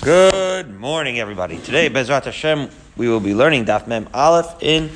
Good 0.00 0.78
morning, 0.78 1.18
everybody. 1.18 1.58
Today, 1.58 1.90
Bezrat 1.90 2.24
Hashem, 2.24 2.70
we 2.96 3.08
will 3.08 3.18
be 3.18 3.34
learning 3.34 3.64
Daf 3.64 3.88
Mem 3.88 4.08
Aleph 4.14 4.62
in 4.62 4.88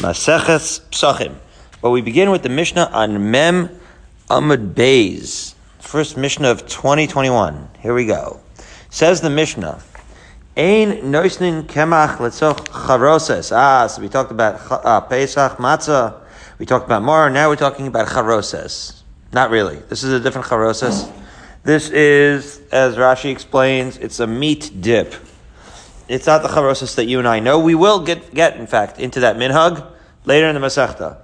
Maseches 0.00 0.80
Psachim. 0.90 1.36
But 1.80 1.90
we 1.90 2.00
begin 2.00 2.32
with 2.32 2.42
the 2.42 2.48
Mishnah 2.48 2.90
on 2.92 3.30
Mem 3.30 3.70
Amud 4.28 4.74
Beis, 4.74 5.54
first 5.78 6.16
Mishnah 6.16 6.50
of 6.50 6.66
2021. 6.66 7.68
Here 7.78 7.94
we 7.94 8.04
go. 8.04 8.40
Says 8.90 9.20
the 9.20 9.30
Mishnah, 9.30 9.80
Ein 10.56 11.12
noisnin 11.12 11.62
kemach 11.62 12.16
letzoch 12.16 12.66
charoses. 12.66 13.56
Ah, 13.56 13.86
so 13.86 14.02
we 14.02 14.08
talked 14.08 14.32
about 14.32 14.60
uh, 14.84 15.00
Pesach, 15.02 15.58
Matzah. 15.58 16.20
We 16.58 16.66
talked 16.66 16.84
about 16.84 17.04
more. 17.04 17.30
Now 17.30 17.48
we're 17.48 17.54
talking 17.54 17.86
about 17.86 18.08
charoses. 18.08 19.02
Not 19.32 19.50
really. 19.50 19.76
This 19.88 20.02
is 20.02 20.12
a 20.12 20.18
different 20.18 20.48
charoses. 20.48 21.08
This 21.64 21.90
is, 21.90 22.60
as 22.72 22.96
Rashi 22.96 23.30
explains, 23.30 23.98
it's 23.98 24.20
a 24.20 24.26
meat 24.26 24.70
dip. 24.80 25.14
It's 26.08 26.26
not 26.26 26.42
the 26.42 26.48
charoses 26.48 26.94
that 26.94 27.06
you 27.06 27.18
and 27.18 27.28
I 27.28 27.40
know. 27.40 27.58
We 27.58 27.74
will 27.74 28.00
get, 28.00 28.32
get 28.32 28.56
in 28.56 28.66
fact, 28.66 28.98
into 28.98 29.20
that 29.20 29.36
minhag 29.36 29.86
later 30.24 30.46
in 30.46 30.54
the 30.54 30.60
Masechta. 30.60 31.18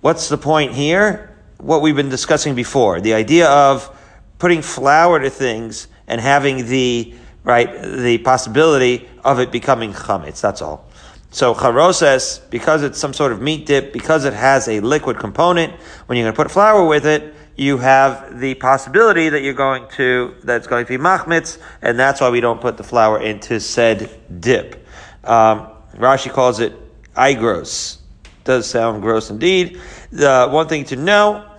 What's 0.00 0.28
the 0.28 0.38
point 0.38 0.74
here? 0.74 1.34
What 1.56 1.82
we've 1.82 1.96
been 1.96 2.10
discussing 2.10 2.54
before. 2.54 3.00
The 3.00 3.14
idea 3.14 3.48
of 3.48 3.90
putting 4.38 4.62
flour 4.62 5.18
to 5.18 5.30
things 5.30 5.88
and 6.06 6.20
having 6.20 6.66
the, 6.66 7.14
right, 7.42 7.82
the 7.82 8.18
possibility 8.18 9.08
of 9.24 9.40
it 9.40 9.50
becoming 9.50 9.92
chametz. 9.92 10.40
That's 10.40 10.62
all. 10.62 10.88
So 11.30 11.54
charoses, 11.54 12.48
because 12.50 12.82
it's 12.82 12.98
some 12.98 13.12
sort 13.12 13.32
of 13.32 13.42
meat 13.42 13.66
dip, 13.66 13.92
because 13.92 14.24
it 14.24 14.34
has 14.34 14.68
a 14.68 14.80
liquid 14.80 15.18
component, 15.18 15.72
when 16.06 16.16
you're 16.16 16.26
going 16.26 16.34
to 16.34 16.42
put 16.42 16.50
flour 16.50 16.86
with 16.86 17.06
it, 17.06 17.34
you 17.58 17.76
have 17.78 18.38
the 18.38 18.54
possibility 18.54 19.28
that 19.28 19.42
you're 19.42 19.52
going 19.52 19.88
to, 19.96 20.36
that's 20.44 20.68
going 20.68 20.86
to 20.86 20.88
be 20.88 20.96
machmitz, 20.96 21.60
and 21.82 21.98
that's 21.98 22.20
why 22.20 22.30
we 22.30 22.40
don't 22.40 22.60
put 22.60 22.76
the 22.76 22.84
flour 22.84 23.20
into 23.20 23.58
said 23.58 24.08
dip. 24.40 24.86
Um, 25.24 25.66
Rashi 25.96 26.32
calls 26.32 26.60
it 26.60 26.72
igros. 27.14 27.98
Does 28.44 28.70
sound 28.70 29.02
gross 29.02 29.30
indeed. 29.30 29.80
The 30.12 30.48
one 30.48 30.68
thing 30.68 30.84
to 30.84 30.96
know 30.96 31.50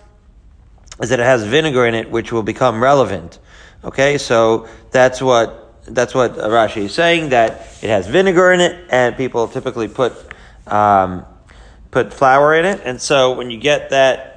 is 1.01 1.09
that 1.09 1.19
it 1.19 1.23
has 1.23 1.43
vinegar 1.43 1.85
in 1.85 1.93
it, 1.93 2.09
which 2.09 2.31
will 2.31 2.43
become 2.43 2.81
relevant. 2.81 3.37
Okay, 3.83 4.17
so 4.17 4.69
that's 4.91 5.21
what 5.21 5.83
that's 5.85 6.15
what 6.15 6.35
Rashi 6.35 6.83
is 6.83 6.93
saying 6.93 7.29
that 7.29 7.67
it 7.81 7.89
has 7.89 8.07
vinegar 8.07 8.53
in 8.53 8.61
it, 8.61 8.87
and 8.89 9.17
people 9.17 9.49
typically 9.49 9.89
put 9.89 10.13
um, 10.65 11.25
put 11.91 12.13
flour 12.13 12.55
in 12.55 12.63
it, 12.63 12.81
and 12.85 13.01
so 13.01 13.33
when 13.33 13.49
you 13.49 13.57
get 13.57 13.89
that 13.89 14.28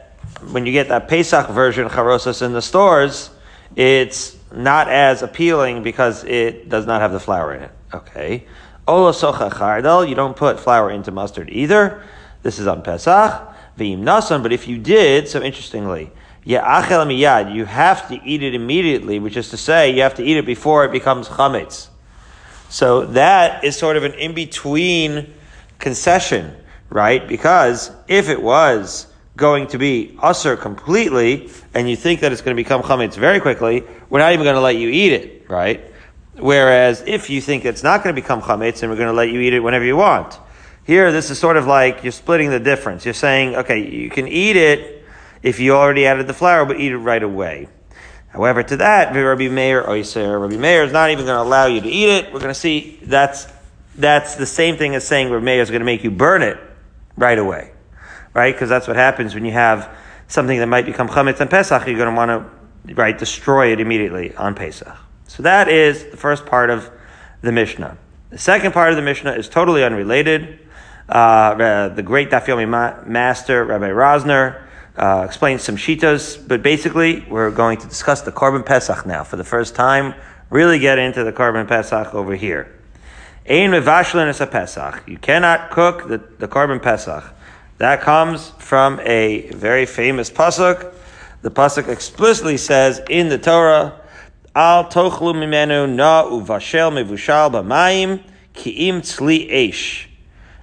when 0.50 0.66
you 0.66 0.72
get 0.72 0.88
that 0.88 1.08
Pesach 1.08 1.48
version 1.48 1.88
charosas 1.88 2.42
in 2.42 2.52
the 2.52 2.62
stores, 2.62 3.30
it's 3.76 4.36
not 4.52 4.88
as 4.88 5.22
appealing 5.22 5.82
because 5.82 6.24
it 6.24 6.68
does 6.68 6.86
not 6.86 7.00
have 7.00 7.12
the 7.12 7.20
flour 7.20 7.54
in 7.54 7.62
it. 7.62 7.70
Okay. 7.94 8.46
Ola 8.86 9.12
socha 9.12 9.50
chardal, 9.50 10.08
you 10.08 10.14
don't 10.14 10.36
put 10.36 10.58
flour 10.58 10.90
into 10.90 11.10
mustard 11.10 11.48
either. 11.50 12.02
This 12.42 12.58
is 12.58 12.66
on 12.66 12.82
Pesach. 12.82 13.48
V'im 13.78 14.02
nasan, 14.02 14.42
but 14.42 14.52
if 14.52 14.68
you 14.68 14.78
did, 14.78 15.28
so 15.28 15.40
interestingly, 15.40 16.10
achel 16.44 17.06
miyad, 17.06 17.54
you 17.54 17.64
have 17.64 18.08
to 18.08 18.20
eat 18.24 18.42
it 18.42 18.54
immediately, 18.54 19.18
which 19.18 19.36
is 19.36 19.50
to 19.50 19.56
say, 19.56 19.94
you 19.94 20.02
have 20.02 20.14
to 20.14 20.24
eat 20.24 20.36
it 20.36 20.44
before 20.44 20.84
it 20.84 20.92
becomes 20.92 21.28
chametz. 21.28 21.88
So 22.68 23.06
that 23.06 23.64
is 23.64 23.76
sort 23.76 23.96
of 23.96 24.04
an 24.04 24.14
in-between 24.14 25.32
concession, 25.78 26.56
right? 26.90 27.26
Because 27.26 27.90
if 28.08 28.28
it 28.28 28.42
was 28.42 29.06
going 29.36 29.66
to 29.68 29.78
be 29.78 30.16
usher 30.20 30.56
completely, 30.56 31.50
and 31.74 31.88
you 31.88 31.96
think 31.96 32.20
that 32.20 32.32
it's 32.32 32.42
going 32.42 32.56
to 32.56 32.62
become 32.62 32.82
chametz 32.82 33.16
very 33.16 33.40
quickly, 33.40 33.82
we're 34.10 34.18
not 34.18 34.32
even 34.32 34.44
going 34.44 34.56
to 34.56 34.60
let 34.60 34.76
you 34.76 34.88
eat 34.88 35.12
it, 35.12 35.48
right? 35.48 35.80
Whereas 36.34 37.02
if 37.06 37.30
you 37.30 37.40
think 37.40 37.64
it's 37.64 37.82
not 37.82 38.02
going 38.02 38.14
to 38.14 38.20
become 38.20 38.42
chametz, 38.42 38.82
and 38.82 38.90
we're 38.90 38.96
going 38.96 39.08
to 39.08 39.14
let 39.14 39.30
you 39.30 39.40
eat 39.40 39.54
it 39.54 39.60
whenever 39.60 39.84
you 39.84 39.96
want. 39.96 40.38
Here, 40.84 41.12
this 41.12 41.30
is 41.30 41.38
sort 41.38 41.56
of 41.56 41.66
like 41.66 42.02
you're 42.02 42.12
splitting 42.12 42.50
the 42.50 42.60
difference. 42.60 43.04
You're 43.04 43.14
saying, 43.14 43.54
okay, 43.54 43.88
you 43.88 44.10
can 44.10 44.26
eat 44.26 44.56
it 44.56 45.04
if 45.42 45.60
you 45.60 45.74
already 45.74 46.06
added 46.06 46.26
the 46.26 46.34
flour, 46.34 46.66
but 46.66 46.80
eat 46.80 46.92
it 46.92 46.98
right 46.98 47.22
away. 47.22 47.68
However, 48.28 48.62
to 48.62 48.76
that, 48.78 49.14
Rabbi 49.14 49.48
Meir, 49.48 49.84
Oyser, 49.84 50.40
Rabbi 50.40 50.56
Meir 50.56 50.84
is 50.84 50.92
not 50.92 51.10
even 51.10 51.26
going 51.26 51.36
to 51.36 51.42
allow 51.42 51.66
you 51.66 51.80
to 51.80 51.88
eat 51.88 52.08
it. 52.08 52.32
We're 52.32 52.40
going 52.40 52.52
to 52.52 52.58
see 52.58 52.98
that's, 53.02 53.46
that's 53.94 54.36
the 54.36 54.46
same 54.46 54.76
thing 54.76 54.94
as 54.94 55.06
saying 55.06 55.30
Rabbi 55.30 55.44
Meir 55.44 55.62
is 55.62 55.70
going 55.70 55.80
to 55.80 55.86
make 55.86 56.02
you 56.02 56.10
burn 56.10 56.42
it 56.42 56.58
right 57.16 57.38
away 57.38 57.71
right? 58.34 58.54
Because 58.54 58.68
that's 58.68 58.86
what 58.86 58.96
happens 58.96 59.34
when 59.34 59.44
you 59.44 59.52
have 59.52 59.88
something 60.28 60.58
that 60.58 60.66
might 60.66 60.86
become 60.86 61.08
chametz 61.08 61.40
on 61.40 61.48
Pesach. 61.48 61.86
You're 61.86 61.96
going 61.96 62.10
to 62.10 62.16
want 62.16 62.30
to, 62.86 62.94
right, 62.94 63.16
destroy 63.16 63.72
it 63.72 63.80
immediately 63.80 64.34
on 64.36 64.54
Pesach. 64.54 64.96
So 65.26 65.42
that 65.42 65.68
is 65.68 66.04
the 66.06 66.16
first 66.16 66.46
part 66.46 66.70
of 66.70 66.90
the 67.42 67.52
Mishnah. 67.52 67.96
The 68.30 68.38
second 68.38 68.72
part 68.72 68.90
of 68.90 68.96
the 68.96 69.02
Mishnah 69.02 69.32
is 69.32 69.48
totally 69.48 69.84
unrelated. 69.84 70.58
Uh, 71.08 71.88
the 71.88 72.02
great 72.02 72.30
Daf 72.30 72.46
Yomi 72.46 72.68
ma- 72.68 73.02
master, 73.04 73.64
Rabbi 73.64 73.88
Rosner, 73.88 74.62
uh, 74.96 75.24
explains 75.26 75.62
some 75.62 75.76
shitas, 75.76 76.36
but 76.46 76.62
basically 76.62 77.24
we're 77.28 77.50
going 77.50 77.78
to 77.78 77.86
discuss 77.86 78.22
the 78.22 78.32
Korban 78.32 78.64
Pesach 78.64 79.06
now 79.06 79.24
for 79.24 79.36
the 79.36 79.44
first 79.44 79.74
time. 79.74 80.14
Really 80.50 80.78
get 80.78 80.98
into 80.98 81.24
the 81.24 81.32
Korban 81.32 81.66
Pesach 81.66 82.14
over 82.14 82.34
here. 82.34 82.78
Ein 83.48 83.70
mevashlin 83.70 84.28
is 84.28 84.40
a 84.40 84.46
Pesach. 84.46 85.02
You 85.06 85.18
cannot 85.18 85.70
cook 85.70 86.08
the, 86.08 86.18
the 86.38 86.46
Korban 86.46 86.80
Pesach. 86.80 87.24
That 87.82 88.00
comes 88.00 88.50
from 88.58 89.00
a 89.00 89.50
very 89.50 89.86
famous 89.86 90.30
pasuk. 90.30 90.94
The 91.42 91.50
pasuk 91.50 91.88
explicitly 91.88 92.56
says 92.56 93.02
in 93.10 93.28
the 93.28 93.38
Torah, 93.38 93.94
"Al 94.54 94.84
tochlu 94.84 95.34
mimenu 95.34 95.92
na 95.92 96.22
uvashel 96.22 96.92
mevushal 96.92 97.50
b'mayim 97.50 98.20
ki'im 98.54 99.00
tzli 99.00 99.50
eish." 99.50 100.04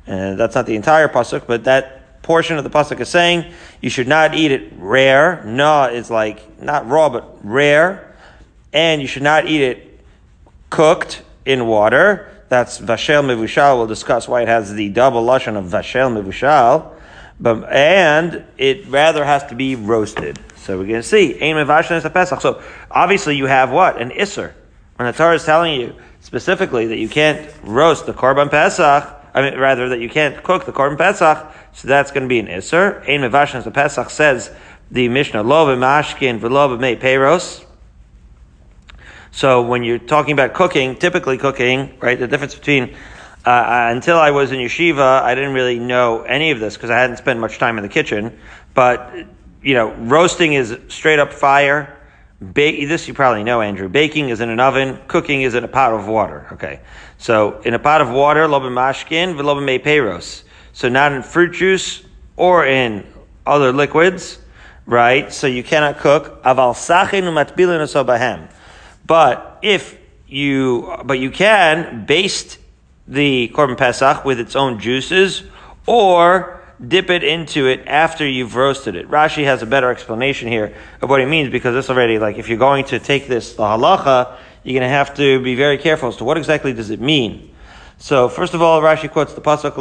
And 0.08 0.40
that's 0.40 0.56
not 0.56 0.66
the 0.66 0.78
entire 0.78 1.10
pasuk, 1.10 1.42
but 1.46 1.66
that 1.66 2.22
portion 2.22 2.58
of 2.58 2.64
the 2.64 2.70
pasuk 2.70 3.02
is 3.02 3.10
saying 3.10 3.44
you 3.82 3.90
should 3.90 4.08
not 4.08 4.34
eat 4.34 4.54
it 4.54 4.72
rare. 4.78 5.42
Na 5.44 5.88
is 5.88 6.10
like 6.10 6.62
not 6.62 6.88
raw, 6.88 7.10
but 7.10 7.38
rare, 7.44 8.16
and 8.72 9.02
you 9.02 9.10
should 9.10 9.24
not 9.24 9.46
eat 9.46 9.62
it 9.62 10.00
cooked 10.70 11.22
in 11.46 11.68
water. 11.68 12.30
That's 12.48 12.78
vashel 12.78 13.24
mevushal. 13.24 13.76
We'll 13.76 13.88
discuss 13.88 14.26
why 14.26 14.44
it 14.44 14.48
has 14.48 14.74
the 14.74 14.88
double 14.88 15.26
lashon 15.26 15.58
of 15.58 15.66
vashel 15.66 16.12
mevushal. 16.12 16.94
But, 17.40 17.70
and 17.72 18.46
it 18.58 18.88
rather 18.88 19.24
has 19.24 19.46
to 19.46 19.56
be 19.56 19.76
roasted. 19.76 20.40
So 20.58 20.78
we're 20.78 20.88
going 20.88 21.02
to 21.02 21.04
see. 21.04 21.40
So 21.40 22.62
obviously 22.92 23.38
you 23.38 23.46
have 23.46 23.72
what? 23.72 24.02
An 24.02 24.10
Isser. 24.10 24.54
When 24.98 25.06
the 25.10 25.14
Torah 25.14 25.36
is 25.36 25.46
telling 25.46 25.80
you 25.80 25.96
specifically 26.20 26.88
that 26.88 26.98
you 26.98 27.08
can't 27.08 27.50
roast 27.64 28.06
the 28.06 28.14
Korban 28.14 28.52
Pesach, 28.52 29.16
I 29.34 29.42
mean, 29.42 29.58
rather 29.58 29.90
that 29.90 30.00
you 30.00 30.10
can't 30.10 30.44
cook 30.44 30.66
the 30.66 30.74
Korban 30.74 30.98
Pesach, 30.98 31.56
so 31.72 31.88
that's 31.88 32.12
going 32.12 32.24
to 32.24 32.28
be 32.28 32.40
an 32.40 32.48
Isser. 32.48 33.02
Ein 33.08 33.22
mevashin 33.22 33.60
is 33.60 33.66
a 33.66 33.72
Pesach 33.72 34.10
says 34.10 34.52
the 34.92 35.08
Mishnah, 35.08 35.44
Lo 35.44 35.68
b'mashkin 35.68 36.40
v'lo 36.40 36.78
b'mei 36.78 37.00
peros. 37.00 37.64
So 39.32 39.62
when 39.62 39.84
you're 39.84 40.00
talking 40.00 40.34
about 40.34 40.54
cooking, 40.54 40.96
typically 40.96 41.38
cooking, 41.38 41.98
right, 42.02 42.20
the 42.20 42.28
difference 42.28 42.56
between 42.56 42.96
uh, 43.46 43.50
uh, 43.50 43.90
until 43.92 44.18
I 44.18 44.32
was 44.32 44.52
in 44.52 44.60
yeshiva, 44.60 45.22
I 45.22 45.34
didn't 45.34 45.54
really 45.54 45.80
know 45.80 46.24
any 46.24 46.52
of 46.52 46.60
this 46.60 46.76
because 46.76 46.90
I 46.90 46.98
hadn't 46.98 47.18
spent 47.18 47.40
much 47.40 47.58
time 47.58 47.78
in 47.78 47.84
the 47.84 47.90
kitchen. 47.90 48.38
But 48.74 49.16
you 49.62 49.74
know, 49.74 49.92
roasting 49.94 50.54
is 50.54 50.78
straight 50.90 51.20
up 51.20 51.32
fire. 51.32 51.98
Ba- 52.42 52.86
this 52.86 53.08
you 53.08 53.14
probably 53.14 53.44
know, 53.44 53.62
Andrew. 53.62 53.90
Baking 53.90 54.30
is 54.30 54.42
in 54.42 54.50
an 54.50 54.60
oven. 54.60 55.00
Cooking 55.08 55.42
is 55.42 55.56
in 55.56 55.64
a 55.64 55.68
pot 55.68 55.94
of 55.94 56.08
water. 56.08 56.48
Okay, 56.54 56.82
so 57.18 57.60
in 57.62 57.74
a 57.74 57.80
pot 57.80 58.02
of 58.02 58.10
water, 58.10 58.46
lobim 58.48 58.74
mashkin, 58.74 59.36
v'lobim 59.36 59.84
peros. 59.84 60.44
So 60.74 60.90
not 60.90 61.12
in 61.14 61.24
fruit 61.24 61.54
juice 61.54 62.04
or 62.36 62.66
in 62.66 63.06
other 63.46 63.74
liquids, 63.74 64.40
right? 64.86 65.32
So 65.34 65.48
you 65.48 65.64
cannot 65.64 65.98
cook. 65.98 66.44
Aval 66.44 66.76
sachin 66.76 68.50
But 69.06 69.60
if 69.62 69.98
you, 70.28 70.96
but 71.04 71.20
you 71.20 71.32
can 71.32 72.06
baste 72.06 72.59
the 73.10 73.52
Korban 73.56 73.76
Pesach 73.76 74.24
with 74.24 74.40
its 74.40 74.56
own 74.56 74.80
juices, 74.80 75.44
or 75.88 76.62
dip 76.88 77.10
it 77.10 77.24
into 77.24 77.68
it 77.68 77.86
after 77.88 78.26
you've 78.26 78.56
roasted 78.56 78.96
it. 78.96 79.10
Rashi 79.10 79.44
has 79.44 79.62
a 79.64 79.66
better 79.66 79.90
explanation 79.90 80.48
here 80.48 80.76
of 81.02 81.10
what 81.10 81.20
he 81.20 81.26
means 81.26 81.52
because 81.52 81.74
this 81.74 81.90
already, 81.90 82.20
like, 82.20 82.38
if 82.38 82.48
you're 82.48 82.60
going 82.60 82.86
to 82.86 83.00
take 83.00 83.28
this, 83.28 83.54
the 83.54 83.64
halacha, 83.64 84.38
you're 84.64 84.80
going 84.80 84.88
to 84.88 84.88
have 84.88 85.16
to 85.16 85.42
be 85.42 85.56
very 85.56 85.78
careful 85.78 86.10
as 86.10 86.18
to 86.18 86.24
what 86.24 86.38
exactly 86.38 86.72
does 86.72 86.92
it 86.92 87.02
mean. 87.02 87.54
So, 87.98 88.30
first 88.30 88.54
of 88.54 88.62
all, 88.62 88.82
Rashi 88.82 89.12
quotes 89.12 89.34
the 89.34 89.42
pasuk 89.42 89.76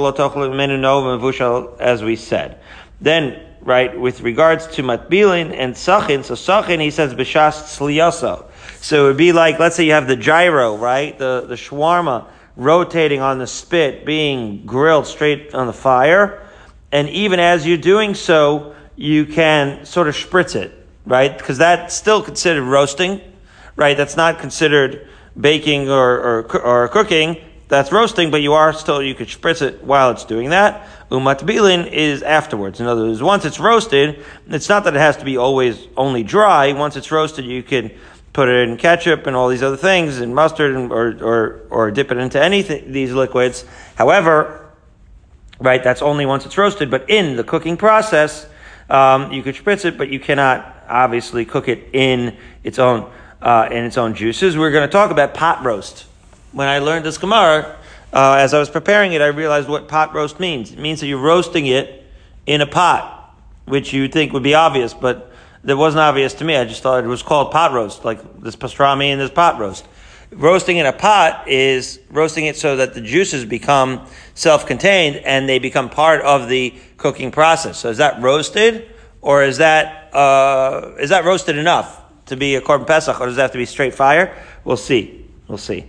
as 1.80 2.02
we 2.02 2.16
said. 2.16 2.58
Then, 3.00 3.40
right, 3.60 4.00
with 4.00 4.22
regards 4.22 4.66
to 4.68 4.82
matbilin 4.82 5.54
and 5.54 5.74
sachin, 5.74 6.24
so 6.24 6.34
sachin 6.34 6.80
he 6.80 6.90
says 6.90 7.14
b'shas 7.14 7.62
tzliyaso. 7.76 8.46
So 8.80 9.04
it 9.04 9.08
would 9.08 9.16
be 9.16 9.32
like, 9.32 9.58
let's 9.60 9.76
say 9.76 9.84
you 9.84 9.92
have 9.92 10.08
the 10.08 10.16
gyro, 10.16 10.76
right, 10.76 11.16
the 11.16 11.44
the 11.46 11.54
shawarma 11.54 12.26
rotating 12.58 13.20
on 13.20 13.38
the 13.38 13.46
spit, 13.46 14.04
being 14.04 14.66
grilled 14.66 15.06
straight 15.06 15.54
on 15.54 15.68
the 15.68 15.72
fire. 15.72 16.44
And 16.90 17.08
even 17.08 17.38
as 17.38 17.66
you're 17.66 17.78
doing 17.78 18.14
so, 18.14 18.74
you 18.96 19.24
can 19.24 19.86
sort 19.86 20.08
of 20.08 20.16
spritz 20.16 20.56
it, 20.56 20.72
right? 21.06 21.38
Because 21.38 21.56
that's 21.56 21.94
still 21.94 22.20
considered 22.20 22.64
roasting, 22.64 23.20
right? 23.76 23.96
That's 23.96 24.16
not 24.16 24.40
considered 24.40 25.08
baking 25.40 25.88
or, 25.88 26.18
or, 26.18 26.60
or 26.60 26.88
cooking, 26.88 27.36
that's 27.68 27.92
roasting, 27.92 28.30
but 28.30 28.42
you 28.42 28.54
are 28.54 28.72
still, 28.72 29.02
you 29.02 29.14
could 29.14 29.28
spritz 29.28 29.62
it 29.62 29.84
while 29.84 30.10
it's 30.10 30.24
doing 30.24 30.50
that. 30.50 30.88
Umatbilin 31.10 31.90
is 31.92 32.22
afterwards. 32.22 32.80
In 32.80 32.86
other 32.86 33.06
words, 33.06 33.22
once 33.22 33.44
it's 33.44 33.60
roasted, 33.60 34.24
it's 34.48 34.68
not 34.68 34.84
that 34.84 34.96
it 34.96 34.98
has 34.98 35.18
to 35.18 35.24
be 35.24 35.36
always 35.36 35.86
only 35.96 36.24
dry. 36.24 36.72
Once 36.72 36.96
it's 36.96 37.12
roasted, 37.12 37.44
you 37.44 37.62
can 37.62 37.92
put 38.32 38.48
it 38.48 38.68
in 38.68 38.76
ketchup 38.76 39.26
and 39.26 39.34
all 39.34 39.48
these 39.48 39.62
other 39.62 39.76
things, 39.76 40.18
and 40.18 40.34
mustard, 40.34 40.74
and, 40.74 40.92
or, 40.92 41.16
or, 41.22 41.60
or 41.70 41.90
dip 41.90 42.12
it 42.12 42.18
into 42.18 42.42
anything, 42.42 42.92
these 42.92 43.12
liquids. 43.12 43.64
However, 43.96 44.70
right, 45.58 45.82
that's 45.82 46.02
only 46.02 46.26
once 46.26 46.46
it's 46.46 46.56
roasted, 46.56 46.90
but 46.90 47.08
in 47.10 47.36
the 47.36 47.44
cooking 47.44 47.76
process, 47.76 48.46
um, 48.90 49.32
you 49.32 49.42
could 49.42 49.54
spritz 49.54 49.84
it, 49.84 49.98
but 49.98 50.08
you 50.08 50.20
cannot 50.20 50.84
obviously 50.88 51.44
cook 51.44 51.68
it 51.68 51.88
in 51.92 52.36
its 52.64 52.78
own, 52.78 53.10
uh, 53.42 53.68
in 53.70 53.84
its 53.84 53.98
own 53.98 54.14
juices. 54.14 54.56
We're 54.56 54.70
going 54.70 54.86
to 54.86 54.92
talk 54.92 55.10
about 55.10 55.34
pot 55.34 55.64
roast 55.64 56.06
when 56.52 56.68
I 56.68 56.78
learned 56.78 57.04
this 57.04 57.18
Gemara, 57.18 57.76
uh, 58.12 58.36
as 58.40 58.54
I 58.54 58.58
was 58.58 58.70
preparing 58.70 59.12
it, 59.12 59.20
I 59.20 59.26
realized 59.26 59.68
what 59.68 59.88
pot 59.88 60.14
roast 60.14 60.40
means. 60.40 60.72
It 60.72 60.78
means 60.78 61.00
that 61.00 61.06
you're 61.06 61.20
roasting 61.20 61.66
it 61.66 62.04
in 62.46 62.60
a 62.60 62.66
pot, 62.66 63.34
which 63.66 63.92
you 63.92 64.08
think 64.08 64.32
would 64.32 64.42
be 64.42 64.54
obvious, 64.54 64.94
but 64.94 65.32
that 65.64 65.76
wasn't 65.76 66.00
obvious 66.00 66.34
to 66.34 66.44
me. 66.44 66.56
I 66.56 66.64
just 66.64 66.82
thought 66.82 67.04
it 67.04 67.08
was 67.08 67.22
called 67.22 67.50
pot 67.50 67.72
roast, 67.72 68.04
like 68.04 68.42
this 68.42 68.56
pastrami 68.56 69.06
and 69.06 69.20
this 69.20 69.30
pot 69.30 69.58
roast. 69.58 69.86
Roasting 70.30 70.76
in 70.76 70.86
a 70.86 70.92
pot 70.92 71.48
is 71.48 72.00
roasting 72.10 72.46
it 72.46 72.56
so 72.56 72.76
that 72.76 72.94
the 72.94 73.00
juices 73.00 73.44
become 73.44 74.06
self-contained 74.34 75.16
and 75.16 75.48
they 75.48 75.58
become 75.58 75.88
part 75.88 76.20
of 76.20 76.48
the 76.48 76.74
cooking 76.98 77.30
process. 77.30 77.78
So 77.78 77.88
is 77.88 77.98
that 77.98 78.20
roasted, 78.20 78.88
or 79.22 79.42
is 79.42 79.58
that 79.58 80.14
uh, 80.14 80.92
is 80.98 81.10
that 81.10 81.24
roasted 81.24 81.56
enough 81.56 82.02
to 82.26 82.36
be 82.36 82.56
a 82.56 82.60
korban 82.60 82.86
pesach, 82.86 83.20
or 83.20 83.26
does 83.26 83.36
that 83.36 83.42
have 83.42 83.52
to 83.52 83.58
be 83.58 83.64
straight 83.64 83.94
fire? 83.94 84.36
We'll 84.64 84.76
see. 84.76 85.26
We'll 85.48 85.58
see. 85.58 85.86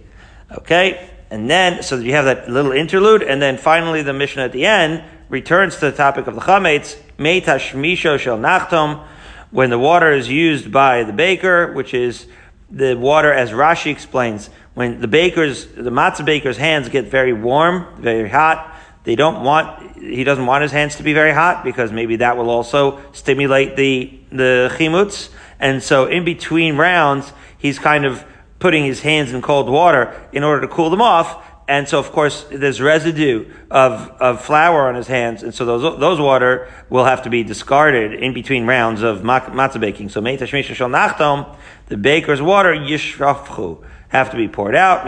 Okay? 0.52 1.10
And 1.30 1.50
then, 1.50 1.84
so 1.84 1.98
you 1.98 2.14
have 2.14 2.26
that 2.26 2.50
little 2.50 2.72
interlude, 2.72 3.22
and 3.22 3.42
then 3.42 3.58
finally 3.58 4.02
the 4.02 4.14
Mishnah 4.14 4.44
at 4.44 4.52
the 4.52 4.66
end 4.66 5.04
returns 5.28 5.76
to 5.76 5.82
the 5.82 5.92
topic 5.92 6.28
of 6.28 6.36
the 6.36 6.42
chametz, 6.42 6.98
meitash 7.20 7.72
misho 7.74 8.18
shel 8.18 8.38
nachtom, 8.38 9.06
when 9.52 9.70
the 9.70 9.80
water 9.80 10.12
is 10.12 10.30
used 10.30 10.72
by 10.72 11.04
the 11.04 11.14
baker, 11.14 11.74
which 11.74 11.94
is 11.94 12.28
the 12.70 12.96
water, 12.96 13.34
as 13.34 13.52
Rashi 13.52 13.92
explains, 13.92 14.50
when 14.74 15.02
the 15.02 15.08
baker's, 15.08 15.66
the 15.66 15.90
matzah 15.90 16.26
baker's 16.26 16.58
hands 16.58 16.90
get 16.90 17.06
very 17.06 17.34
warm, 17.34 17.88
very 18.02 18.30
hot, 18.30 18.76
they 19.04 19.16
don't 19.16 19.44
want, 19.44 19.98
he 19.98 20.24
doesn't 20.24 20.46
want 20.46 20.62
his 20.62 20.72
hands 20.72 20.98
to 20.98 21.04
be 21.04 21.14
very 21.14 21.34
hot 21.34 21.64
because 21.64 21.92
maybe 21.92 22.18
that 22.18 22.38
will 22.38 22.50
also 22.50 23.02
stimulate 23.12 23.76
the, 23.76 24.20
the 24.32 24.72
chimutz. 24.78 25.30
And 25.60 25.82
so 25.82 26.06
in 26.06 26.24
between 26.26 26.78
rounds, 26.78 27.34
he's 27.58 27.80
kind 27.80 28.06
of 28.06 28.24
putting 28.60 28.86
his 28.86 29.02
hands 29.02 29.32
in 29.32 29.42
cold 29.42 29.70
water 29.70 30.14
in 30.32 30.44
order 30.44 30.62
to 30.62 30.68
cool 30.68 30.90
them 30.90 31.02
off. 31.02 31.44
And 31.70 31.88
so, 31.88 32.00
of 32.00 32.12
course, 32.12 32.48
there's 32.50 32.82
residue 32.82 33.46
of, 33.70 34.10
of 34.20 34.44
flour 34.44 34.88
on 34.88 34.96
his 34.96 35.06
hands. 35.06 35.44
And 35.44 35.54
so 35.54 35.66
those, 35.66 36.00
those 36.00 36.20
water 36.20 36.68
will 36.90 37.06
have 37.06 37.22
to 37.24 37.30
be 37.30 37.44
discarded 37.44 38.12
in 38.12 38.34
between 38.34 38.66
rounds 38.66 39.04
of 39.04 39.20
matzah 39.20 39.80
baking. 39.80 40.10
So, 40.10 40.20
nachtom, 40.20 41.56
the 41.86 41.96
baker's 41.96 42.42
water, 42.42 42.74
yishrafchu, 42.74 43.84
have 44.08 44.32
to 44.32 44.38
be 44.38 44.48
poured 44.48 44.76
out, 44.76 45.06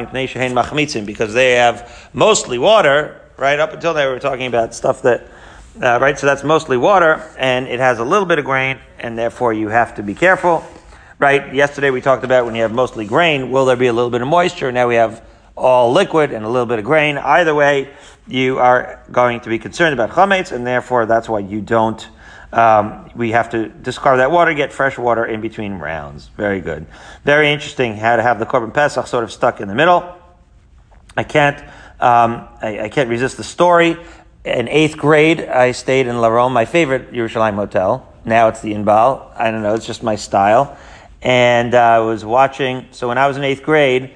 because 1.07 1.33
they 1.33 1.53
have 1.53 2.09
mostly 2.13 2.59
water, 2.59 3.19
right? 3.37 3.59
Up 3.59 3.73
until 3.73 3.95
they 3.95 4.05
were 4.05 4.19
talking 4.19 4.45
about 4.45 4.75
stuff 4.75 5.01
that, 5.01 5.27
uh, 5.81 5.97
right? 5.99 6.19
So 6.19 6.27
that's 6.27 6.43
mostly 6.43 6.77
water, 6.77 7.27
and 7.39 7.67
it 7.67 7.79
has 7.79 7.97
a 7.97 8.05
little 8.05 8.27
bit 8.27 8.37
of 8.37 8.45
grain, 8.45 8.77
and 8.99 9.17
therefore 9.17 9.51
you 9.51 9.69
have 9.69 9.95
to 9.95 10.03
be 10.03 10.13
careful 10.13 10.63
right? 11.17 11.53
Yesterday 11.53 11.91
we 11.91 12.01
talked 12.01 12.23
about 12.23 12.47
when 12.47 12.55
you 12.55 12.63
have 12.63 12.73
mostly 12.73 13.05
grain, 13.05 13.51
will 13.51 13.65
there 13.65 13.75
be 13.75 13.85
a 13.85 13.93
little 13.93 14.09
bit 14.09 14.23
of 14.23 14.27
moisture? 14.27 14.71
Now 14.71 14.87
we 14.87 14.95
have 14.95 15.21
all 15.55 15.91
liquid 15.91 16.31
and 16.31 16.45
a 16.45 16.49
little 16.49 16.65
bit 16.65 16.79
of 16.79 16.85
grain. 16.85 17.17
Either 17.17 17.53
way, 17.53 17.93
you 18.27 18.59
are 18.59 19.03
going 19.11 19.39
to 19.41 19.49
be 19.49 19.59
concerned 19.59 19.93
about 19.93 20.11
chametz, 20.11 20.51
and 20.51 20.65
therefore 20.65 21.05
that's 21.05 21.27
why 21.29 21.39
you 21.39 21.61
don't. 21.61 22.07
Um, 22.53 23.09
we 23.15 23.31
have 23.31 23.49
to 23.51 23.69
discard 23.69 24.19
that 24.19 24.31
water, 24.31 24.53
get 24.53 24.73
fresh 24.73 24.97
water 24.97 25.25
in 25.25 25.39
between 25.39 25.75
rounds. 25.75 26.27
Very 26.35 26.59
good. 26.59 26.85
Very 27.23 27.51
interesting 27.51 27.95
how 27.95 28.17
to 28.17 28.21
have 28.21 28.39
the 28.39 28.45
korban 28.45 28.73
pesach 28.73 29.07
sort 29.07 29.23
of 29.23 29.31
stuck 29.31 29.61
in 29.61 29.67
the 29.67 29.75
middle. 29.75 30.17
I 31.15 31.23
can't. 31.23 31.59
Um, 31.99 32.47
I, 32.61 32.79
I, 32.83 32.89
can't 32.89 33.09
resist 33.09 33.37
the 33.37 33.43
story. 33.43 33.95
In 34.43 34.67
eighth 34.67 34.97
grade, 34.97 35.41
I 35.41 35.71
stayed 35.71 36.07
in 36.07 36.15
Laromme, 36.15 36.51
my 36.51 36.65
favorite 36.65 37.11
Yerushalayim 37.11 37.53
hotel. 37.53 38.11
Now 38.25 38.47
it's 38.47 38.59
the 38.61 38.73
Inbal. 38.73 39.31
I 39.37 39.51
don't 39.51 39.61
know. 39.61 39.75
It's 39.75 39.85
just 39.85 40.01
my 40.01 40.15
style 40.15 40.77
and 41.21 41.75
uh, 41.75 41.79
I 41.79 41.99
was 41.99 42.25
watching. 42.25 42.87
So 42.91 43.07
when 43.07 43.17
I 43.17 43.27
was 43.27 43.37
in 43.37 43.43
eighth 43.43 43.63
grade, 43.63 44.11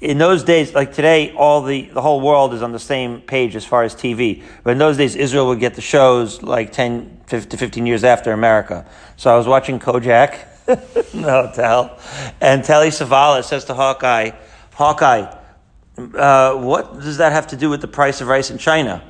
in 0.00 0.16
those 0.16 0.44
days, 0.44 0.74
like 0.74 0.94
today, 0.94 1.32
all 1.32 1.62
the, 1.62 1.82
the 1.82 2.00
whole 2.00 2.20
world 2.20 2.54
is 2.54 2.62
on 2.62 2.72
the 2.72 2.78
same 2.78 3.20
page 3.20 3.54
as 3.54 3.64
far 3.64 3.82
as 3.82 3.94
TV. 3.94 4.42
But 4.64 4.70
in 4.70 4.78
those 4.78 4.96
days, 4.96 5.14
Israel 5.14 5.48
would 5.48 5.60
get 5.60 5.74
the 5.74 5.82
shows 5.82 6.42
like 6.42 6.72
10 6.72 7.20
to 7.28 7.40
15 7.40 7.86
years 7.86 8.02
after 8.02 8.32
America. 8.32 8.86
So 9.16 9.32
I 9.32 9.36
was 9.36 9.46
watching 9.46 9.78
Kojak 9.78 10.38
the 10.66 11.22
hotel, 11.22 11.98
and 12.40 12.64
Telly 12.64 12.88
Savalas 12.88 13.44
says 13.44 13.64
to 13.66 13.74
Hawkeye, 13.74 14.30
Hawkeye, 14.74 15.36
uh, 16.14 16.54
what 16.54 17.00
does 17.00 17.18
that 17.18 17.32
have 17.32 17.48
to 17.48 17.56
do 17.56 17.68
with 17.68 17.80
the 17.80 17.88
price 17.88 18.20
of 18.20 18.28
rice 18.28 18.50
in 18.50 18.56
China? 18.56 19.02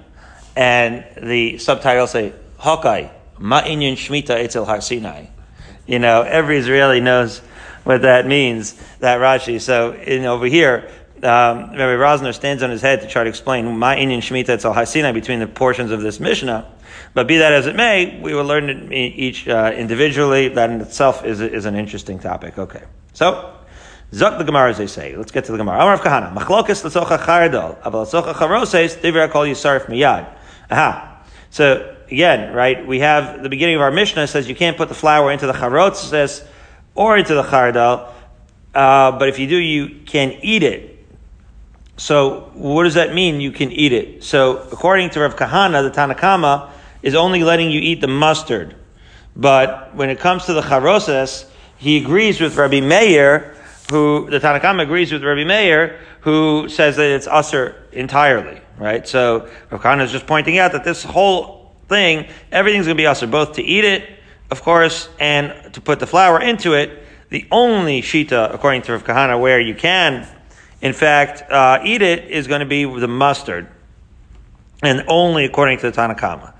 And 0.57 1.05
the 1.23 1.59
subtitles 1.59 2.11
say, 2.11 2.33
Hawkeye, 2.59 3.09
Ma 3.39 3.63
inyan 3.63 3.93
shmita 3.93 4.31
etzel 4.31 4.65
har 4.65 4.81
Sinai. 4.81 5.27
You 5.87 5.99
know, 5.99 6.23
every 6.23 6.59
Israeli 6.59 7.01
knows 7.01 7.41
what 7.85 8.03
that 8.03 8.27
means, 8.27 8.75
that 9.00 9.19
Rashi. 9.19 9.61
So 9.61 9.93
in, 9.93 10.25
over 10.25 10.47
here, 10.47 10.91
um, 11.23 11.71
Rabbi 11.73 11.97
Rosner 11.97 12.35
stands 12.35 12.62
on 12.62 12.71
his 12.71 12.81
head 12.81 13.03
to 13.03 13.06
try 13.06 13.25
to 13.25 13.29
explain 13.29 13.77
my 13.77 13.97
Indian 13.97 14.21
Shemitah 14.21 14.56
Tzal 14.56 14.75
Hasinai 14.75 15.12
between 15.12 15.38
the 15.38 15.47
portions 15.47 15.91
of 15.91 16.00
this 16.00 16.19
Mishnah. 16.19 16.71
But 17.12 17.27
be 17.27 17.38
that 17.38 17.53
as 17.53 17.67
it 17.67 17.77
may, 17.77 18.21
we 18.21 18.35
will 18.35 18.44
learn 18.44 18.71
it 18.71 18.93
each 18.93 19.47
uh, 19.47 19.73
individually. 19.77 20.49
That 20.49 20.71
in 20.71 20.81
itself 20.81 21.25
is, 21.25 21.41
is 21.41 21.67
an 21.67 21.75
interesting 21.75 22.19
topic. 22.19 22.59
Okay. 22.59 22.82
So, 23.12 23.55
Zok 24.12 24.38
the 24.38 24.44
Gemara, 24.44 24.71
as 24.71 24.79
they 24.79 24.87
say. 24.87 25.15
Let's 25.17 25.31
get 25.31 25.44
to 25.44 25.53
the 25.53 25.59
Gemara. 25.59 25.77
Amar 25.77 25.97
Rav 25.97 26.00
Kahana. 26.00 26.35
Machlokas 26.35 26.85
l'socha 26.85 27.19
chardal. 27.19 27.81
Aval 27.82 28.03
l'socha 28.03 28.35
charoses. 28.35 28.97
Divra 28.97 29.31
kol 29.31 29.43
yisarif 29.43 29.87
miyad. 29.87 30.27
Aha. 30.71 31.23
So, 31.50 31.97
again, 32.11 32.55
right, 32.55 32.87
we 32.87 33.00
have 33.00 33.43
the 33.43 33.49
beginning 33.49 33.77
of 33.77 33.82
our 33.82 33.91
Mishnah 33.91 34.27
says 34.27 34.49
you 34.49 34.55
can't 34.55 34.77
put 34.77 34.88
the 34.88 34.94
flour 34.94 35.31
into 35.32 35.47
the 35.47 35.53
charotzes 35.53 36.47
or 37.00 37.17
into 37.17 37.32
the 37.35 37.43
chardal, 37.43 38.12
uh, 38.75 39.11
but 39.19 39.31
if 39.31 39.38
you 39.38 39.47
do, 39.47 39.56
you 39.56 40.02
can 40.05 40.32
eat 40.43 40.62
it. 40.62 41.02
So, 41.97 42.51
what 42.53 42.84
does 42.84 42.93
that 42.93 43.15
mean? 43.15 43.41
You 43.41 43.53
can 43.53 43.72
eat 43.72 43.94
it. 43.94 44.22
So, 44.22 44.58
according 44.70 45.08
to 45.10 45.20
Rav 45.20 45.34
Kahana, 45.34 45.82
the 45.82 45.91
Tanakama 45.91 46.70
is 47.03 47.15
only 47.15 47.43
letting 47.43 47.70
you 47.70 47.81
eat 47.81 48.03
the 48.03 48.06
mustard. 48.06 48.77
But 49.34 49.94
when 49.94 50.10
it 50.10 50.19
comes 50.19 50.44
to 50.44 50.53
the 50.53 50.60
charoses, 50.60 51.46
he 51.79 51.96
agrees 51.96 52.39
with 52.39 52.56
Rabbi 52.56 52.81
Meir, 52.81 53.56
who 53.91 54.29
the 54.29 54.39
Tanakama 54.39 54.82
agrees 54.82 55.10
with 55.10 55.25
Rabbi 55.25 55.44
Meir, 55.44 56.01
who 56.20 56.69
says 56.69 56.96
that 56.96 57.10
it's 57.10 57.27
usher 57.27 57.82
entirely, 57.93 58.60
right? 58.77 59.08
So 59.08 59.48
Rav 59.70 59.81
Kahana 59.81 60.05
is 60.05 60.13
just 60.13 60.27
pointing 60.27 60.58
out 60.58 60.72
that 60.72 60.84
this 60.84 61.03
whole 61.03 61.72
thing, 61.89 62.29
everything's 62.53 62.84
going 62.84 62.98
to 62.98 63.01
be 63.01 63.06
also 63.06 63.27
both 63.27 63.55
to 63.55 63.63
eat 63.63 63.84
it, 63.84 64.19
of 64.51 64.63
course, 64.63 65.09
and 65.19 65.73
to 65.75 65.81
put 65.81 66.01
the 66.01 66.07
flour 66.07 66.41
into 66.41 66.75
it. 66.75 67.05
The 67.29 67.47
only 67.51 68.03
shita, 68.03 68.53
according 68.53 68.83
to 68.83 68.93
Rav 68.93 69.05
Kahana, 69.05 69.41
where 69.41 69.61
you 69.61 69.75
can, 69.75 70.27
in 70.81 70.93
fact, 70.93 71.49
uh, 71.51 71.81
eat 71.85 72.03
it 72.03 72.25
is 72.25 72.49
going 72.49 72.61
to 72.61 72.67
be 72.67 72.85
the 72.85 73.07
mustard, 73.09 73.69
and 74.83 75.05
only 75.07 75.45
according 75.45 75.79
to 75.79 75.91
the 75.91 75.97
Tanakama. 75.97 76.55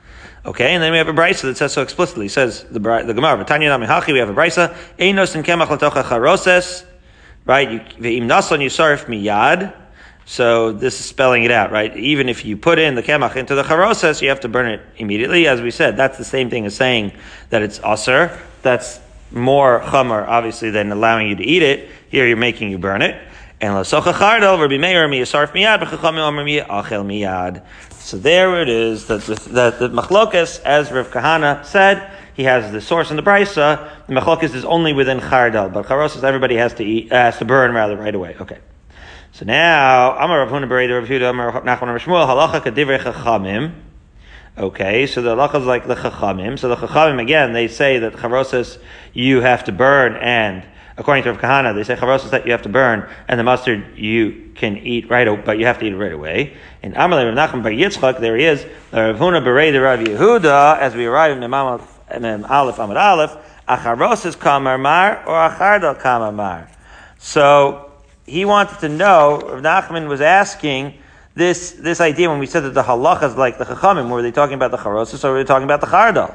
Okay, 0.47 0.73
and 0.73 0.83
then 0.83 0.93
we 0.93 0.99
have 0.99 1.09
a 1.09 1.13
brisa 1.13 1.43
that 1.43 1.57
says 1.57 1.73
so 1.73 1.83
explicitly. 1.83 2.27
It 2.27 2.31
says 2.31 2.65
the 2.71 2.79
the 2.79 3.13
Gemara, 3.15 3.45
"Tanya 3.45 3.71
namihachi." 3.71 4.13
We 4.13 4.21
have 4.21 4.31
a 4.31 4.35
brisa, 4.35 4.75
"Einos 4.99 5.35
and 5.35 5.45
kemach 5.45 5.67
latocha 5.67 6.05
charoses." 6.05 6.85
Right, 7.45 7.69
ve'im 7.99 8.23
nason 8.23 8.61
yusarif 8.61 9.07
miyad. 9.07 9.73
So 10.27 10.73
this 10.73 11.01
is 11.01 11.07
spelling 11.07 11.45
it 11.45 11.51
out, 11.51 11.73
right? 11.73 11.97
Even 11.97 12.29
if 12.29 12.45
you 12.45 12.57
put 12.57 12.79
in 12.79 12.95
the 12.95 13.03
kemach 13.03 13.37
into 13.37 13.55
the 13.55 13.65
charoses, 13.65 14.23
you 14.23 14.29
have 14.29 14.41
to 14.41 14.49
burn 14.49 14.71
it 14.71 14.81
immediately. 14.97 15.49
As 15.49 15.61
we 15.61 15.71
said, 15.71 15.97
that's 15.97 16.19
the 16.19 16.25
same 16.25 16.51
thing 16.51 16.67
as 16.67 16.77
saying 16.77 17.13
that 17.49 17.63
it's 17.63 17.81
aser. 17.85 18.39
That's 18.63 19.01
more 19.33 19.81
chamer, 19.81 20.27
obviously, 20.27 20.71
than 20.71 20.93
allowing 20.93 21.29
you 21.29 21.37
to 21.37 21.45
eat 21.45 21.63
it. 21.63 21.89
Here 22.11 22.27
you're 22.27 22.37
making 22.37 22.71
you 22.71 22.79
burn 22.79 23.03
it. 23.03 23.21
And. 23.61 23.85
So 23.85 24.01
there 28.17 28.63
it 28.63 28.69
is, 28.69 29.07
that 29.07 29.23
the, 29.23 29.35
the, 29.35 29.89
the 29.89 29.89
machlokas, 29.89 30.63
as 30.63 30.91
Rav 30.91 31.11
Kahana 31.11 31.65
said, 31.65 32.11
he 32.35 32.45
has 32.45 32.73
the 32.73 32.81
source 32.81 33.11
in 33.11 33.17
the 33.17 33.23
brisa, 33.23 34.07
the 34.07 34.15
machlokas 34.15 34.55
is 34.55 34.65
only 34.65 34.95
within 34.95 35.21
chardal, 35.21 35.73
but 35.73 35.87
charoses 35.87 36.25
everybody 36.25 36.57
has 36.57 36.73
to 36.75 36.85
eat, 36.85 37.13
has 37.13 37.39
to 37.39 37.45
burn 37.45 37.75
rather 37.75 37.97
right 37.97 38.15
away. 38.15 38.37
Okay. 38.41 38.59
So 39.41 39.47
now, 39.47 40.19
Amar 40.19 40.41
Rav 40.41 40.51
Huna 40.51 40.69
Bereda 40.69 41.01
Rav 41.01 41.09
Yehuda 41.09 41.31
Amar 41.31 41.63
Nachman 41.63 41.87
Rav 41.87 42.03
Shmuel 42.03 42.27
Halacha 42.27 42.61
Kadivrei 42.61 42.99
Chachamim. 42.99 43.73
Okay, 44.59 45.07
so 45.07 45.23
the 45.23 45.35
halacha 45.35 45.63
is 45.63 45.67
like 45.67 45.87
the 45.87 45.95
chachamim. 45.95 46.59
So 46.59 46.69
the 46.69 46.77
chachamim 46.77 47.23
again, 47.23 47.55
they 47.55 47.67
say 47.67 48.01
that 48.01 48.13
charoses 48.13 48.77
you 49.15 49.41
have 49.41 49.65
to 49.65 49.73
burn 49.73 50.17
and 50.17 50.63
according 50.99 51.25
to 51.25 51.33
Rav 51.33 51.41
Kahana, 51.41 51.75
they 51.75 51.85
say 51.85 51.97
charosas 51.97 52.29
that 52.33 52.45
you 52.45 52.53
have 52.53 52.61
to 52.61 52.69
burn, 52.69 53.09
and 53.29 53.41
the 53.41 53.45
mustard 53.45 53.97
you 53.97 54.53
can 54.57 54.77
eat 54.77 55.09
right, 55.09 55.27
away, 55.27 55.41
but 55.43 55.59
you 55.59 55.65
have 55.65 55.79
to 55.79 55.87
eat 55.87 55.95
it 55.95 55.97
right 55.97 56.13
away. 56.13 56.55
In 56.83 56.93
Amalei 56.93 57.35
Rav 57.35 57.51
Nachman 57.51 57.63
Bar 57.63 57.73
Yitzchak, 57.73 58.21
there 58.21 58.37
he 58.37 58.45
is, 58.45 58.67
Rav 58.93 59.17
Huna 59.17 59.43
Berei 59.43 59.73
the 59.73 59.81
Rav 59.81 60.01
Yehuda, 60.01 60.79
as 60.81 60.95
we 60.95 61.07
arrive 61.07 61.33
in 61.33 61.41
Mem 61.41 61.55
Aleph 61.55 61.97
Amad 62.11 63.03
Aleph, 63.03 63.37
acharosas 63.67 64.39
kamar 64.39 64.77
mar 64.77 65.27
or 65.27 65.49
achardal 65.49 65.99
kamar 65.99 66.31
mar. 66.31 66.71
So 67.17 67.90
he 68.31 68.45
wanted 68.45 68.79
to 68.81 68.89
know. 68.89 69.41
Rav 69.41 69.63
Nachman 69.63 70.09
was 70.09 70.21
asking 70.21 70.95
this 71.35 71.73
this 71.73 72.01
idea 72.01 72.31
when 72.31 72.39
we 72.39 72.47
said 72.47 72.61
that 72.61 72.75
the 72.75 72.83
halacha 72.83 73.25
is 73.25 73.37
like 73.37 73.59
the 73.59 73.65
chachamim. 73.65 74.09
Were 74.11 74.23
they 74.23 74.31
talking 74.31 74.55
about 74.55 74.71
the 74.71 74.77
charosas 74.79 75.25
or 75.25 75.33
were 75.33 75.43
they 75.43 75.47
talking 75.47 75.65
about 75.65 75.81
the 75.81 75.89
chardal? 75.89 76.35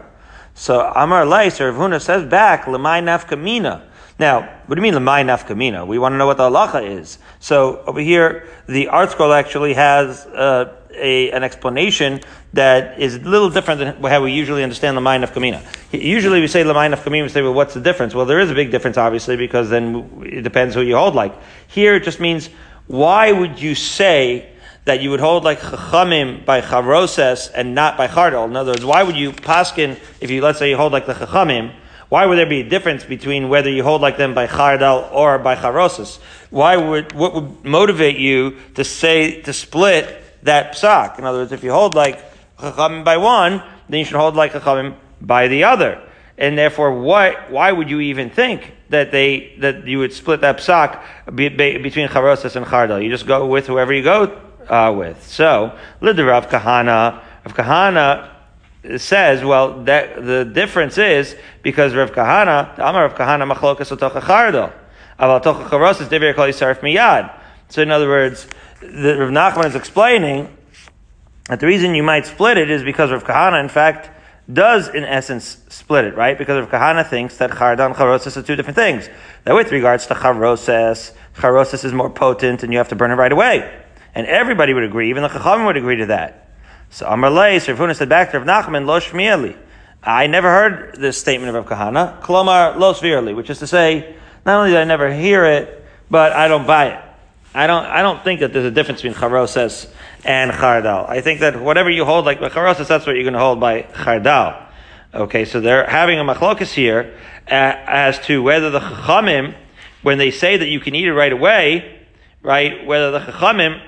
So 0.53 0.81
Amar 0.95 1.25
Leis 1.25 1.59
or 1.61 1.71
Rav 1.71 1.91
Huna 1.91 2.01
says 2.01 2.29
back 2.29 2.65
lemay 2.65 3.01
nafkamina. 3.01 3.81
Now, 4.17 4.41
what 4.65 4.75
do 4.75 4.81
you 4.81 4.91
mean 4.91 4.93
lemay 4.93 5.23
nafkamina? 5.25 5.87
We 5.87 5.97
want 5.97 6.13
to 6.13 6.17
know 6.17 6.27
what 6.27 6.37
the 6.37 6.49
halacha 6.49 6.99
is. 6.99 7.17
So 7.39 7.81
over 7.87 7.99
here, 7.99 8.47
the 8.67 8.87
ArtScroll 8.87 9.33
actually 9.33 9.73
has. 9.73 10.25
Uh, 10.25 10.75
a, 10.97 11.31
an 11.31 11.43
explanation 11.43 12.21
that 12.55 12.99
is 12.99 13.15
a 13.15 13.19
little 13.19 13.49
different 13.49 13.79
than 13.79 14.03
how 14.03 14.23
we 14.23 14.31
usually 14.31 14.63
understand 14.63 14.95
the 14.97 15.01
nafkamina. 15.01 15.61
Usually 15.91 16.39
we 16.39 16.47
say 16.47 16.63
the 16.63 16.73
nafkamina, 16.73 17.23
we 17.23 17.29
say, 17.29 17.41
well, 17.41 17.53
what's 17.53 17.73
the 17.73 17.81
difference? 17.81 18.15
Well, 18.15 18.25
there 18.25 18.39
is 18.39 18.49
a 18.49 18.55
big 18.55 18.71
difference, 18.71 18.97
obviously, 18.97 19.35
because 19.35 19.69
then 19.69 20.23
it 20.25 20.41
depends 20.41 20.73
who 20.73 20.81
you 20.81 20.95
hold 20.95 21.15
like. 21.15 21.33
Here 21.67 21.95
it 21.95 22.03
just 22.03 22.19
means, 22.19 22.49
why 22.87 23.31
would 23.31 23.61
you 23.61 23.75
say 23.75 24.49
that 24.85 25.01
you 25.01 25.09
would 25.09 25.19
hold 25.19 25.43
like 25.43 25.59
Chachamim 25.59 26.45
by 26.45 26.61
Charoses 26.61 27.51
and 27.53 27.75
not 27.75 27.97
by 27.97 28.07
Chardal? 28.07 28.45
In 28.45 28.55
other 28.55 28.71
words, 28.71 28.85
why 28.85 29.03
would 29.03 29.17
you 29.17 29.31
paskin, 29.31 29.99
if 30.21 30.31
you, 30.31 30.41
let's 30.41 30.59
say 30.59 30.69
you 30.69 30.77
hold 30.77 30.93
like 30.93 31.07
the 31.07 31.13
Chachamim, 31.13 31.73
why 32.07 32.25
would 32.25 32.37
there 32.37 32.45
be 32.45 32.61
a 32.61 32.69
difference 32.69 33.03
between 33.03 33.49
whether 33.49 33.69
you 33.69 33.83
hold 33.83 34.01
like 34.01 34.15
them 34.15 34.33
by 34.33 34.47
Chardal 34.47 35.11
or 35.11 35.39
by 35.39 35.55
Charoses? 35.55 36.19
Why 36.51 36.77
would, 36.77 37.11
what 37.11 37.33
would 37.33 37.65
motivate 37.65 38.17
you 38.17 38.57
to 38.75 38.83
say, 38.85 39.41
to 39.41 39.51
split 39.51 40.21
that 40.45 40.73
psak. 40.73 41.19
In 41.19 41.25
other 41.25 41.39
words, 41.39 41.51
if 41.51 41.63
you 41.63 41.71
hold 41.71 41.95
like 41.95 42.23
chachamim 42.57 43.03
by 43.03 43.17
one, 43.17 43.63
then 43.89 43.99
you 43.99 44.05
should 44.05 44.15
hold 44.17 44.35
like 44.35 44.53
chachamim 44.53 44.95
by 45.21 45.47
the 45.47 45.63
other. 45.63 46.01
And 46.37 46.57
therefore, 46.57 46.99
what, 46.99 47.49
why 47.49 47.71
would 47.71 47.89
you 47.89 48.01
even 48.01 48.29
think 48.29 48.73
that 48.89 49.11
they, 49.11 49.55
that 49.59 49.87
you 49.87 49.99
would 49.99 50.11
split 50.11 50.41
that 50.41 50.57
psak 50.57 51.01
be, 51.33 51.47
be, 51.47 51.77
between 51.77 52.09
charosas 52.09 52.55
and 52.55 52.65
chardal? 52.65 53.01
You 53.01 53.09
just 53.09 53.25
go 53.25 53.45
with 53.45 53.67
whoever 53.67 53.93
you 53.93 54.03
go 54.03 54.41
uh, 54.67 54.93
with. 54.95 55.25
So, 55.25 55.77
Lider 56.01 56.31
of 56.37 56.49
Kahana, 56.49 57.21
Rav 57.45 57.55
Kahana 57.55 58.99
says, 58.99 59.43
well, 59.43 59.83
that, 59.83 60.23
the 60.23 60.45
difference 60.45 60.97
is 60.97 61.35
because 61.63 61.93
Rav 61.95 62.11
Kahana, 62.11 62.75
the 62.75 62.87
Amar 62.87 63.07
Rav 63.07 63.15
Kahana 63.15 63.51
machlokas 63.51 63.95
otocha 63.95 64.21
chardal. 64.21 64.73
Aval 65.19 65.41
tocha 65.41 65.69
charosas 65.69 66.09
dever 66.09 66.33
kol 66.33 66.47
yisarif 66.47 66.79
miyad. 66.79 67.33
So 67.69 67.81
in 67.81 67.91
other 67.91 68.09
words, 68.09 68.47
the, 68.81 69.17
Rav 69.17 69.29
Nachman 69.29 69.67
is 69.67 69.75
explaining 69.75 70.54
that 71.47 71.59
the 71.59 71.67
reason 71.67 71.93
you 71.95 72.03
might 72.03 72.25
split 72.25 72.57
it 72.57 72.69
is 72.69 72.83
because 72.83 73.11
Rav 73.11 73.23
Kahana, 73.23 73.61
in 73.61 73.69
fact, 73.69 74.09
does 74.51 74.87
in 74.89 75.03
essence 75.03 75.57
split 75.69 76.05
it, 76.05 76.15
right? 76.15 76.37
Because 76.37 76.59
Rav 76.59 76.69
Kahana 76.69 77.07
thinks 77.07 77.37
that 77.37 77.51
Chardal 77.51 77.87
and 77.87 78.37
are 78.37 78.41
two 78.43 78.55
different 78.55 78.75
things. 78.75 79.09
That 79.43 79.55
with 79.55 79.71
regards 79.71 80.07
to 80.07 80.15
Charoses, 80.15 81.13
Charoses 81.35 81.83
is 81.83 81.93
more 81.93 82.09
potent 82.09 82.63
and 82.63 82.71
you 82.71 82.77
have 82.77 82.89
to 82.89 82.95
burn 82.95 83.11
it 83.11 83.15
right 83.15 83.31
away. 83.31 83.81
And 84.13 84.27
everybody 84.27 84.73
would 84.73 84.83
agree, 84.83 85.09
even 85.09 85.23
the 85.23 85.29
Chachamim 85.29 85.65
would 85.65 85.77
agree 85.77 85.97
to 85.97 86.07
that. 86.07 86.49
So 86.89 87.07
Amar 87.07 87.29
Leis, 87.29 87.67
Rav 87.67 87.77
Huna 87.77 87.95
said 87.95 88.09
back 88.09 88.31
to 88.31 88.39
Rav 88.39 88.47
Nachman, 88.47 88.85
Lo 88.85 88.99
Shmieli. 88.99 89.57
I 90.03 90.27
never 90.27 90.49
heard 90.49 90.95
this 90.99 91.17
statement 91.17 91.55
of 91.55 91.67
Rav 91.67 91.79
Kahana, 91.79 92.21
Klomar 92.21 92.77
Lo 92.77 92.93
Svirli, 92.93 93.35
which 93.35 93.49
is 93.49 93.59
to 93.59 93.67
say, 93.67 94.15
not 94.45 94.59
only 94.59 94.71
did 94.71 94.79
I 94.79 94.83
never 94.83 95.11
hear 95.11 95.45
it, 95.45 95.83
but 96.09 96.31
I 96.31 96.47
don't 96.47 96.67
buy 96.67 96.89
it. 96.89 97.04
I 97.55 97.67
don't, 97.67 97.85
I 97.85 98.01
don't 98.01 98.21
think 98.21 98.41
that 98.41 98.51
there's 98.51 98.65
a 98.65 98.71
difference 98.71 99.01
between 99.01 99.17
charoses 99.17 99.89
and 100.25 100.51
chardal. 100.51 101.07
I 101.07 101.21
think 101.21 101.39
that 101.39 101.61
whatever 101.61 101.89
you 101.89 102.03
hold, 102.03 102.25
like 102.25 102.41
by 102.41 102.49
charoses, 102.49 102.89
that's 102.89 103.05
what 103.07 103.15
you're 103.15 103.23
going 103.23 103.33
to 103.33 103.39
hold 103.39 103.61
by 103.61 103.83
chardal. 103.83 104.61
Okay, 105.13 105.45
so 105.45 105.61
they're 105.61 105.87
having 105.87 106.19
a 106.19 106.23
machlokas 106.25 106.73
here 106.73 107.17
uh, 107.47 107.51
as 107.51 108.19
to 108.25 108.43
whether 108.43 108.69
the 108.71 108.81
chachamim, 108.81 109.55
when 110.01 110.17
they 110.17 110.31
say 110.31 110.57
that 110.57 110.67
you 110.67 110.81
can 110.81 110.95
eat 110.95 111.05
it 111.05 111.13
right 111.13 111.31
away, 111.31 112.05
right, 112.43 112.85
whether 112.85 113.11
the 113.11 113.19
chachamim 113.19 113.81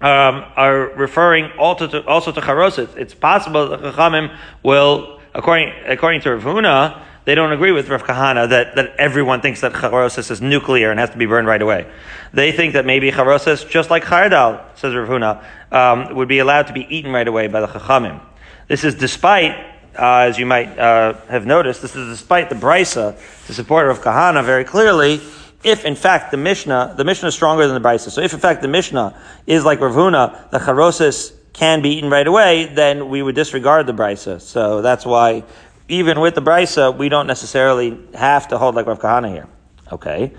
um, 0.00 0.44
are 0.56 0.94
referring 0.96 1.50
also 1.58 1.86
to, 1.88 2.06
also 2.06 2.32
to 2.32 2.40
charoses. 2.40 2.96
It's 2.96 3.14
possible 3.14 3.68
that 3.68 3.82
the 3.82 3.92
chachamim 3.92 4.34
will, 4.62 5.20
according, 5.34 5.74
according 5.84 6.22
to 6.22 6.34
Rav 6.34 6.42
Huna, 6.42 7.02
they 7.26 7.34
don't 7.34 7.50
agree 7.50 7.72
with 7.72 7.88
Rav 7.88 8.04
Kahana 8.04 8.48
that, 8.50 8.76
that 8.76 8.94
everyone 8.98 9.40
thinks 9.40 9.60
that 9.60 9.72
charosis 9.72 10.30
is 10.30 10.40
nuclear 10.40 10.92
and 10.92 11.00
has 11.00 11.10
to 11.10 11.18
be 11.18 11.26
burned 11.26 11.48
right 11.48 11.60
away. 11.60 11.90
They 12.32 12.52
think 12.52 12.74
that 12.74 12.86
maybe 12.86 13.10
charosis, 13.10 13.68
just 13.68 13.90
like 13.90 14.04
chardal, 14.04 14.62
says 14.76 14.94
Rav 14.94 15.08
Huna, 15.08 15.44
um, 15.72 16.14
would 16.14 16.28
be 16.28 16.38
allowed 16.38 16.68
to 16.68 16.72
be 16.72 16.86
eaten 16.88 17.10
right 17.10 17.26
away 17.26 17.48
by 17.48 17.60
the 17.60 17.66
chachamim. 17.66 18.20
This 18.68 18.84
is 18.84 18.94
despite, 18.94 19.56
uh, 19.98 20.28
as 20.28 20.38
you 20.38 20.46
might 20.46 20.78
uh, 20.78 21.14
have 21.28 21.46
noticed, 21.46 21.82
this 21.82 21.96
is 21.96 22.16
despite 22.16 22.48
the 22.48 22.54
brisa 22.54 23.18
to 23.46 23.52
support 23.52 23.88
Rav 23.88 24.00
Kahana 24.00 24.44
very 24.44 24.64
clearly. 24.64 25.20
If 25.64 25.84
in 25.84 25.96
fact 25.96 26.30
the 26.30 26.36
Mishnah, 26.36 26.94
the 26.96 27.04
Mishnah 27.04 27.28
is 27.28 27.34
stronger 27.34 27.66
than 27.66 27.82
the 27.82 27.88
brisa, 27.88 28.10
so 28.10 28.20
if 28.20 28.34
in 28.34 28.38
fact 28.38 28.62
the 28.62 28.68
Mishnah 28.68 29.20
is 29.48 29.64
like 29.64 29.80
Rav 29.80 29.94
Huna, 29.94 30.50
the 30.50 30.58
charosis 30.60 31.32
can 31.56 31.80
be 31.80 31.88
eaten 31.88 32.10
right 32.10 32.26
away, 32.26 32.66
then 32.66 33.08
we 33.08 33.22
would 33.22 33.34
disregard 33.34 33.86
the 33.86 33.94
brisa. 33.94 34.40
So 34.40 34.82
that's 34.82 35.06
why 35.06 35.42
even 35.88 36.20
with 36.20 36.34
the 36.34 36.42
brisa, 36.42 36.96
we 36.96 37.08
don't 37.08 37.26
necessarily 37.26 37.98
have 38.14 38.48
to 38.48 38.58
hold 38.58 38.74
like 38.74 38.86
Rav 38.86 38.98
Kahana 38.98 39.30
here. 39.30 39.48
Okay. 39.92 40.32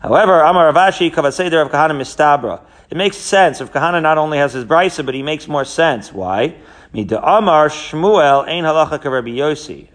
However, 0.00 0.40
Amar 0.40 0.72
Rav 0.72 0.92
Ashi 0.92 1.10
Kavaseder 1.10 1.62
Rav 1.62 1.70
Kahana 1.70 1.96
Mistabra. 1.96 2.62
It 2.90 2.96
makes 2.96 3.16
sense. 3.16 3.60
Rav 3.60 3.72
Kahana 3.72 4.02
not 4.02 4.18
only 4.18 4.38
has 4.38 4.52
his 4.52 4.64
brisa, 4.64 5.04
but 5.04 5.14
he 5.14 5.22
makes 5.22 5.48
more 5.48 5.64
sense. 5.64 6.12
Why? 6.12 6.56
Mida 6.92 7.22
Amar 7.22 7.68
Shmuel 7.68 8.46
Ein 8.48 8.64
Halacha 8.64 9.04
Rabbi 9.04 9.30
Yossi. 9.30 9.88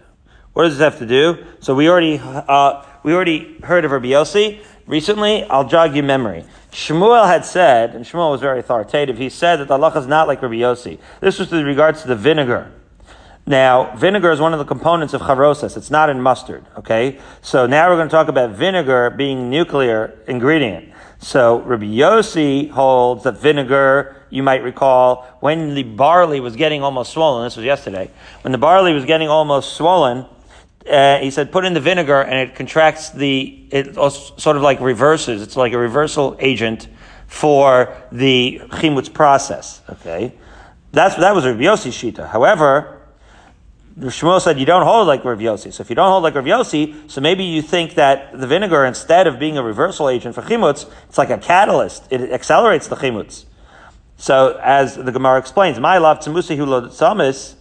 What 0.52 0.64
does 0.64 0.78
this 0.78 0.84
have 0.84 0.98
to 0.98 1.06
do? 1.06 1.44
So 1.60 1.74
we 1.74 1.88
already 1.88 2.20
uh, 2.22 2.84
we 3.02 3.14
already 3.14 3.56
heard 3.62 3.84
of 3.84 3.92
Rabbi 3.92 4.08
Yossi 4.08 4.62
recently. 4.86 5.44
I'll 5.44 5.66
jog 5.66 5.94
your 5.94 6.04
memory. 6.04 6.44
Shmuel 6.72 7.26
had 7.26 7.44
said, 7.44 7.94
and 7.94 8.04
Shmuel 8.04 8.30
was 8.30 8.40
very 8.40 8.60
authoritative. 8.60 9.18
He 9.18 9.28
said 9.28 9.56
that 9.56 9.68
the 9.68 9.78
halacha 9.78 9.96
is 9.96 10.06
not 10.06 10.28
like 10.28 10.42
Rabbi 10.42 10.56
Yossi. 10.56 10.98
This 11.20 11.38
was 11.38 11.50
with 11.50 11.64
regards 11.64 12.02
to 12.02 12.08
the 12.08 12.16
vinegar. 12.16 12.72
Now, 13.50 13.96
vinegar 13.96 14.30
is 14.30 14.38
one 14.38 14.52
of 14.52 14.60
the 14.60 14.64
components 14.64 15.12
of 15.12 15.22
charosas. 15.22 15.76
It's 15.76 15.90
not 15.90 16.08
in 16.08 16.22
mustard, 16.22 16.64
okay? 16.78 17.18
So 17.42 17.66
now 17.66 17.90
we're 17.90 17.96
going 17.96 18.06
to 18.06 18.12
talk 18.12 18.28
about 18.28 18.50
vinegar 18.50 19.10
being 19.10 19.50
nuclear 19.50 20.16
ingredient. 20.28 20.92
So 21.18 21.58
Rabbi 21.62 21.86
Yossi 21.86 22.70
holds 22.70 23.24
that 23.24 23.38
vinegar, 23.38 24.22
you 24.30 24.44
might 24.44 24.62
recall, 24.62 25.26
when 25.40 25.74
the 25.74 25.82
barley 25.82 26.38
was 26.38 26.54
getting 26.54 26.84
almost 26.84 27.12
swollen, 27.12 27.44
this 27.44 27.56
was 27.56 27.64
yesterday, 27.64 28.08
when 28.42 28.52
the 28.52 28.58
barley 28.58 28.92
was 28.92 29.04
getting 29.04 29.26
almost 29.26 29.74
swollen, 29.74 30.26
uh, 30.88 31.18
he 31.18 31.32
said 31.32 31.50
put 31.50 31.64
in 31.64 31.74
the 31.74 31.80
vinegar 31.80 32.22
and 32.22 32.48
it 32.48 32.54
contracts 32.54 33.10
the, 33.10 33.66
it 33.72 33.96
sort 33.96 34.58
of 34.58 34.62
like 34.62 34.78
reverses. 34.78 35.42
It's 35.42 35.56
like 35.56 35.72
a 35.72 35.78
reversal 35.78 36.36
agent 36.38 36.86
for 37.26 37.96
the 38.12 38.60
chimutz 38.68 39.12
process, 39.12 39.82
okay? 39.90 40.34
That's, 40.92 41.16
that 41.16 41.34
was 41.34 41.44
Rabbi 41.44 41.62
Yossi's 41.62 41.96
shita. 41.96 42.28
However, 42.28 42.98
Shmuel 44.08 44.40
said 44.40 44.58
you 44.58 44.66
don't 44.66 44.84
hold 44.84 45.06
like 45.06 45.24
Rav 45.24 45.38
Yossi. 45.38 45.72
So 45.72 45.82
if 45.82 45.90
you 45.90 45.96
don't 45.96 46.08
hold 46.08 46.22
like 46.22 46.34
Rav 46.34 46.44
Yossi, 46.44 47.10
so 47.10 47.20
maybe 47.20 47.44
you 47.44 47.62
think 47.62 47.94
that 47.94 48.38
the 48.38 48.46
vinegar, 48.46 48.84
instead 48.84 49.26
of 49.26 49.38
being 49.38 49.58
a 49.58 49.62
reversal 49.62 50.08
agent 50.08 50.34
for 50.34 50.42
chimutz, 50.42 50.90
it's 51.08 51.18
like 51.18 51.30
a 51.30 51.38
catalyst. 51.38 52.06
It 52.10 52.32
accelerates 52.32 52.88
the 52.88 52.96
chimutz. 52.96 53.44
So 54.16 54.58
as 54.62 54.96
the 54.96 55.12
Gemara 55.12 55.38
explains, 55.38 55.78
my 55.80 55.98
love 55.98 56.20
tzemusi 56.20 56.56
hulotzamis 56.56 57.54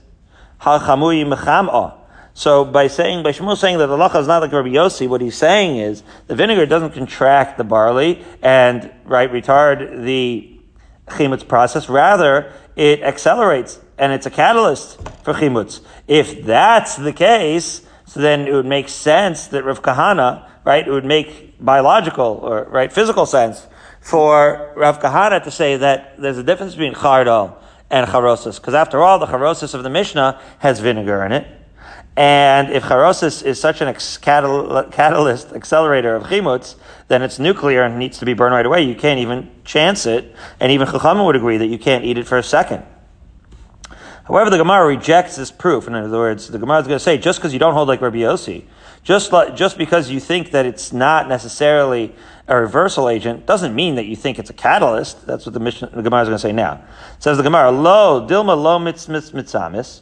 hachamui 0.62 1.34
mechamah. 1.34 1.96
So 2.34 2.63
by 2.63 2.88
saying, 2.88 3.24
by 3.24 3.31
Shmuel 3.31 3.58
saying 3.58 3.79
that 3.79 3.88
the 3.88 3.98
lacha 3.98 4.22
is 4.22 4.27
not 4.27 4.41
like 4.41 4.53
Rabbi 4.53 4.69
Yossi, 4.69 5.10
what 5.10 5.19
he's 5.19 5.36
saying 5.36 5.77
is 5.77 6.03
the 6.27 6.36
vinegar 6.36 6.65
doesn't 6.65 6.91
contract 6.91 7.58
the 7.58 7.63
barley 7.65 8.24
and 8.41 8.89
right 9.03 9.29
retard 9.29 10.05
the 10.05 10.60
chimutz 11.08 11.46
process. 11.46 11.89
Rather, 11.89 12.53
it 12.77 13.01
accelerates 13.01 13.79
and 14.00 14.13
it's 14.13 14.25
a 14.25 14.32
catalyst 14.32 15.00
for 15.24 15.34
chimutz. 15.34 15.82
If 16.08 16.46
that's 16.46 16.96
the 16.96 17.13
case, 17.13 17.82
so 18.06 18.20
then 18.22 18.48
it 18.48 18.53
would 18.53 18.65
make 18.65 18.89
sense 18.89 19.48
that 19.48 19.63
Rav 19.63 19.82
Kahana, 19.82 20.50
right, 20.65 20.88
it 20.88 20.91
would 20.91 21.06
make 21.06 21.63
biological 21.63 22.39
or 22.41 22.63
right 22.63 22.91
physical 22.91 23.25
sense 23.25 23.68
for 24.00 24.74
Rav 24.75 25.00
Kahana 25.00 25.44
to 25.44 25.51
say 25.51 25.77
that 25.77 26.20
there's 26.20 26.38
a 26.38 26.44
difference 26.44 26.74
between 26.74 26.94
chardal 26.94 27.56
and 27.91 28.08
charosis, 28.08 28.56
because 28.56 28.74
after 28.74 29.01
all, 29.03 29.20
the 29.20 29.25
charosis 29.25 29.74
of 29.74 29.84
the 29.84 29.89
Mishnah 29.89 30.41
has 30.60 30.79
vinegar 30.79 31.24
in 31.25 31.32
it. 31.32 31.48
And 32.15 32.72
if 32.72 32.84
charosis 32.84 33.44
is 33.44 33.60
such 33.60 33.82
an 33.82 33.88
ex- 33.88 34.18
catal- 34.18 34.84
catalyst 34.91 35.53
accelerator 35.53 36.15
of 36.15 36.24
chimutz, 36.24 36.75
then 37.08 37.22
it's 37.22 37.39
nuclear 37.39 37.84
and 37.84 37.98
needs 37.98 38.20
to 38.20 38.25
be 38.25 38.34
burned 38.34 38.53
right 38.53 38.65
away. 38.65 38.84
You 38.84 38.96
can't 38.96 39.20
even 39.20 39.50
chance 39.63 40.06
it. 40.06 40.36
And 40.60 40.72
even 40.72 40.88
Chachamim 40.88 41.25
would 41.25 41.36
agree 41.36 41.58
that 41.58 41.68
you 41.68 41.79
can't 41.79 42.03
eat 42.03 42.18
it 42.18 42.27
for 42.27 42.38
a 42.38 42.44
second. 42.44 42.84
However, 44.29 44.51
the 44.51 44.59
Gemara 44.59 44.86
rejects 44.86 45.38
this 45.38 45.50
proof. 45.50 45.88
In 45.88 45.95
other 45.95 46.15
words, 46.15 46.50
the 46.50 46.59
Gemara 46.59 46.79
is 46.81 46.88
going 46.88 47.00
to 47.00 47.03
say, 47.03 47.17
just 47.17 47.39
because 47.39 47.51
you 47.51 47.57
don't 47.57 47.74
hold 47.74 47.88
like 47.88 48.00
Rabbi 48.00 48.17
Yossi, 48.17 48.63
Just 49.01 49.31
like, 49.31 49.55
just 49.55 49.75
because 49.75 50.12
you 50.12 50.19
think 50.19 50.51
that 50.51 50.67
it's 50.67 50.93
not 50.93 51.27
necessarily 51.27 52.13
a 52.48 52.55
reversal 52.55 53.09
agent 53.09 53.48
doesn't 53.48 53.74
mean 53.74 53.95
that 53.95 54.05
you 54.05 54.15
think 54.15 54.38
it's 54.38 54.51
a 54.51 54.53
catalyst. 54.53 55.25
That's 55.25 55.48
what 55.48 55.53
the, 55.53 55.59
mission, 55.59 55.89
the 55.91 56.03
Gemara 56.03 56.21
is 56.21 56.27
going 56.27 56.38
to 56.38 56.41
say 56.41 56.51
now. 56.51 56.75
It 57.17 57.24
says 57.24 57.38
the 57.38 57.43
Gemara, 57.43 57.71
lo 57.71 58.27
dilma 58.27 58.55
lo 58.55 58.77
mitzmitz 58.77 59.31
mitzamis, 59.31 60.01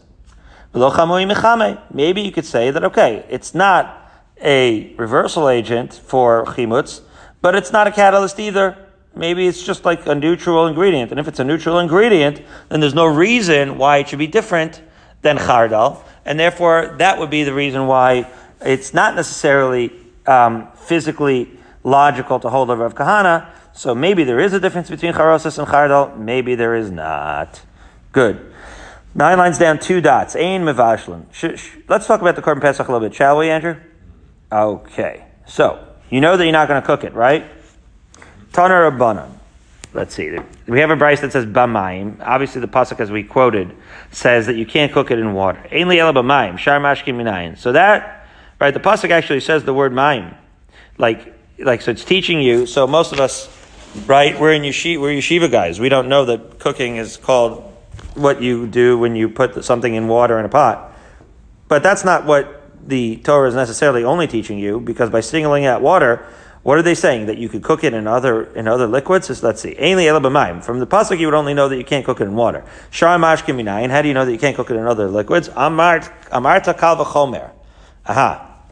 Maybe 1.93 2.21
you 2.21 2.31
could 2.33 2.45
say 2.45 2.69
that, 2.71 2.83
okay, 2.83 3.25
it's 3.29 3.55
not 3.55 4.11
a 4.41 4.93
reversal 4.95 5.47
agent 5.47 5.93
for 5.93 6.43
chimutz, 6.45 7.01
but 7.41 7.55
it's 7.55 7.71
not 7.71 7.87
a 7.87 7.91
catalyst 7.91 8.39
either. 8.39 8.86
Maybe 9.17 9.47
it's 9.47 9.63
just 9.63 9.85
like 9.85 10.05
a 10.05 10.15
neutral 10.15 10.67
ingredient. 10.67 11.11
And 11.11 11.19
if 11.19 11.27
it's 11.27 11.39
a 11.39 11.43
neutral 11.43 11.79
ingredient, 11.79 12.41
then 12.69 12.79
there's 12.79 12.93
no 12.93 13.05
reason 13.05 13.77
why 13.77 13.97
it 13.97 14.09
should 14.09 14.19
be 14.19 14.27
different 14.27 14.81
than 15.21 15.37
chardal. 15.37 16.03
And 16.25 16.39
therefore, 16.39 16.95
that 16.99 17.19
would 17.19 17.29
be 17.29 17.43
the 17.43 17.53
reason 17.53 17.87
why 17.87 18.29
it's 18.61 18.93
not 18.93 19.15
necessarily 19.15 19.91
um, 20.25 20.71
physically 20.73 21.49
logical 21.83 22.39
to 22.39 22.49
hold 22.49 22.69
over 22.69 22.85
of 22.85 22.95
kahana. 22.95 23.49
So 23.73 23.95
maybe 23.95 24.23
there 24.23 24.39
is 24.39 24.53
a 24.53 24.59
difference 24.59 24.89
between 24.89 25.13
charosas 25.13 25.57
and 25.57 25.67
chardal. 25.67 26.17
Maybe 26.17 26.55
there 26.55 26.75
is 26.75 26.91
not. 26.91 27.61
Good. 28.11 28.53
Nine 29.15 29.37
lines 29.37 29.57
down, 29.57 29.79
two 29.79 30.01
dots. 30.01 30.35
Ein 30.35 30.63
mevashlim. 30.63 31.25
Let's 31.87 32.07
talk 32.07 32.21
about 32.21 32.35
the 32.35 32.41
korban 32.41 32.61
pesach 32.61 32.87
a 32.87 32.91
little 32.91 33.07
bit, 33.07 33.15
shall 33.15 33.37
we, 33.37 33.49
Andrew? 33.49 33.77
Okay. 34.51 35.25
So 35.45 35.83
you 36.09 36.21
know 36.21 36.37
that 36.37 36.43
you're 36.43 36.51
not 36.51 36.67
going 36.67 36.81
to 36.81 36.85
cook 36.85 37.03
it, 37.03 37.13
right? 37.13 37.45
Taner 38.51 38.91
Rabbanon. 38.91 39.31
Let's 39.93 40.15
see. 40.15 40.37
We 40.67 40.79
have 40.81 40.91
a 40.91 40.95
Braisa 40.95 41.21
that 41.21 41.31
says 41.31 41.45
b'mayim. 41.45 42.17
Obviously, 42.21 42.61
the 42.61 42.67
pasuk 42.67 42.99
as 42.99 43.09
we 43.09 43.23
quoted 43.23 43.75
says 44.11 44.45
that 44.45 44.55
you 44.55 44.65
can't 44.65 44.91
cook 44.91 45.11
it 45.11 45.17
in 45.17 45.33
water. 45.33 45.65
Ainli 45.71 45.97
ela 45.97 46.13
b'mayim. 46.13 46.57
Shar. 46.57 47.55
So 47.55 47.71
that, 47.71 48.27
right? 48.59 48.73
The 48.73 48.79
pasuk 48.79 49.09
actually 49.09 49.39
says 49.39 49.63
the 49.63 49.73
word 49.73 49.93
mayim. 49.93 50.35
Like, 50.97 51.33
like 51.57 51.81
so, 51.81 51.91
it's 51.91 52.03
teaching 52.03 52.41
you. 52.41 52.65
So 52.65 52.85
most 52.85 53.13
of 53.13 53.19
us, 53.19 53.49
right? 54.05 54.39
We're 54.39 54.53
in 54.53 54.63
yeshiva. 54.63 55.01
We're 55.01 55.17
yeshiva 55.17 55.49
guys. 55.49 55.79
We 55.79 55.89
don't 55.89 56.09
know 56.09 56.25
that 56.25 56.59
cooking 56.59 56.97
is 56.97 57.17
called 57.17 57.63
what 58.13 58.41
you 58.41 58.67
do 58.67 58.97
when 58.97 59.15
you 59.15 59.29
put 59.29 59.63
something 59.63 59.93
in 59.93 60.07
water 60.07 60.37
in 60.37 60.45
a 60.45 60.49
pot. 60.49 60.95
But 61.67 61.81
that's 61.81 62.03
not 62.03 62.25
what 62.25 62.63
the 62.87 63.17
Torah 63.17 63.49
is 63.49 63.55
necessarily 63.55 64.03
only 64.03 64.27
teaching 64.27 64.59
you, 64.59 64.79
because 64.79 65.09
by 65.09 65.21
singling 65.21 65.65
out 65.65 65.81
water, 65.81 66.25
what 66.67 66.77
are 66.77 66.81
they 66.81 66.95
saying? 66.95 67.27
That 67.27 67.37
you 67.37 67.47
could 67.47 67.63
cook 67.63 67.85
it 67.85 67.93
in 67.93 68.07
other 68.07 68.43
in 68.53 68.67
other 68.67 68.87
liquids? 68.87 69.29
Just, 69.29 69.41
let's 69.41 69.61
see. 69.61 69.73
From 69.73 70.79
the 70.81 70.85
pasuk, 70.85 71.17
you 71.17 71.27
would 71.27 71.33
only 71.33 71.53
know 71.53 71.69
that 71.69 71.77
you 71.77 71.85
can't 71.85 72.03
cook 72.03 72.19
it 72.19 72.25
in 72.25 72.35
water. 72.35 72.61
How 72.91 73.15
do 73.17 74.07
you 74.09 74.13
know 74.13 74.25
that 74.25 74.31
you 74.33 74.37
can't 74.37 74.53
cook 74.53 74.69
it 74.69 74.75
in 74.75 74.85
other 74.85 75.07
liquids? 75.07 75.47
Amart 75.47 76.11
amarta 76.29 76.77
kal. 76.77 76.97
Aha. 78.05 78.63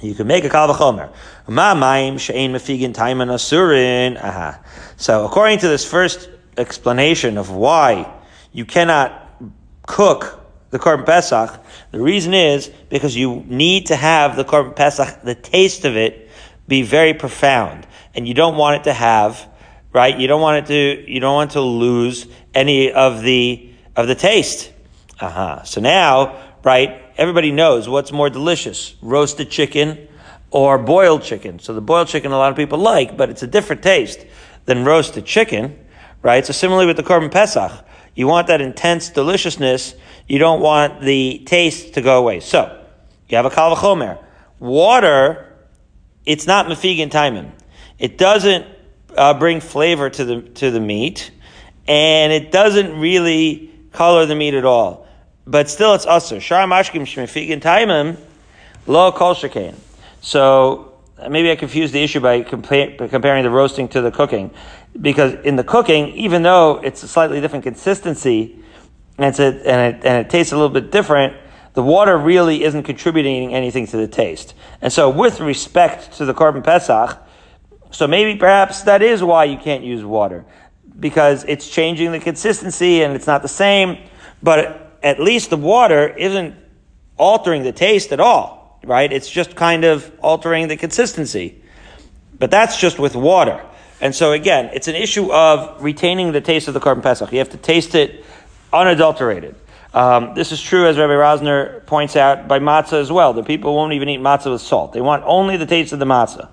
You 0.00 0.14
can 0.14 0.28
make 0.28 0.44
a 0.44 0.48
kal 0.48 0.72
v'chomer. 0.72 1.12
Taiman 1.48 2.92
asurin. 2.94 4.16
Aha. 4.16 4.60
So 4.96 5.26
according 5.26 5.58
to 5.58 5.66
this 5.66 5.84
first 5.84 6.30
explanation 6.56 7.38
of 7.38 7.50
why 7.50 8.08
you 8.52 8.64
cannot 8.64 9.42
cook 9.84 10.38
the 10.70 10.78
korban 10.78 11.04
pesach, 11.04 11.58
the 11.90 12.00
reason 12.00 12.34
is 12.34 12.70
because 12.88 13.16
you 13.16 13.44
need 13.48 13.86
to 13.86 13.96
have 13.96 14.36
the 14.36 14.44
korban 14.44 14.76
pesach, 14.76 15.22
the 15.22 15.34
taste 15.34 15.84
of 15.84 15.96
it, 15.96 16.28
be 16.70 16.82
very 16.82 17.12
profound, 17.12 17.86
and 18.14 18.26
you 18.26 18.32
don't 18.32 18.56
want 18.56 18.80
it 18.80 18.84
to 18.84 18.94
have, 18.94 19.46
right? 19.92 20.16
You 20.18 20.28
don't 20.28 20.40
want 20.40 20.64
it 20.64 20.66
to, 20.72 21.12
you 21.12 21.20
don't 21.20 21.34
want 21.34 21.50
to 21.50 21.60
lose 21.60 22.26
any 22.54 22.92
of 22.92 23.20
the 23.22 23.68
of 23.96 24.06
the 24.06 24.14
taste. 24.14 24.72
Uh-huh. 25.20 25.64
So 25.64 25.82
now, 25.82 26.40
right? 26.64 27.02
Everybody 27.18 27.50
knows 27.50 27.88
what's 27.88 28.12
more 28.12 28.30
delicious: 28.30 28.94
roasted 29.02 29.50
chicken 29.50 30.08
or 30.50 30.78
boiled 30.78 31.22
chicken. 31.24 31.58
So 31.58 31.74
the 31.74 31.80
boiled 31.80 32.08
chicken 32.08 32.32
a 32.32 32.38
lot 32.38 32.50
of 32.50 32.56
people 32.56 32.78
like, 32.78 33.16
but 33.16 33.28
it's 33.30 33.42
a 33.42 33.46
different 33.46 33.82
taste 33.82 34.24
than 34.64 34.84
roasted 34.84 35.26
chicken, 35.26 35.76
right? 36.22 36.46
So 36.46 36.52
similarly 36.52 36.86
with 36.86 36.96
the 36.96 37.02
korban 37.02 37.30
pesach, 37.30 37.72
you 38.14 38.28
want 38.28 38.46
that 38.46 38.60
intense 38.60 39.10
deliciousness. 39.10 39.94
You 40.28 40.38
don't 40.38 40.60
want 40.60 41.00
the 41.02 41.42
taste 41.46 41.94
to 41.94 42.00
go 42.00 42.18
away. 42.18 42.38
So 42.40 42.80
you 43.28 43.36
have 43.36 43.46
a 43.46 43.50
kal 43.50 43.74
v'chomer. 43.74 44.22
Water 44.60 45.49
it's 46.26 46.46
not 46.46 46.66
mafigin 46.66 47.10
taimim. 47.10 47.50
It 47.98 48.18
doesn't 48.18 48.66
uh, 49.16 49.34
bring 49.34 49.60
flavor 49.60 50.10
to 50.10 50.24
the 50.24 50.40
to 50.42 50.70
the 50.70 50.80
meat, 50.80 51.30
and 51.86 52.32
it 52.32 52.52
doesn't 52.52 52.98
really 52.98 53.70
color 53.92 54.26
the 54.26 54.34
meat 54.34 54.54
at 54.54 54.64
all. 54.64 55.06
But 55.46 55.68
still, 55.68 55.94
it's 55.94 56.06
usher. 56.06 56.40
Shar 56.40 56.66
mashkim 56.66 57.02
shmefigin 57.02 57.60
taimim 57.60 58.16
lo 58.86 59.12
kol 59.12 59.34
shekain. 59.34 59.74
So 60.20 60.92
maybe 61.28 61.50
I 61.50 61.56
confused 61.56 61.92
the 61.92 62.02
issue 62.02 62.20
by, 62.20 62.42
compa- 62.42 63.10
comparing 63.10 63.42
the 63.42 63.50
roasting 63.50 63.88
to 63.88 64.00
the 64.00 64.10
cooking, 64.10 64.50
because 65.00 65.34
in 65.44 65.56
the 65.56 65.64
cooking, 65.64 66.08
even 66.08 66.42
though 66.42 66.80
it's 66.82 67.02
a 67.02 67.08
slightly 67.08 67.40
different 67.40 67.64
consistency, 67.64 68.56
and, 69.18 69.38
a, 69.38 69.44
and, 69.44 69.96
it, 69.96 70.04
and 70.04 70.26
it 70.26 70.30
tastes 70.30 70.52
a 70.52 70.56
little 70.56 70.70
bit 70.70 70.90
different 70.90 71.34
the 71.74 71.82
water 71.82 72.16
really 72.16 72.64
isn't 72.64 72.82
contributing 72.82 73.54
anything 73.54 73.86
to 73.88 73.96
the 73.96 74.08
taste. 74.08 74.54
And 74.82 74.92
so, 74.92 75.08
with 75.08 75.40
respect 75.40 76.12
to 76.14 76.24
the 76.24 76.34
korban 76.34 76.64
pesach, 76.64 77.18
so 77.90 78.06
maybe 78.06 78.38
perhaps 78.38 78.82
that 78.82 79.02
is 79.02 79.22
why 79.22 79.44
you 79.44 79.58
can't 79.58 79.84
use 79.84 80.04
water 80.04 80.44
because 80.98 81.44
it's 81.44 81.68
changing 81.68 82.12
the 82.12 82.20
consistency 82.20 83.02
and 83.02 83.14
it's 83.14 83.26
not 83.26 83.42
the 83.42 83.48
same. 83.48 83.98
But 84.42 84.98
at 85.02 85.20
least 85.20 85.50
the 85.50 85.56
water 85.56 86.08
isn't 86.08 86.54
altering 87.16 87.62
the 87.62 87.72
taste 87.72 88.12
at 88.12 88.20
all, 88.20 88.80
right? 88.84 89.12
It's 89.12 89.30
just 89.30 89.56
kind 89.56 89.84
of 89.84 90.10
altering 90.20 90.68
the 90.68 90.76
consistency. 90.76 91.62
But 92.38 92.50
that's 92.50 92.78
just 92.78 92.98
with 92.98 93.14
water. 93.14 93.64
And 94.00 94.14
so 94.14 94.32
again, 94.32 94.70
it's 94.72 94.88
an 94.88 94.94
issue 94.94 95.30
of 95.32 95.82
retaining 95.82 96.32
the 96.32 96.40
taste 96.40 96.68
of 96.68 96.74
the 96.74 96.80
korban 96.80 97.02
pesach. 97.02 97.32
You 97.32 97.38
have 97.38 97.50
to 97.50 97.58
taste 97.58 97.94
it 97.94 98.24
unadulterated. 98.72 99.56
Um, 99.92 100.34
this 100.34 100.52
is 100.52 100.62
true, 100.62 100.86
as 100.86 100.96
Rabbi 100.96 101.12
Rosner 101.12 101.84
points 101.86 102.14
out, 102.14 102.46
by 102.46 102.60
matzah 102.60 103.00
as 103.00 103.10
well. 103.10 103.32
The 103.32 103.42
people 103.42 103.74
won't 103.74 103.92
even 103.92 104.08
eat 104.08 104.20
matzah 104.20 104.52
with 104.52 104.60
salt. 104.60 104.92
They 104.92 105.00
want 105.00 105.24
only 105.26 105.56
the 105.56 105.66
taste 105.66 105.92
of 105.92 105.98
the 105.98 106.04
matzah, 106.04 106.48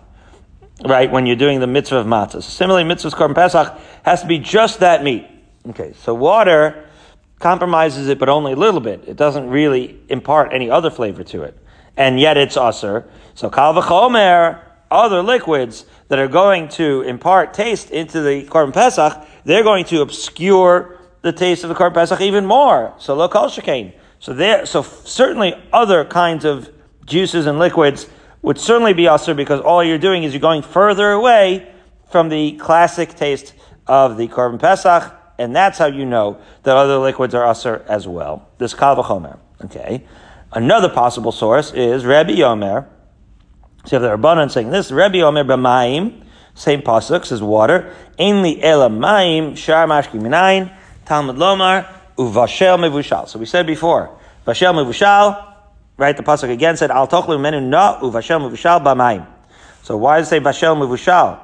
right, 0.83 1.11
when 1.11 1.27
you're 1.27 1.35
doing 1.35 1.59
the 1.59 1.67
mitzvah 1.67 1.97
of 1.97 2.07
matzah. 2.07 2.33
So 2.33 2.41
similarly, 2.41 2.83
mitzvah's 2.83 3.13
korban 3.13 3.35
pesach 3.35 3.79
has 4.03 4.21
to 4.21 4.27
be 4.27 4.39
just 4.39 4.79
that 4.79 5.03
meat. 5.03 5.27
Okay, 5.69 5.93
so 6.01 6.15
water 6.15 6.85
compromises 7.39 8.07
it, 8.07 8.17
but 8.17 8.29
only 8.29 8.53
a 8.53 8.55
little 8.55 8.79
bit. 8.79 9.03
It 9.07 9.17
doesn't 9.17 9.49
really 9.49 9.99
impart 10.09 10.51
any 10.51 10.71
other 10.71 10.89
flavor 10.89 11.23
to 11.25 11.43
it. 11.43 11.57
And 11.95 12.19
yet 12.19 12.37
it's 12.37 12.55
usr. 12.55 13.05
So 13.35 13.49
kal 13.51 13.75
v'chomer, 13.75 14.61
other 14.89 15.21
liquids 15.21 15.85
that 16.07 16.17
are 16.17 16.27
going 16.27 16.69
to 16.69 17.01
impart 17.01 17.53
taste 17.53 17.91
into 17.91 18.21
the 18.21 18.45
korban 18.45 18.73
pesach, 18.73 19.27
they're 19.43 19.63
going 19.63 19.85
to 19.85 20.01
obscure 20.01 20.97
the 21.21 21.31
taste 21.31 21.63
of 21.63 21.69
the 21.69 21.75
korban 21.75 21.93
pesach 21.93 22.21
even 22.21 22.45
more. 22.45 22.93
So 22.97 23.15
lo 23.15 23.27
kol 23.27 23.47
shekain. 23.47 23.93
So 24.19 24.33
there, 24.33 24.65
so 24.65 24.81
certainly 24.81 25.55
other 25.71 26.05
kinds 26.05 26.45
of 26.45 26.69
juices 27.05 27.45
and 27.45 27.59
liquids 27.59 28.07
would 28.41 28.57
certainly 28.57 28.93
be 28.93 29.07
usher 29.07 29.33
because 29.33 29.59
all 29.61 29.83
you're 29.83 29.97
doing 29.97 30.23
is 30.23 30.33
you're 30.33 30.41
going 30.41 30.61
further 30.61 31.11
away 31.11 31.71
from 32.09 32.29
the 32.29 32.53
classic 32.53 33.15
taste 33.15 33.53
of 33.85 34.17
the 34.17 34.27
korban 34.27 34.59
pesach, 34.59 35.13
and 35.37 35.55
that's 35.55 35.77
how 35.77 35.85
you 35.85 36.05
know 36.05 36.39
that 36.63 36.75
other 36.75 36.97
liquids 36.97 37.35
are 37.35 37.45
usher 37.45 37.83
as 37.87 38.07
well. 38.07 38.47
This 38.57 38.73
kal 38.73 38.95
v'chomer. 38.95 39.37
Okay. 39.65 40.03
Another 40.53 40.89
possible 40.89 41.31
source 41.31 41.73
is 41.73 42.05
Rabbi 42.05 42.33
Yomer. 42.33 42.87
So 43.85 43.97
you 43.97 44.03
have 44.03 44.21
the 44.21 44.27
Rabbanan 44.27 44.51
saying 44.51 44.69
this, 44.69 44.91
Rabbi 44.91 45.17
Yomer 45.17 45.45
b'mayim, 45.45 46.23
same 46.55 46.81
pasuk, 46.81 47.25
says 47.25 47.41
water, 47.41 47.93
ainli 48.17 48.61
ela 48.61 48.89
mayim, 48.89 49.57
shar 49.57 49.87
mashki 49.87 50.19
minayin, 50.19 50.73
Talmud 51.07 51.37
Lomar, 51.37 51.87
Uvashel 52.17 52.77
Mevushal. 52.77 53.29
So 53.29 53.39
we 53.39 53.45
said 53.45 53.65
before, 53.65 54.19
Vashel 54.45 54.73
Mevushal, 54.73 55.55
right? 55.95 56.15
The 56.17 56.21
Pasuk 56.21 56.49
again 56.49 56.75
said, 56.75 56.91
Al 56.91 57.07
Tochlu 57.07 57.39
Menu 57.39 57.61
Na, 57.61 57.97
Uvashel 58.01 58.41
Mevushal 58.41 58.83
Bamaim. 58.83 59.25
So 59.83 59.95
why 59.95 60.17
does 60.17 60.27
it 60.27 60.29
say 60.31 60.39
Vashel 60.39 60.75
Mevushal? 60.75 61.39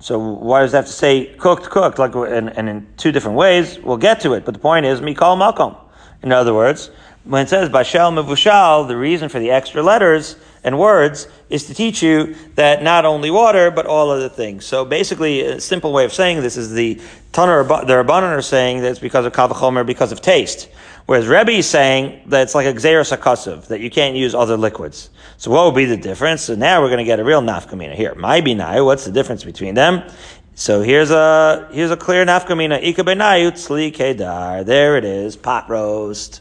So 0.00 0.18
why 0.18 0.62
does 0.62 0.74
it 0.74 0.78
have 0.78 0.86
to 0.86 0.92
say 0.92 1.26
cooked, 1.36 1.70
cooked, 1.70 2.00
like, 2.00 2.12
and, 2.16 2.50
and 2.58 2.68
in 2.68 2.88
two 2.96 3.12
different 3.12 3.36
ways? 3.36 3.78
We'll 3.78 3.98
get 3.98 4.20
to 4.22 4.32
it, 4.32 4.44
but 4.44 4.52
the 4.52 4.60
point 4.60 4.84
is, 4.84 5.00
mikol 5.00 5.38
makom. 5.38 5.76
In 6.20 6.32
other 6.32 6.52
words, 6.52 6.90
when 7.22 7.44
it 7.44 7.48
says 7.48 7.68
Bashel 7.68 8.20
Mevushal, 8.20 8.88
the 8.88 8.96
reason 8.96 9.28
for 9.28 9.38
the 9.38 9.52
extra 9.52 9.80
letters 9.80 10.34
and 10.64 10.78
words 10.78 11.28
is 11.50 11.66
to 11.66 11.74
teach 11.74 12.02
you 12.02 12.34
that 12.54 12.82
not 12.82 13.04
only 13.04 13.30
water, 13.30 13.70
but 13.70 13.86
all 13.86 14.10
other 14.10 14.30
things. 14.30 14.64
So 14.64 14.84
basically, 14.84 15.42
a 15.42 15.60
simple 15.60 15.92
way 15.92 16.04
of 16.06 16.12
saying 16.12 16.40
this 16.40 16.56
is 16.56 16.72
the 16.72 17.00
Tanur, 17.32 17.86
the 17.86 17.92
Rabbanan 17.92 18.36
are 18.36 18.42
saying 18.42 18.80
that 18.80 18.90
it's 18.90 18.98
because 18.98 19.26
of 19.26 19.32
Kavachomer, 19.32 19.84
because 19.84 20.10
of 20.10 20.22
taste. 20.22 20.70
Whereas 21.06 21.28
Rebbe 21.28 21.52
is 21.52 21.68
saying 21.68 22.22
that 22.30 22.42
it's 22.42 22.54
like 22.54 22.66
a 22.66 22.72
Xeris 22.72 23.14
Akasiv, 23.14 23.66
that 23.66 23.80
you 23.80 23.90
can't 23.90 24.16
use 24.16 24.34
other 24.34 24.56
liquids. 24.56 25.10
So 25.36 25.50
what 25.50 25.66
would 25.66 25.74
be 25.74 25.84
the 25.84 25.98
difference? 25.98 26.42
So 26.42 26.54
now 26.54 26.80
we're 26.80 26.88
going 26.88 26.98
to 26.98 27.04
get 27.04 27.20
a 27.20 27.24
real 27.24 27.42
nafkamina 27.42 27.94
here. 27.94 28.14
My 28.14 28.40
binai, 28.40 28.82
what's 28.82 29.04
the 29.04 29.12
difference 29.12 29.44
between 29.44 29.74
them? 29.74 30.02
So 30.54 30.80
here's 30.80 31.10
a, 31.10 31.68
here's 31.72 31.90
a 31.90 31.96
clear 31.96 32.24
nafkamina. 32.24 32.82
Ika 32.82 33.92
kedar. 33.92 34.64
There 34.64 34.96
it 34.96 35.04
is. 35.04 35.36
Pot 35.36 35.68
roast. 35.68 36.40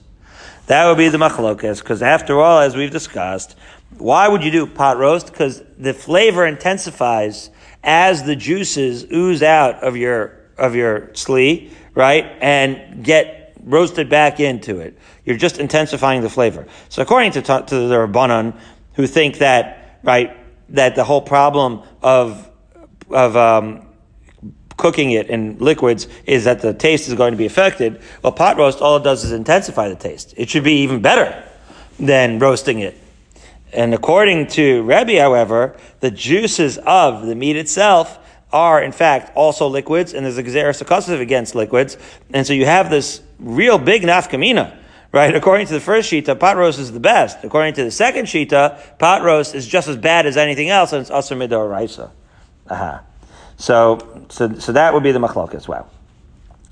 That 0.67 0.87
would 0.87 0.97
be 0.97 1.09
the 1.09 1.17
machlokas, 1.17 1.79
because 1.79 2.01
after 2.01 2.39
all, 2.39 2.59
as 2.59 2.73
we've 2.73 2.91
discussed, 2.91 3.57
Why 3.97 4.27
would 4.27 4.43
you 4.43 4.51
do 4.51 4.67
pot 4.67 4.97
roast? 4.97 5.27
Because 5.27 5.61
the 5.77 5.93
flavor 5.93 6.45
intensifies 6.45 7.49
as 7.83 8.23
the 8.23 8.35
juices 8.35 9.05
ooze 9.11 9.43
out 9.43 9.83
of 9.83 9.97
your 9.97 10.39
of 10.57 10.75
your 10.75 11.07
sli, 11.13 11.71
right, 11.95 12.25
and 12.41 13.03
get 13.03 13.55
roasted 13.63 14.09
back 14.09 14.39
into 14.39 14.79
it. 14.79 14.97
You're 15.25 15.37
just 15.37 15.59
intensifying 15.59 16.21
the 16.21 16.29
flavor. 16.29 16.67
So 16.89 17.01
according 17.01 17.31
to, 17.33 17.41
to 17.41 17.75
the 17.75 17.95
Rabbanon, 17.95 18.57
who 18.93 19.07
think 19.07 19.39
that, 19.39 19.99
right, 20.03 20.37
that 20.69 20.95
the 20.95 21.03
whole 21.03 21.21
problem 21.21 21.81
of, 22.01 22.49
of, 23.09 23.35
um, 23.35 23.87
cooking 24.77 25.11
it 25.11 25.29
in 25.29 25.57
liquids 25.59 26.07
is 26.25 26.43
that 26.45 26.61
the 26.61 26.73
taste 26.73 27.07
is 27.07 27.13
going 27.13 27.31
to 27.31 27.37
be 27.37 27.45
affected. 27.45 28.01
Well, 28.21 28.33
pot 28.33 28.57
roast, 28.57 28.81
all 28.81 28.97
it 28.97 29.03
does 29.03 29.23
is 29.23 29.31
intensify 29.31 29.87
the 29.87 29.95
taste. 29.95 30.33
It 30.35 30.49
should 30.49 30.63
be 30.63 30.81
even 30.81 31.01
better 31.01 31.43
than 31.99 32.39
roasting 32.39 32.79
it. 32.79 32.97
And 33.73 33.93
according 33.93 34.47
to 34.47 34.83
Rebbe, 34.83 35.19
however, 35.19 35.75
the 35.99 36.11
juices 36.11 36.77
of 36.77 37.25
the 37.25 37.35
meat 37.35 37.55
itself 37.55 38.19
are 38.51 38.83
in 38.83 38.91
fact 38.91 39.35
also 39.35 39.67
liquids, 39.67 40.13
and 40.13 40.23
there's 40.23 40.37
a 40.37 40.43
xeris 40.43 41.19
against 41.19 41.55
liquids, 41.55 41.97
and 42.31 42.45
so 42.45 42.53
you 42.53 42.67
have 42.67 42.91
this 42.91 43.21
real 43.39 43.79
big 43.79 44.03
nafkamina, 44.03 44.77
right? 45.11 45.35
According 45.35 45.65
to 45.67 45.73
the 45.73 45.79
first 45.79 46.11
shita, 46.11 46.39
pot 46.39 46.55
roast 46.55 46.77
is 46.77 46.91
the 46.91 46.99
best. 46.99 47.43
According 47.43 47.73
to 47.75 47.83
the 47.83 47.89
second 47.89 48.27
shita, 48.27 48.99
pot 48.99 49.23
roast 49.23 49.55
is 49.55 49.67
just 49.67 49.87
as 49.87 49.97
bad 49.97 50.27
as 50.27 50.37
anything 50.37 50.69
else, 50.69 50.93
and 50.93 51.01
it's 51.01 51.09
asur 51.09 51.35
midor 51.35 51.69
raisa. 51.69 52.11
Aha. 52.69 53.01
So, 53.57 54.25
so, 54.29 54.53
so 54.59 54.71
that 54.71 54.93
would 54.93 55.03
be 55.03 55.11
the 55.11 55.19
machlok 55.19 55.55
as 55.55 55.67
well. 55.67 55.89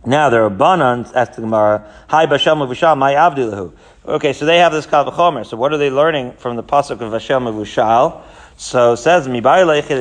Now 0.06 0.30
there 0.30 0.44
are 0.44 0.50
banans, 0.50 1.12
asked 1.14 1.34
the 1.34 1.42
Gemara, 1.42 1.92
Hi 2.10 2.26
Bashel 2.26 2.58
Mavushal, 2.58 2.98
my 2.98 3.14
Avdilahu. 3.14 3.74
Okay, 4.04 4.34
so 4.34 4.48
they 4.48 4.58
have 4.58 4.72
this 4.72 4.88
Kal 4.88 5.44
So 5.44 5.58
what 5.58 5.72
are 5.74 5.78
they 5.78 5.92
learning 5.92 6.32
from 6.32 6.56
the 6.56 6.64
Pasuk 6.64 7.02
of 7.02 7.12
Bashel 7.12 7.40
Mavushal? 7.40 8.24
So 8.58 8.94
it 8.94 8.98
says 8.98 9.28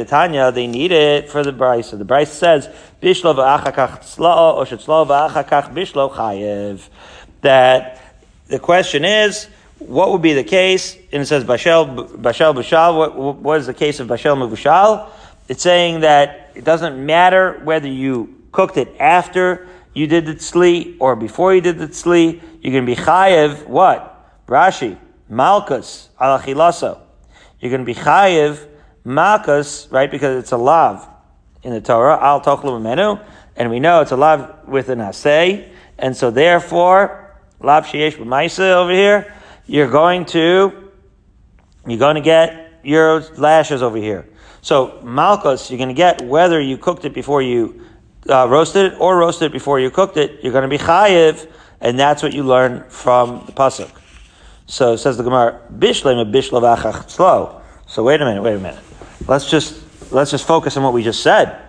Tanya, 0.09 0.53
they 0.53 0.67
need 0.67 0.91
it 0.91 1.29
for 1.29 1.43
the 1.43 1.53
Brisa. 1.53 1.99
The 1.99 2.07
Brisa 2.07 2.29
says 2.29 2.69
Bishlo 3.03 3.35
v'achakach 3.35 4.01
tzlao 4.01 4.55
or 4.55 4.65
shetzlo 4.65 5.07
v'achakach 5.07 5.75
bishlo 5.75 6.11
chayev. 6.15 6.89
That 7.43 8.01
the 8.47 8.59
question 8.59 9.05
is, 9.05 9.49
what 9.81 10.13
would 10.13 10.23
be 10.23 10.33
the 10.33 10.45
case? 10.45 10.95
And 11.13 11.21
it 11.21 11.27
says 11.27 11.45
Bashel 11.45 12.09
Bashel 12.09 12.55
Bashal. 12.55 12.97
What, 12.97 13.37
what 13.37 13.61
is 13.61 13.67
the 13.67 13.75
case 13.75 14.01
of 14.01 14.09
Bashel 14.09 14.35
Mavushal? 14.35 15.11
It's 15.47 15.63
saying 15.63 16.01
that 16.01 16.53
it 16.55 16.65
doesn't 16.65 17.05
matter 17.05 17.61
whether 17.65 17.89
you 17.89 18.35
cooked 18.51 18.79
it 18.79 18.97
after 18.99 19.69
you 19.92 20.07
did 20.07 20.26
the 20.26 20.35
tzli 20.35 20.96
or 21.00 21.16
before 21.16 21.55
you 21.55 21.61
did 21.61 21.79
the 21.79 21.88
tzli. 21.88 22.40
You're 22.62 22.72
going 22.72 22.87
to 22.87 22.96
be 22.96 23.00
chayev. 23.00 23.66
What? 23.66 24.46
Rashi 24.46 24.98
Malkus 25.31 26.09
alachilaso 26.20 27.00
you're 27.61 27.70
going 27.70 27.85
to 27.85 27.87
be 27.87 27.94
chayiv 27.94 28.66
makas, 29.05 29.90
right? 29.92 30.11
Because 30.11 30.42
it's 30.42 30.53
a 30.53 30.57
lav 30.57 31.07
in 31.62 31.72
the 31.72 31.81
Torah. 31.81 32.18
Al 32.20 32.40
tochlu 32.40 32.81
menu, 32.81 33.18
and 33.57 33.70
we 33.70 33.81
know 33.81 34.00
it's 34.00 34.12
a 34.12 34.16
lav 34.16 34.66
with 34.66 34.88
an 34.88 34.98
asay, 34.98 35.68
and 35.98 36.16
so 36.16 36.31
therefore 36.31 37.37
lav 37.61 37.87
sheyesh 37.87 38.16
b'maisa 38.16 38.72
over 38.72 38.92
here. 38.92 39.35
You're 39.66 39.90
going 39.90 40.24
to 40.26 40.90
you're 41.87 41.98
going 41.98 42.16
to 42.16 42.22
get 42.22 42.81
your 42.83 43.20
lashes 43.37 43.83
over 43.83 43.98
here. 43.98 44.26
So 44.62 45.00
malchus, 45.03 45.70
you're 45.70 45.79
going 45.79 45.88
to 45.88 45.94
get 45.94 46.22
whether 46.22 46.61
you 46.61 46.79
cooked 46.79 47.05
it 47.05 47.12
before 47.12 47.42
you 47.42 47.87
uh, 48.29 48.49
roasted 48.49 48.93
it 48.93 49.01
or 49.01 49.19
roasted 49.19 49.47
it 49.47 49.53
before 49.53 49.81
you 49.81 49.91
cooked 49.91 50.17
it. 50.17 50.43
You're 50.43 50.53
going 50.53 50.69
to 50.69 50.69
be 50.69 50.79
chayiv, 50.79 51.51
and 51.81 51.99
that's 51.99 52.23
what 52.23 52.33
you 52.33 52.43
learn 52.43 52.85
from 52.89 53.45
the 53.47 53.53
pasuk. 53.53 53.91
So 54.67 54.97
says 54.97 55.17
the 55.17 55.25
Gemara, 55.25 55.61
Bishlem 55.73 56.33
Bishlav 56.33 57.11
slow. 57.11 57.61
So 57.87 58.05
wait 58.05 58.21
a 58.21 58.25
minute, 58.25 58.43
wait 58.43 58.55
a 58.55 58.59
minute. 58.59 58.83
Let's 59.27 59.51
just 59.51 59.83
let's 60.13 60.31
just 60.31 60.47
focus 60.47 60.77
on 60.77 60.83
what 60.83 60.93
we 60.93 61.03
just 61.03 61.23
said. 61.23 61.61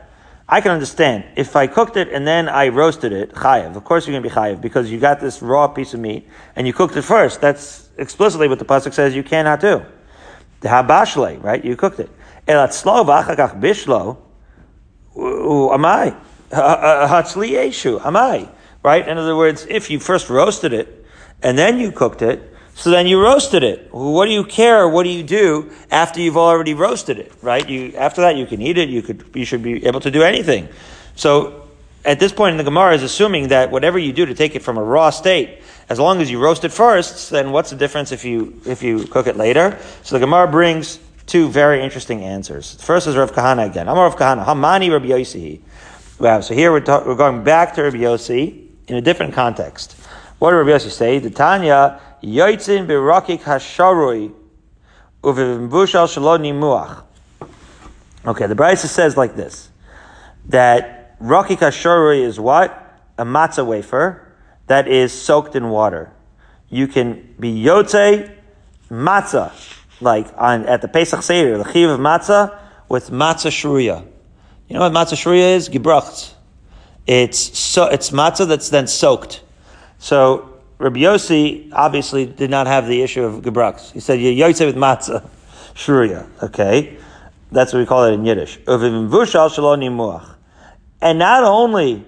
I 0.48 0.60
can 0.60 0.72
understand 0.72 1.24
if 1.36 1.56
I 1.56 1.66
cooked 1.66 1.96
it 1.96 2.10
and 2.10 2.28
then 2.28 2.50
I 2.50 2.68
roasted 2.68 3.14
it, 3.14 3.32
chayiv. 3.32 3.76
Of 3.76 3.86
course 3.86 4.06
you're 4.06 4.14
going 4.14 4.24
to 4.24 4.30
be 4.30 4.36
chayiv 4.36 4.62
because 4.62 4.92
you 4.92 5.00
got 5.00 5.20
this 5.20 5.42
raw 5.42 5.68
piece 5.68 5.94
of 5.94 6.00
meat 6.00 6.28
and 6.56 6.68
you 6.68 6.74
cooked 6.74 6.96
it 6.96 7.04
first. 7.04 7.42
That's 7.42 7.90
explicitly 7.98 8.48
what 8.48 8.60
the 8.60 8.66
pasuk 8.66 8.94
says 8.94 9.16
you 9.16 9.24
cannot 9.24 9.62
do. 9.62 9.84
The 10.60 10.68
habashle, 10.68 11.42
right? 11.42 11.64
You 11.64 11.76
cooked 11.76 12.00
it. 12.00 12.10
Elat 12.48 12.74
slow 12.74 13.04
bishlo. 13.04 14.18
Who 15.14 15.72
am 15.74 15.86
I? 15.86 16.16
Hatzli 16.52 17.52
yeshu. 17.52 18.04
Am 18.06 18.16
I? 18.16 18.50
Right? 18.84 19.08
In 19.08 19.18
other 19.18 19.36
words, 19.36 19.66
if 19.70 19.90
you 19.90 20.00
first 20.00 20.30
roasted 20.30 20.74
it 20.74 21.06
and 21.42 21.58
then 21.58 21.80
you 21.80 21.92
cooked 21.92 22.22
it, 22.22 22.48
so 22.74 22.90
then 22.90 23.06
you 23.06 23.22
roasted 23.22 23.64
it. 23.64 23.94
What 23.94 24.26
do 24.26 24.32
you 24.32 24.44
care? 24.44 24.88
What 24.88 25.04
do 25.04 25.10
you 25.10 25.24
do 25.24 25.72
after 25.92 26.20
you've 26.20 26.38
already 26.38 26.74
roasted 26.74 27.20
it, 27.20 27.32
right? 27.42 27.68
You, 27.68 27.94
after 27.96 28.22
that, 28.22 28.38
you 28.38 28.46
can 28.46 28.62
eat 28.62 28.78
it. 28.78 28.90
You 28.90 29.02
could, 29.02 29.26
you 29.34 29.46
should 29.46 29.62
be 29.62 29.86
able 29.86 30.00
to 30.00 30.10
do 30.10 30.24
anything. 30.24 30.68
So 31.16 31.68
at 32.06 32.20
this 32.20 32.32
point 32.32 32.54
in 32.54 32.58
the 32.58 32.64
Gemara 32.64 32.96
is 32.96 33.04
assuming 33.04 33.50
that 33.50 33.72
whatever 33.72 34.00
you 34.00 34.14
do 34.14 34.26
to 34.26 34.34
take 34.34 34.56
it 34.56 34.64
from 34.64 34.78
a 34.78 34.84
raw 34.84 35.10
state, 35.10 35.62
as 35.90 36.00
long 36.00 36.22
as 36.22 36.32
you 36.32 36.40
roast 36.40 36.64
it 36.64 36.72
first, 36.72 37.30
then 37.30 37.52
what's 37.52 37.70
the 37.70 37.76
difference 37.76 38.12
if 38.12 38.24
you, 38.26 38.60
if 38.66 38.82
you 38.82 39.06
cook 39.06 39.28
it 39.28 39.36
later? 39.36 39.78
So 40.04 40.16
the 40.16 40.26
Gemara 40.26 40.50
brings 40.50 41.00
two 41.28 41.50
very 41.50 41.84
interesting 41.84 42.24
answers. 42.24 42.76
The 42.78 42.84
first 42.84 43.08
is 43.08 43.16
Rav 43.16 43.32
Kahana 43.34 43.70
again. 43.70 43.88
I'm 43.88 43.98
Rav 43.98 44.16
Kahana. 44.16 44.46
Hamani 44.46 44.92
Rabbi 44.92 45.08
Yossi. 45.08 45.60
Wow. 46.22 46.42
So 46.42 46.54
here 46.54 46.72
we're, 46.72 46.82
ta- 46.82 47.02
we're 47.04 47.16
going 47.16 47.44
back 47.44 47.74
to 47.74 47.82
Rabbi 47.82 47.98
Yossi 47.98 48.68
in 48.88 48.96
a 48.96 49.02
different 49.02 49.34
context. 49.34 49.94
What 50.38 50.52
did 50.52 50.58
Rabbi 50.58 50.70
Yossi 50.70 50.92
say? 50.92 51.18
The 51.18 51.32
Tanya, 51.32 52.00
Yoitzin 52.22 52.86
berakik 52.86 53.40
hasharoi 53.40 54.32
uvimbushal 55.24 56.06
shaloni 56.06 56.54
muach. 56.54 57.02
Okay, 58.24 58.46
the 58.46 58.54
Brisa 58.54 58.86
says 58.86 59.18
like 59.18 59.36
this, 59.36 59.72
that 60.50 61.20
rakik 61.20 61.58
hasharoi 61.58 62.22
is 62.22 62.40
what? 62.40 63.02
A 63.18 63.26
matzah 63.26 63.66
wafer 63.66 64.32
that 64.68 64.88
is 64.88 65.12
soaked 65.12 65.56
in 65.56 65.72
water. 65.72 66.14
You 66.70 66.88
can 66.88 67.34
be 67.40 67.64
yotze 67.64 68.32
matzah, 68.92 69.52
like 70.00 70.28
on, 70.38 70.68
at 70.68 70.84
the 70.84 70.88
Pesach 70.88 71.24
Seder, 71.24 71.58
the 71.58 71.74
chiv 71.74 71.90
of 71.90 72.00
matzah, 72.00 72.60
with 72.90 73.10
matzah 73.10 73.50
shruya. 73.50 74.11
You 74.72 74.80
know 74.80 74.90
what 74.90 74.94
matzah 74.94 75.16
shruya 75.16 75.56
is? 75.56 75.68
Gebracht. 75.68 76.34
It's 77.06 77.60
so, 77.60 77.88
it's 77.88 78.12
matzah 78.12 78.48
that's 78.48 78.70
then 78.70 78.88
soaked. 78.88 79.42
So 80.00 80.62
Rabbi 80.78 81.02
Yossi 81.02 81.70
obviously 81.74 82.26
did 82.26 82.50
not 82.50 82.68
have 82.68 82.88
the 82.88 83.02
issue 83.02 83.26
of 83.26 83.44
gebraks. 83.44 83.92
He 83.92 84.00
said, 84.00 84.22
Yosef 84.22 84.66
with 84.66 84.78
matzah, 84.78 85.28
shruya. 85.76 86.26
Okay. 86.42 86.98
That's 87.52 87.74
what 87.74 87.80
we 87.80 87.86
call 87.86 88.06
it 88.06 88.14
in 88.14 88.24
Yiddish. 88.24 88.60
And 88.66 89.10
not 91.20 91.44
only 91.44 92.06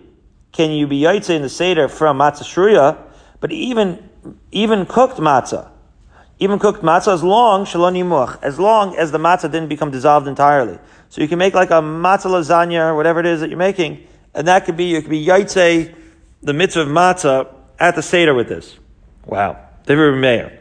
can 0.54 0.71
you 0.71 0.88
be 0.88 1.02
yaitse 1.02 1.32
in 1.32 1.41
the 1.41 1.49
Seder 1.49 1.89
from 1.89 2.19
matzah 2.19 2.43
shruya, 2.43 2.97
but 3.41 3.52
even, 3.52 4.10
even 4.54 4.86
cooked 4.86 5.17
matzah. 5.17 5.67
Even 6.39 6.60
cooked 6.60 6.82
matzah 6.82 7.13
as 7.13 7.26
long, 7.26 7.63
as 8.41 8.58
long 8.58 8.95
as 8.95 9.12
the 9.12 9.17
matzah 9.17 9.52
didn't 9.52 9.67
become 9.67 9.91
dissolved 9.91 10.30
entirely. 10.30 10.80
So 11.13 11.21
you 11.21 11.28
can 11.28 11.38
make 11.38 11.54
like 11.54 11.69
a 11.69 11.73
matzah 11.73 12.26
lasagna 12.26 12.89
or 12.89 12.95
whatever 12.95 13.19
it 13.19 13.28
is 13.28 13.41
that 13.41 13.49
you're 13.52 13.60
making, 13.60 14.08
and 14.34 14.47
that 14.47 14.65
could 14.65 14.76
be, 14.76 14.86
you 14.86 14.99
could 14.99 15.12
be 15.12 15.23
yaitse, 15.23 15.93
the 16.41 16.54
mitzvah 16.54 16.82
of 16.82 16.88
matzah, 16.88 17.54
at 17.78 17.93
the 17.93 18.02
Seder 18.02 18.34
with 18.34 18.49
this. 18.49 18.80
Wow. 19.28 19.63
David 19.86 20.15
Meir. 20.15 20.60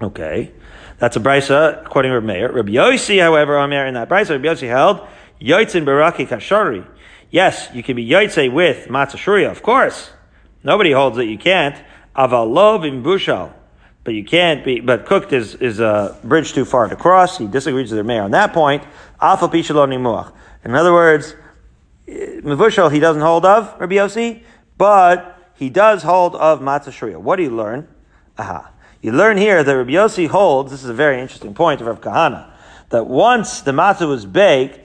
Okay. 0.00 0.50
That's 0.96 1.16
a 1.16 1.20
brisa 1.20 1.84
according 1.84 2.08
to 2.08 2.20
Rabbi 2.20 2.26
Meir. 2.26 2.52
Rabbi 2.52 2.70
Yossi, 2.70 3.20
however, 3.20 3.58
Omer 3.58 3.84
in 3.84 3.92
that 3.92 4.08
brisa, 4.08 4.30
Rabbi 4.30 4.46
Yossi 4.46 4.66
held, 4.66 5.06
Yoitzin 5.42 5.84
Baraki 5.84 6.26
Kashari. 6.26 6.86
Yes, 7.30 7.68
you 7.74 7.82
can 7.82 7.96
be 7.96 8.08
Yoitze 8.08 8.50
with 8.50 8.86
Matzah 8.88 9.16
Shruya, 9.16 9.50
of 9.50 9.62
course. 9.62 10.08
Nobody 10.64 10.92
holds 10.92 11.18
that 11.18 11.26
you 11.26 11.36
can't. 11.36 11.76
Avalov 12.16 12.88
in 12.88 13.02
Bushal. 13.02 13.52
But 14.02 14.14
you 14.14 14.24
can't 14.24 14.64
be, 14.64 14.80
but 14.80 15.04
cooked 15.04 15.32
is, 15.32 15.54
is 15.56 15.78
a 15.78 16.18
bridge 16.24 16.52
too 16.52 16.64
far 16.64 16.88
to 16.88 16.96
cross. 16.96 17.36
He 17.36 17.46
disagrees 17.46 17.90
with 17.90 17.98
the 17.98 18.04
mayor 18.04 18.22
on 18.22 18.30
that 18.30 18.52
point. 18.52 18.82
Alpha 19.20 19.48
Pishaloni 19.48 20.32
In 20.64 20.74
other 20.74 20.92
words, 20.92 21.34
Mavushal 22.08 22.90
he 22.90 22.98
doesn't 22.98 23.22
hold 23.22 23.44
of, 23.44 23.78
Rabbi 23.78 23.96
Yossi, 23.96 24.42
but 24.78 25.52
he 25.54 25.68
does 25.68 26.02
hold 26.02 26.34
of 26.36 26.60
matzah 26.60 26.88
shruya. 26.88 27.18
What 27.18 27.36
do 27.36 27.42
you 27.42 27.54
learn? 27.54 27.86
Aha. 28.38 28.70
You 29.02 29.12
learn 29.12 29.36
here 29.36 29.62
that 29.62 29.76
Rabbi 29.76 29.92
Yossi 29.92 30.26
holds, 30.26 30.70
this 30.70 30.82
is 30.82 30.88
a 30.88 30.94
very 30.94 31.20
interesting 31.20 31.54
point 31.54 31.80
of 31.80 31.86
Rav 31.86 32.00
Kahana, 32.00 32.50
that 32.88 33.06
once 33.06 33.60
the 33.60 33.72
matzah 33.72 34.08
was 34.08 34.26
baked, 34.26 34.80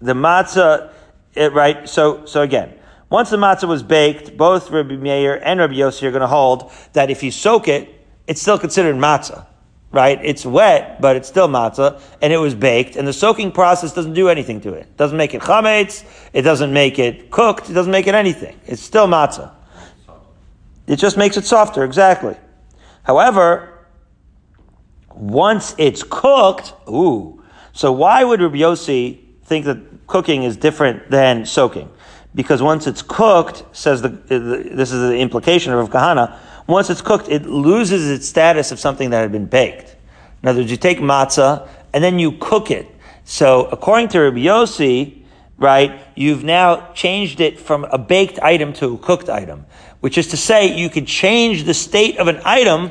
the 0.00 0.14
matzah, 0.14 0.92
it, 1.34 1.52
right, 1.52 1.88
so, 1.88 2.26
so 2.26 2.42
again, 2.42 2.74
once 3.12 3.30
the 3.30 3.36
matzah 3.36 3.68
was 3.68 3.82
baked, 3.82 4.36
both 4.36 4.70
Rabbi 4.70 4.96
Meir 4.96 5.34
and 5.46 5.60
Rabbi 5.60 5.74
Yossi 5.74 6.02
are 6.04 6.10
going 6.10 6.22
to 6.22 6.26
hold 6.26 6.72
that 6.94 7.10
if 7.10 7.22
you 7.22 7.30
soak 7.30 7.68
it, 7.68 7.88
it's 8.26 8.40
still 8.40 8.58
considered 8.58 8.96
matzah 8.96 9.46
right? 9.92 10.18
It's 10.24 10.44
wet, 10.44 11.00
but 11.00 11.16
it's 11.16 11.28
still 11.28 11.48
matzah, 11.48 12.00
and 12.22 12.32
it 12.32 12.38
was 12.38 12.54
baked, 12.54 12.96
and 12.96 13.06
the 13.06 13.12
soaking 13.12 13.52
process 13.52 13.92
doesn't 13.92 14.14
do 14.14 14.28
anything 14.28 14.60
to 14.62 14.72
it. 14.72 14.86
It 14.86 14.96
doesn't 14.96 15.16
make 15.16 15.34
it 15.34 15.42
chametz, 15.42 16.04
it 16.32 16.42
doesn't 16.42 16.72
make 16.72 16.98
it 16.98 17.30
cooked, 17.30 17.68
it 17.68 17.74
doesn't 17.74 17.92
make 17.92 18.06
it 18.06 18.14
anything. 18.14 18.58
It's 18.66 18.82
still 18.82 19.06
matzah. 19.06 19.52
It 20.86 20.96
just 20.96 21.16
makes 21.16 21.36
it 21.36 21.44
softer, 21.44 21.84
exactly. 21.84 22.36
However, 23.02 23.86
once 25.10 25.74
it's 25.78 26.02
cooked, 26.02 26.72
ooh. 26.88 27.42
So 27.72 27.92
why 27.92 28.24
would 28.24 28.40
Rabbi 28.40 28.56
Yossi 28.56 29.18
think 29.44 29.66
that 29.66 30.06
cooking 30.06 30.42
is 30.42 30.56
different 30.56 31.10
than 31.10 31.44
soaking? 31.44 31.90
Because 32.34 32.62
once 32.62 32.86
it's 32.86 33.02
cooked, 33.02 33.64
says 33.72 34.02
the, 34.02 34.08
this 34.08 34.92
is 34.92 35.10
the 35.10 35.18
implication 35.18 35.72
of 35.72 35.90
Kahana, 35.90 36.38
once 36.66 36.88
it's 36.90 37.02
cooked, 37.02 37.28
it 37.28 37.44
loses 37.44 38.08
its 38.08 38.26
status 38.26 38.72
of 38.72 38.78
something 38.78 39.10
that 39.10 39.20
had 39.20 39.32
been 39.32 39.46
baked. 39.46 39.96
In 40.42 40.48
other 40.48 40.60
words, 40.60 40.70
you 40.70 40.76
take 40.76 40.98
matzah 40.98 41.68
and 41.92 42.02
then 42.02 42.18
you 42.18 42.32
cook 42.32 42.70
it. 42.70 42.86
So 43.24 43.66
according 43.66 44.08
to 44.08 44.20
Rabbi 44.20 44.38
Yossi, 44.38 45.22
right, 45.58 46.00
you've 46.16 46.42
now 46.42 46.92
changed 46.92 47.40
it 47.40 47.60
from 47.60 47.84
a 47.84 47.98
baked 47.98 48.38
item 48.40 48.72
to 48.74 48.94
a 48.94 48.98
cooked 48.98 49.28
item, 49.28 49.66
which 50.00 50.18
is 50.18 50.28
to 50.28 50.36
say 50.36 50.76
you 50.76 50.88
could 50.88 51.06
change 51.06 51.64
the 51.64 51.74
state 51.74 52.18
of 52.18 52.28
an 52.28 52.40
item 52.44 52.90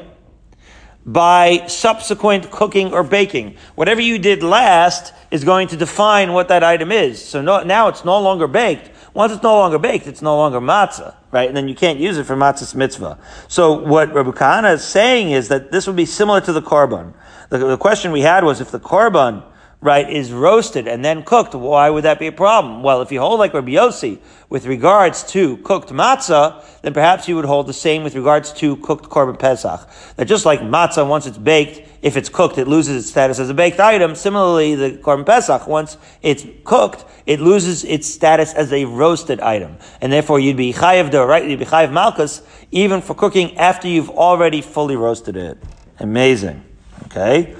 by 1.06 1.66
subsequent 1.68 2.52
cooking 2.52 2.94
or 2.94 3.04
baking. 3.04 3.58
Whatever 3.76 4.02
you 4.02 4.20
did 4.20 4.44
last 4.44 5.14
is 5.32 5.44
going 5.44 5.68
to 5.70 5.78
define 5.78 6.32
what 6.34 6.48
that 6.50 6.64
item 6.64 6.92
is. 6.92 7.24
So 7.24 7.42
no, 7.42 7.64
now 7.64 7.88
it's 7.88 8.06
no 8.06 8.22
longer 8.22 8.48
baked. 8.48 8.91
Once 9.14 9.34
it's 9.34 9.44
no 9.44 9.56
longer 9.56 9.78
baked, 9.78 10.08
it's 10.08 10.22
no 10.22 10.38
longer 10.38 10.62
matzah, 10.62 11.16
right? 11.32 11.48
And 11.48 11.58
then 11.58 11.68
you 11.68 11.76
can't 11.76 12.00
use 12.00 12.18
it 12.18 12.24
for 12.24 12.36
matzah's 12.36 12.74
mitzvah. 12.74 13.18
So 13.50 13.74
what 13.74 14.14
Rabbi 14.14 14.32
Kahana 14.32 14.74
is 14.74 14.84
saying 14.84 15.32
is 15.32 15.50
that 15.50 15.72
this 15.72 15.86
would 15.88 15.98
be 15.98 16.06
similar 16.06 16.40
to 16.42 16.54
the 16.54 16.62
korban. 16.62 17.14
The, 17.50 17.58
the 17.58 17.78
question 17.78 18.14
we 18.14 18.22
had 18.22 18.46
was 18.46 18.62
if 18.62 18.72
the 18.72 18.80
korban 18.80 19.44
right, 19.82 20.08
is 20.12 20.32
roasted 20.32 20.88
and 20.88 21.04
then 21.04 21.24
cooked, 21.24 21.56
why 21.56 21.90
would 21.90 22.04
that 22.04 22.20
be 22.20 22.28
a 22.28 22.32
problem? 22.32 22.84
Well, 22.84 23.02
if 23.02 23.12
you 23.12 23.20
hold 23.20 23.40
like 23.40 23.54
Rabbi 23.54 23.72
Yossi 23.72 24.20
with 24.48 24.68
regards 24.68 25.24
to 25.32 25.58
cooked 25.58 25.90
matzah, 25.90 26.64
then 26.84 26.94
perhaps 26.94 27.28
you 27.28 27.36
would 27.36 27.46
hold 27.46 27.66
the 27.66 27.74
same 27.74 28.04
with 28.04 28.14
regards 28.14 28.54
to 28.54 28.76
cooked 28.78 29.10
korban 29.10 29.40
pesach. 29.40 29.90
That 30.18 30.26
just 30.26 30.46
like 30.46 30.62
matzah, 30.62 31.08
once 31.08 31.26
it's 31.26 31.40
baked, 31.40 31.90
if 32.04 32.16
it's 32.16 32.30
cooked, 32.30 32.60
it 32.60 32.68
loses 32.68 32.96
its 32.96 33.10
status 33.10 33.40
as 33.40 33.50
a 33.50 33.56
baked 33.56 33.80
item. 33.80 34.14
Similarly, 34.14 34.76
the 34.76 34.92
korban 34.92 35.26
pesach, 35.26 35.66
once 35.66 35.98
it's 36.22 36.46
cooked, 36.64 37.04
it 37.26 37.40
loses 37.40 37.84
its 37.84 38.08
status 38.08 38.54
as 38.54 38.72
a 38.72 38.86
roasted 38.86 39.40
item. 39.40 39.78
And 40.00 40.14
therefore, 40.14 40.40
you'd 40.40 40.58
be 40.58 40.74
chayiv 40.74 41.10
the 41.10 41.26
right, 41.26 41.48
you'd 41.48 41.58
be 41.58 41.66
chayiv 41.66 41.92
malchus, 41.92 42.44
even 42.70 43.02
for 43.02 43.16
cooking 43.16 43.58
after 43.58 43.88
you've 43.88 44.12
already 44.12 44.62
fully 44.62 44.96
roasted 44.96 45.36
it. 45.36 45.58
Amazing. 46.00 46.64
Okay? 47.06 47.56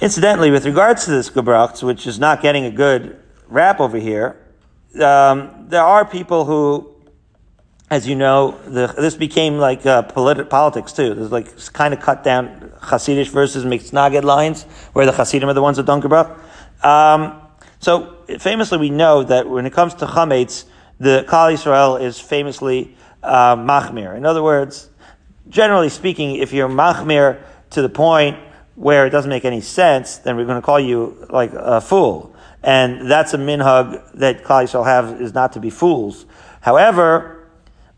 Incidentally, 0.00 0.50
with 0.50 0.64
regards 0.64 1.04
to 1.04 1.10
this 1.10 1.28
Gebracht, 1.28 1.82
which 1.82 2.06
is 2.06 2.18
not 2.18 2.40
getting 2.40 2.64
a 2.64 2.70
good 2.70 3.20
rap 3.48 3.80
over 3.80 3.98
here, 3.98 4.34
um, 4.94 5.66
there 5.68 5.82
are 5.82 6.06
people 6.06 6.46
who, 6.46 6.90
as 7.90 8.08
you 8.08 8.16
know, 8.16 8.58
the, 8.64 8.86
this 8.86 9.14
became 9.14 9.58
like 9.58 9.84
uh, 9.84 10.02
politi- 10.04 10.48
politics 10.48 10.94
too. 10.94 11.12
There's 11.12 11.30
like 11.30 11.54
kind 11.74 11.92
of 11.92 12.00
cut 12.00 12.24
down 12.24 12.72
Hasidish 12.80 13.28
versus 13.28 13.66
Mitznaged 13.66 14.24
lines, 14.24 14.62
where 14.94 15.04
the 15.04 15.12
Hasidim 15.12 15.50
are 15.50 15.52
the 15.52 15.60
ones 15.60 15.76
that 15.76 15.84
don't 15.84 16.02
Gebracht. 16.02 16.34
Um, 16.82 17.38
so 17.78 18.16
famously, 18.38 18.78
we 18.78 18.88
know 18.88 19.22
that 19.22 19.50
when 19.50 19.66
it 19.66 19.74
comes 19.74 19.92
to 19.96 20.06
chametz, 20.06 20.64
the 20.98 21.26
Klal 21.28 21.52
Yisrael 21.52 22.00
is 22.00 22.18
famously 22.18 22.96
uh, 23.22 23.54
machmir. 23.54 24.16
In 24.16 24.24
other 24.24 24.42
words, 24.42 24.88
generally 25.50 25.90
speaking, 25.90 26.36
if 26.36 26.54
you're 26.54 26.70
machmir 26.70 27.42
to 27.70 27.82
the 27.82 27.90
point 27.90 28.38
where 28.80 29.04
it 29.04 29.10
doesn't 29.10 29.28
make 29.28 29.44
any 29.44 29.60
sense, 29.60 30.16
then 30.16 30.36
we're 30.36 30.46
going 30.46 30.56
to 30.56 30.64
call 30.64 30.80
you 30.80 31.26
like 31.28 31.52
a 31.52 31.82
fool. 31.82 32.34
And 32.62 33.10
that's 33.10 33.34
a 33.34 33.36
minhag 33.36 34.12
that 34.14 34.42
Klal 34.42 34.64
Yisrael 34.64 34.86
have 34.86 35.20
is 35.20 35.34
not 35.34 35.52
to 35.52 35.60
be 35.60 35.68
fools. 35.68 36.24
However, 36.62 37.46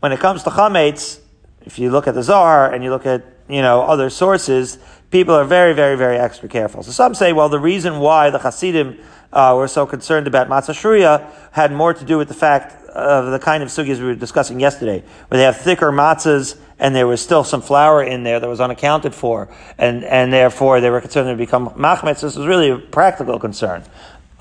when 0.01 0.11
it 0.11 0.19
comes 0.19 0.43
to 0.43 0.49
chametz, 0.49 1.21
if 1.61 1.79
you 1.79 1.89
look 1.89 2.05
at 2.05 2.15
the 2.15 2.21
Zohar 2.21 2.73
and 2.73 2.83
you 2.83 2.89
look 2.89 3.05
at 3.05 3.23
you 3.47 3.61
know 3.61 3.83
other 3.83 4.09
sources, 4.09 4.77
people 5.09 5.33
are 5.33 5.45
very, 5.45 5.71
very, 5.71 5.95
very 5.95 6.17
extra 6.17 6.49
careful. 6.49 6.83
So 6.83 6.91
some 6.91 7.13
say, 7.13 7.31
well, 7.31 7.47
the 7.47 7.59
reason 7.59 7.99
why 7.99 8.29
the 8.29 8.39
Hasidim 8.39 8.99
uh, 9.31 9.53
were 9.55 9.69
so 9.69 9.85
concerned 9.85 10.27
about 10.27 10.49
matzah 10.49 10.75
shruya 10.75 11.31
had 11.53 11.71
more 11.71 11.93
to 11.93 12.03
do 12.03 12.17
with 12.17 12.27
the 12.27 12.33
fact 12.33 12.73
of 12.89 13.31
the 13.31 13.39
kind 13.39 13.63
of 13.63 13.69
sugis 13.69 13.99
we 13.99 14.05
were 14.07 14.15
discussing 14.15 14.59
yesterday, 14.59 15.01
where 15.29 15.37
they 15.37 15.45
have 15.45 15.55
thicker 15.55 15.93
matzahs 15.93 16.57
and 16.79 16.95
there 16.95 17.07
was 17.07 17.21
still 17.21 17.43
some 17.43 17.61
flour 17.61 18.03
in 18.03 18.23
there 18.23 18.39
that 18.39 18.47
was 18.47 18.59
unaccounted 18.59 19.13
for, 19.13 19.49
and, 19.77 20.03
and 20.03 20.31
therefore 20.33 20.81
they 20.81 20.89
were 20.89 21.01
concerned 21.01 21.29
to 21.29 21.35
become 21.35 21.69
machmetz. 21.71 22.21
This 22.21 22.35
was 22.35 22.47
really 22.47 22.69
a 22.69 22.77
practical 22.77 23.39
concern. 23.39 23.83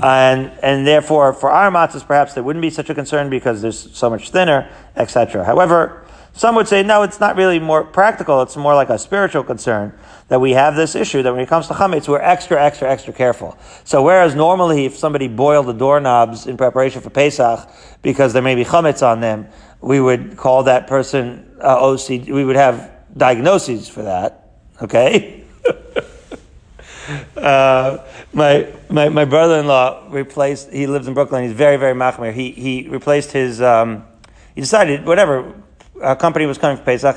And, 0.03 0.51
and 0.63 0.87
therefore, 0.87 1.33
for 1.33 1.51
our 1.51 1.71
matzahs, 1.71 2.05
perhaps 2.05 2.35
there 2.35 2.43
wouldn't 2.43 2.63
be 2.63 2.71
such 2.71 2.91
a 2.91 2.95
concern 2.95 3.31
because 3.31 3.63
there's 3.63 3.93
so 3.97 4.11
much 4.11 4.31
thinner, 4.31 4.69
etc. 4.97 5.45
However, 5.45 6.02
some 6.35 6.55
would 6.55 6.67
say, 6.67 6.83
no, 6.83 7.03
it's 7.03 7.21
not 7.21 7.37
really 7.37 7.59
more 7.59 7.85
practical. 7.85 8.41
It's 8.43 8.57
more 8.57 8.75
like 8.75 8.89
a 8.89 8.99
spiritual 8.99 9.45
concern 9.45 9.93
that 10.29 10.41
we 10.41 10.53
have 10.53 10.75
this 10.75 10.95
issue 10.95 11.23
that 11.23 11.33
when 11.33 11.43
it 11.43 11.49
comes 11.49 11.69
to 11.69 11.75
chametz, 11.75 12.09
we're 12.09 12.21
extra, 12.21 12.63
extra, 12.63 12.91
extra 12.91 13.13
careful. 13.13 13.57
So 13.85 14.03
whereas 14.03 14.35
normally 14.35 14.87
if 14.87 14.97
somebody 14.97 15.29
boiled 15.29 15.67
the 15.67 15.75
doorknobs 15.75 16.47
in 16.47 16.57
preparation 16.57 17.03
for 17.03 17.11
Pesach 17.11 17.69
because 18.01 18.33
there 18.33 18.41
may 18.43 18.55
be 18.55 18.65
chametz 18.65 19.07
on 19.07 19.21
them, 19.21 19.49
we 19.83 20.01
would 20.01 20.37
call 20.39 20.63
that 20.63 20.87
person 20.87 21.57
uh, 21.61 21.77
OCD. 21.77 22.33
We 22.33 22.45
would 22.45 22.57
have 22.57 22.91
diagnoses 23.15 23.89
for 23.89 24.03
that. 24.03 24.49
Okay. 24.81 25.45
uh, 27.37 27.99
my, 28.33 28.73
my, 28.89 29.09
my 29.11 29.25
brother-in-law 29.27 30.09
replaced, 30.09 30.73
he 30.73 30.87
lives 30.87 31.09
in 31.09 31.15
Brooklyn, 31.15 31.45
he's 31.45 31.53
very, 31.53 31.77
very 31.77 31.95
machmir. 31.95 32.33
He, 32.33 32.53
he 32.53 32.89
replaced 32.89 33.33
his, 33.33 33.61
um, 33.61 34.07
he 34.55 34.63
decided, 34.63 35.05
whatever, 35.05 35.62
a 36.03 36.17
company 36.17 36.47
was 36.47 36.59
coming 36.59 36.77
for 36.77 36.85
Pesach, 36.85 37.17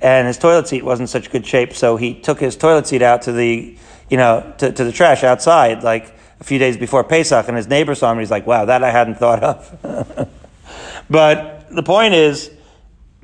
and 0.00 0.26
his 0.26 0.38
toilet 0.38 0.68
seat 0.68 0.84
wasn't 0.84 1.08
such 1.08 1.30
good 1.30 1.46
shape, 1.46 1.72
so 1.72 1.96
he 1.96 2.14
took 2.14 2.40
his 2.40 2.56
toilet 2.56 2.86
seat 2.86 3.02
out 3.02 3.22
to 3.22 3.32
the, 3.32 3.76
you 4.10 4.16
know, 4.16 4.52
to, 4.58 4.72
to 4.72 4.84
the 4.84 4.92
trash 4.92 5.24
outside, 5.24 5.82
like 5.82 6.14
a 6.40 6.44
few 6.44 6.58
days 6.58 6.76
before 6.76 7.04
Pesach, 7.04 7.48
and 7.48 7.56
his 7.56 7.68
neighbor 7.68 7.94
saw 7.94 8.10
him, 8.10 8.18
and 8.18 8.20
he's 8.20 8.30
like, 8.30 8.46
wow, 8.46 8.64
that 8.64 8.82
I 8.82 8.90
hadn't 8.90 9.16
thought 9.16 9.42
of. 9.42 10.28
but 11.10 11.66
the 11.70 11.82
point 11.82 12.14
is, 12.14 12.50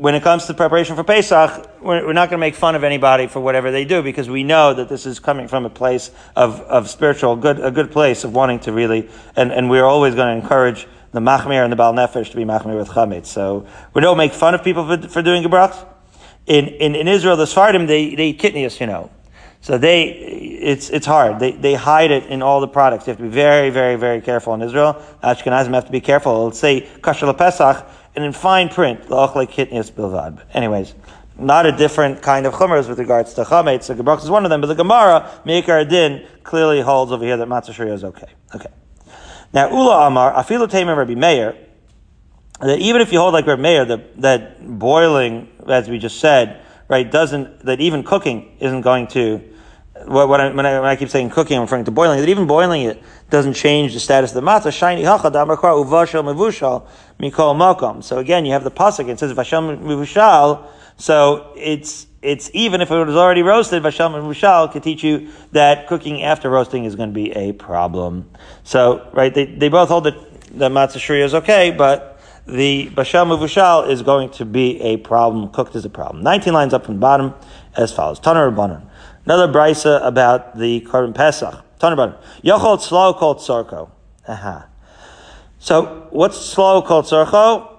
when 0.01 0.15
it 0.15 0.23
comes 0.23 0.47
to 0.47 0.55
preparation 0.55 0.97
for 0.97 1.05
Pesach, 1.05 1.69
we're, 1.83 2.07
we're 2.07 2.15
not 2.15 2.31
going 2.31 2.39
to 2.39 2.47
make 2.47 2.55
fun 2.55 2.75
of 2.75 2.85
anybody 2.85 3.27
for 3.27 3.39
whatever 3.41 3.71
they 3.71 3.85
do 3.85 4.03
because 4.03 4.31
we 4.31 4.43
know 4.43 4.73
that 4.73 4.89
this 4.89 5.05
is 5.05 5.21
coming 5.21 5.47
from 5.47 5.67
a 5.67 5.71
place 5.71 6.11
of, 6.35 6.61
of 6.63 6.89
spiritual, 6.89 7.37
good, 7.37 7.61
a 7.61 7.71
good 7.71 7.93
place 7.93 8.25
of 8.25 8.35
wanting 8.35 8.61
to 8.61 8.73
really, 8.73 9.11
and, 9.37 9.53
and 9.53 9.69
we're 9.69 9.85
always 9.85 10.15
going 10.15 10.35
to 10.35 10.43
encourage 10.43 10.87
the 11.13 11.21
Machmir 11.21 11.63
and 11.63 11.73
the 11.73 11.77
Baal 11.77 11.93
Nefesh 11.93 12.31
to 12.31 12.37
be 12.37 12.45
Machmir 12.45 12.77
with 12.77 12.89
Chametz. 12.89 13.27
So 13.27 13.67
we 13.95 14.01
don't 14.01 14.17
make 14.17 14.33
fun 14.33 14.55
of 14.55 14.63
people 14.63 14.87
for, 14.87 15.09
for 15.09 15.23
doing 15.23 15.43
Gebrach 15.43 15.87
in, 16.47 16.67
in, 16.67 16.95
in 16.95 17.09
Israel, 17.09 17.37
the 17.37 17.45
Sfardim, 17.45 17.87
they, 17.87 18.15
they 18.15 18.29
eat 18.31 18.41
kitnius, 18.41 18.81
you 18.81 18.87
know. 18.87 19.11
So 19.61 19.79
they, 19.79 20.09
it's, 20.09 20.91
it's 20.91 21.07
hard. 21.07 21.39
They, 21.39 21.53
they 21.53 21.75
hide 21.75 22.11
it 22.11 22.27
in 22.27 22.43
all 22.43 22.61
the 22.61 22.69
products. 22.69 23.07
You 23.07 23.13
have 23.13 23.19
to 23.19 23.23
be 23.25 23.29
very, 23.29 23.71
very, 23.71 23.97
very 23.97 24.21
careful 24.21 24.55
in 24.55 24.63
Israel. 24.63 24.95
Ashkenazim 25.23 25.75
have 25.75 25.85
to 25.85 25.93
be 25.93 26.01
careful. 26.01 26.33
It'll 26.33 26.51
say 26.53 26.89
kasher 27.03 27.37
Pesach, 27.37 27.87
and 28.17 28.25
in 28.25 28.33
fine 28.33 28.69
print, 28.69 29.03
la'ochle 29.03 29.49
kitnius 29.49 29.93
bilvad. 29.93 30.37
But 30.37 30.57
anyways, 30.57 30.95
not 31.39 31.67
a 31.67 31.73
different 31.73 32.23
kind 32.23 32.47
of 32.47 32.55
chumras 32.55 32.89
with 32.89 32.99
regards 32.99 33.35
to 33.35 33.45
chametz. 33.45 33.85
So 33.85 33.95
Gebrach 33.95 34.23
is 34.23 34.31
one 34.31 34.45
of 34.45 34.51
them, 34.51 34.61
but 34.61 34.69
the 34.69 34.75
Gemara, 34.75 35.31
Meikar 35.45 35.89
Din, 35.89 36.27
clearly 36.43 36.81
holds 36.81 37.13
over 37.13 37.25
here 37.25 37.37
that 37.37 37.47
matzah 37.47 37.93
is 37.93 38.03
okay. 38.03 38.27
Okay. 38.55 38.67
Now, 39.53 39.69
Ula 39.71 40.07
Amar, 40.07 40.33
Afilu 40.35 40.71
Tamer 40.71 40.95
Rabbi 40.95 41.15
Meir, 41.15 41.57
that 42.61 42.79
even 42.79 43.01
if 43.01 43.13
you 43.13 43.19
hold 43.19 43.33
like 43.33 43.47
Reb 43.47 43.59
Meir, 43.59 43.85
that, 43.85 44.21
that 44.21 44.79
boiling, 44.79 45.49
as 45.67 45.89
we 45.89 45.99
just 45.99 46.21
said, 46.21 46.63
right, 46.89 47.11
doesn't, 47.11 47.61
that 47.61 47.81
even 47.81 48.05
cooking 48.05 48.57
isn't 48.61 48.83
going 48.83 49.07
to, 49.09 49.43
what, 50.05 50.29
what 50.29 50.41
I, 50.41 50.53
when, 50.53 50.67
I, 50.67 50.79
when 50.79 50.89
I 50.89 50.97
keep 50.97 51.09
saying 51.09 51.31
cooking, 51.31 51.57
I'm 51.57 51.63
referring 51.63 51.85
to 51.87 51.91
boiling, 51.91 52.21
that 52.21 52.29
even 52.29 52.47
boiling 52.47 52.83
it 52.83 53.03
doesn't 53.31 53.55
change 53.55 53.95
the 53.95 54.01
status 54.01 54.31
of 54.31 54.35
the 54.35 54.49
matzah. 54.49 54.73
Shiny 54.73 55.03
hacha 55.05 55.31
damakar 55.31 55.85
uvashal 55.85 56.23
mevushal 56.23 56.87
mikol 57.19 57.57
makom. 57.57 58.05
So 58.05 58.19
again, 58.19 58.45
you 58.45 58.53
have 58.53 58.65
the 58.65 58.71
pasuk, 58.71 59.09
it 59.09 59.19
says 59.19 59.33
vashal 59.33 59.79
mevushal, 59.81 60.67
so 60.97 61.53
it's, 61.57 62.07
it's 62.23 62.51
even 62.53 62.81
if 62.81 62.91
it 62.91 63.05
was 63.05 63.17
already 63.17 63.43
roasted, 63.43 63.83
Vashal 63.83 64.11
Mevushal 64.11 64.71
could 64.71 64.83
teach 64.83 65.03
you 65.03 65.29
that 65.53 65.87
cooking 65.87 66.23
after 66.23 66.51
roasting 66.51 66.85
is 66.85 66.95
going 66.95 67.09
to 67.09 67.15
be 67.15 67.31
a 67.33 67.53
problem. 67.53 68.31
So, 68.63 69.09
right, 69.13 69.33
they, 69.33 69.47
they 69.47 69.69
both 69.69 69.89
hold 69.89 70.05
that 70.05 70.17
the 70.51 70.69
matzah 70.69 70.99
shri 70.99 71.23
is 71.23 71.35
okay, 71.35 71.71
but 71.71 72.21
the 72.47 72.89
Bashal 72.91 73.27
Muvushal 73.27 73.89
is 73.89 74.03
going 74.03 74.31
to 74.31 74.45
be 74.45 74.81
a 74.81 74.99
problem. 74.99 75.49
Cooked 75.49 75.75
is 75.77 75.85
a 75.85 75.91
problem. 75.91 76.23
19 76.23 76.53
lines 76.53 76.75
up 76.75 76.85
from 76.85 76.95
the 76.95 77.01
bottom 77.01 77.35
as 77.77 77.93
follows. 77.93 78.21
Tanar 78.21 78.53
Rabbanan. 78.53 78.87
Another 79.25 79.49
brisa 79.51 80.05
about 80.05 80.59
the 80.59 80.81
Korban 80.83 81.15
Pesach. 81.15 81.65
Tanar 81.79 81.97
Rabbanan. 81.97 82.23
Yochol 82.43 82.79
Tzlo 82.79 83.17
called 83.17 83.39
Tzorko. 83.39 83.91
Aha. 84.29 84.67
So, 85.59 86.09
what's 86.11 86.55
Tzlo 86.55 86.85
called 86.85 87.07
Tzorko? 87.07 87.77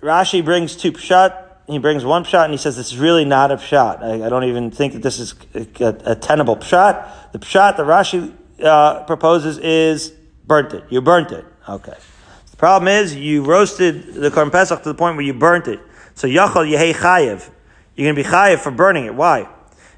Rashi 0.00 0.44
brings 0.44 0.76
two 0.76 0.92
pshat. 0.92 1.51
He 1.72 1.78
brings 1.78 2.04
one 2.04 2.24
pshat 2.24 2.44
and 2.44 2.52
he 2.52 2.58
says 2.58 2.76
this 2.76 2.92
is 2.92 2.98
really 2.98 3.24
not 3.24 3.50
a 3.50 3.56
pshat. 3.56 4.02
I, 4.02 4.26
I 4.26 4.28
don't 4.28 4.44
even 4.44 4.70
think 4.70 4.92
that 4.92 5.02
this 5.02 5.18
is 5.18 5.34
a, 5.54 5.96
a, 6.04 6.14
tenable 6.14 6.56
pshat. 6.56 7.32
The 7.32 7.38
pshat 7.38 7.76
that 7.76 7.86
Rashi 7.86 8.32
uh, 8.62 9.04
proposes 9.04 9.58
is 9.58 10.12
burnt 10.46 10.72
it. 10.74 10.84
You 10.90 11.00
burnt 11.00 11.32
it. 11.32 11.44
Okay. 11.68 11.96
The 12.50 12.56
problem 12.56 12.88
is, 12.88 13.14
you 13.16 13.42
roasted 13.42 14.14
the 14.14 14.30
Korban 14.30 14.52
Pesach 14.52 14.82
to 14.82 14.88
the 14.88 14.94
point 14.94 15.16
where 15.16 15.24
you 15.24 15.34
burnt 15.34 15.66
it. 15.66 15.80
So 16.14 16.28
Yachal 16.28 16.70
Yehei 16.70 16.92
Chayev. 16.92 17.50
You're 17.96 18.12
going 18.12 18.16
to 18.16 18.22
be 18.22 18.28
Chayev 18.28 18.60
for 18.60 18.70
burning 18.70 19.06
it. 19.06 19.14
Why? 19.14 19.48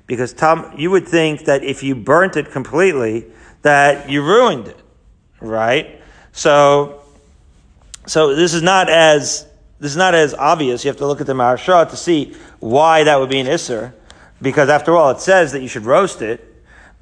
because 0.06 0.32
Tom, 0.32 0.74
you 0.76 0.90
would 0.90 1.08
think 1.08 1.46
that 1.46 1.64
if 1.64 1.82
you 1.82 1.94
burnt 1.94 2.36
it 2.36 2.50
completely, 2.50 3.26
that 3.62 4.10
you 4.10 4.22
ruined 4.22 4.68
it, 4.68 4.78
right? 5.40 6.00
So, 6.32 7.02
so 8.06 8.34
this 8.34 8.52
is 8.52 8.62
not 8.62 8.90
as 8.90 9.46
this 9.80 9.90
is 9.90 9.96
not 9.96 10.14
as 10.14 10.34
obvious. 10.34 10.84
You 10.84 10.88
have 10.88 10.96
to 10.98 11.06
look 11.06 11.20
at 11.20 11.26
the 11.26 11.32
Maharsha 11.32 11.88
to 11.90 11.96
see 11.96 12.34
why 12.60 13.04
that 13.04 13.18
would 13.20 13.30
be 13.30 13.40
an 13.40 13.46
Isser, 13.46 13.92
because 14.40 14.68
after 14.68 14.96
all, 14.96 15.10
it 15.10 15.20
says 15.20 15.52
that 15.52 15.62
you 15.62 15.68
should 15.68 15.84
roast 15.84 16.22
it. 16.22 16.52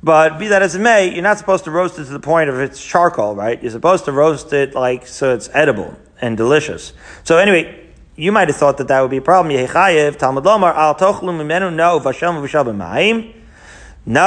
But 0.03 0.39
be 0.39 0.49
that 0.49 0.63
as 0.63 0.75
it 0.75 0.81
may, 0.81 1.13
you're 1.15 1.23
not 1.23 1.39
supposed 1.39 1.65
to 1.65 1.71
roast 1.71 1.99
it 1.99 2.07
to 2.07 2.11
the 2.13 2.19
point 2.19 2.51
of 2.51 2.59
it's 2.59 2.83
charcoal, 2.85 3.37
right? 3.37 3.63
You're 3.63 3.71
supposed 3.71 4.05
to 4.07 4.13
roast 4.13 4.53
it 4.53 4.75
like 4.75 5.07
so 5.07 5.33
it's 5.33 5.49
edible 5.53 5.97
and 6.21 6.37
delicious. 6.37 6.93
So 7.23 7.39
anyway, 7.39 7.89
you 8.17 8.33
might 8.33 8.49
have 8.49 8.57
thought 8.57 8.79
that 8.79 8.89
that 8.89 9.01
would 9.01 9.11
be 9.11 9.19
a 9.19 9.23
problem. 9.23 9.55
Yechayev 9.55 10.19
Talmud 10.19 10.43
Lomar 10.43 10.75
al 10.75 10.97
tochlu 10.97 11.37
na 14.07 14.25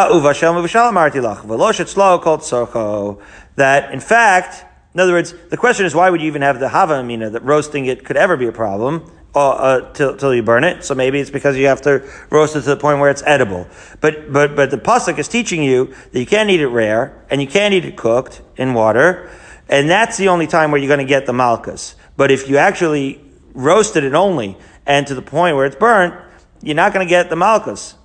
sorcho. 2.39 3.21
That 3.55 3.91
in 3.93 3.99
fact, 3.99 4.65
in 4.95 5.01
other 5.01 5.11
words, 5.11 5.35
the 5.49 5.57
question 5.57 5.85
is 5.85 5.93
why 5.93 6.09
would 6.09 6.21
you 6.21 6.27
even 6.27 6.41
have 6.41 6.57
the 6.57 6.69
hava 6.69 6.93
amina 6.93 7.29
that 7.31 7.43
roasting 7.43 7.85
it 7.85 8.05
could 8.05 8.15
ever 8.15 8.37
be 8.37 8.47
a 8.47 8.53
problem? 8.53 9.11
Uh, 9.35 9.49
uh, 9.49 9.91
till, 9.91 10.15
till 10.15 10.33
you 10.33 10.41
burn 10.41 10.63
it. 10.63 10.81
So 10.85 10.95
maybe 10.95 11.19
it's 11.19 11.29
because 11.29 11.57
you 11.57 11.67
have 11.67 11.81
to 11.81 12.09
roast 12.29 12.55
it 12.55 12.61
to 12.61 12.69
the 12.69 12.77
point 12.77 13.01
where 13.01 13.09
it's 13.09 13.21
edible. 13.25 13.67
But, 13.99 14.31
but, 14.31 14.55
but 14.55 14.71
the 14.71 14.77
pasuk 14.77 15.19
is 15.19 15.27
teaching 15.27 15.61
you 15.61 15.93
that 16.13 16.17
you 16.17 16.25
can't 16.25 16.49
eat 16.49 16.61
it 16.61 16.69
rare 16.69 17.21
and 17.29 17.41
you 17.41 17.47
can't 17.47 17.73
eat 17.73 17.83
it 17.83 17.97
cooked 17.97 18.41
in 18.55 18.73
water. 18.73 19.29
And 19.67 19.89
that's 19.89 20.15
the 20.15 20.29
only 20.29 20.47
time 20.47 20.71
where 20.71 20.79
you're 20.79 20.87
going 20.87 21.05
to 21.05 21.05
get 21.05 21.25
the 21.25 21.33
malchus. 21.33 21.97
But 22.15 22.31
if 22.31 22.47
you 22.47 22.55
actually 22.55 23.21
roasted 23.53 24.05
it 24.05 24.13
only 24.13 24.57
and 24.85 25.05
to 25.07 25.13
the 25.13 25.21
point 25.21 25.57
where 25.57 25.65
it's 25.65 25.75
burnt, 25.75 26.13
you're 26.61 26.73
not 26.73 26.93
going 26.93 27.05
to 27.05 27.09
get 27.09 27.29
the 27.29 27.35
malchus. 27.35 27.95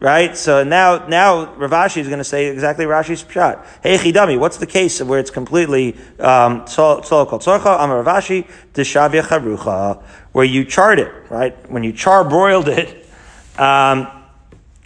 Right? 0.00 0.34
So 0.34 0.64
now, 0.64 1.06
now 1.08 1.54
Rav 1.56 1.72
Ashi 1.72 1.98
is 1.98 2.08
going 2.08 2.20
to 2.20 2.24
say 2.24 2.46
exactly 2.46 2.86
Rashi's 2.86 3.22
shot. 3.30 3.66
Hey, 3.82 3.98
chidami, 3.98 4.38
what's 4.38 4.56
the 4.56 4.66
case 4.66 4.98
of 5.02 5.10
where 5.10 5.20
it's 5.20 5.30
completely, 5.30 5.94
um, 6.18 6.64
called 6.64 7.04
sorcha, 7.04 7.84
amar 7.84 8.02
Rav 8.02 8.22
Ashi, 8.22 8.48
deshavya 8.72 9.22
charucha, 9.22 10.02
where 10.32 10.46
you 10.46 10.64
charred 10.64 11.00
it, 11.00 11.12
right? 11.28 11.54
When 11.70 11.84
you 11.84 11.92
char 11.92 12.24
broiled 12.24 12.68
it, 12.68 13.06
um, 13.58 14.08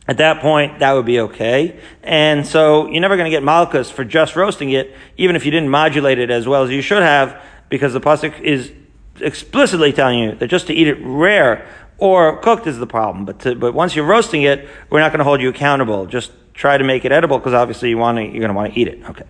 at 0.06 0.18
that 0.18 0.40
point, 0.40 0.80
that 0.80 0.92
would 0.92 1.06
be 1.06 1.20
okay. 1.20 1.80
And 2.02 2.44
so 2.44 2.88
you're 2.88 3.00
never 3.00 3.16
going 3.16 3.30
to 3.30 3.34
get 3.34 3.42
malchus 3.42 3.90
for 3.90 4.04
just 4.04 4.36
roasting 4.36 4.70
it, 4.70 4.94
even 5.16 5.36
if 5.36 5.44
you 5.44 5.50
didn't 5.50 5.70
modulate 5.70 6.18
it 6.18 6.30
as 6.30 6.46
well 6.46 6.64
as 6.64 6.70
you 6.70 6.82
should 6.82 7.02
have, 7.02 7.40
because 7.68 7.92
the 7.92 8.00
pasuk 8.00 8.40
is 8.40 8.72
explicitly 9.20 9.92
telling 9.92 10.18
you 10.18 10.34
that 10.34 10.48
just 10.48 10.66
to 10.66 10.74
eat 10.74 10.88
it 10.88 10.98
rare 11.00 11.66
or 11.98 12.38
cooked 12.40 12.66
is 12.66 12.78
the 12.78 12.86
problem. 12.86 13.24
But 13.24 13.40
to, 13.40 13.54
but 13.54 13.74
once 13.74 13.94
you're 13.94 14.06
roasting 14.06 14.42
it, 14.42 14.68
we're 14.90 15.00
not 15.00 15.10
going 15.10 15.18
to 15.18 15.24
hold 15.24 15.40
you 15.40 15.48
accountable. 15.48 16.06
Just 16.06 16.32
try 16.54 16.76
to 16.76 16.84
make 16.84 17.04
it 17.04 17.12
edible 17.12 17.38
because 17.38 17.54
obviously 17.54 17.90
you 17.90 17.98
want 17.98 18.18
to, 18.18 18.22
you're 18.22 18.40
going 18.40 18.48
to 18.48 18.54
want 18.54 18.74
to 18.74 18.80
eat 18.80 18.88
it. 18.88 19.02
Okay. 19.10 19.24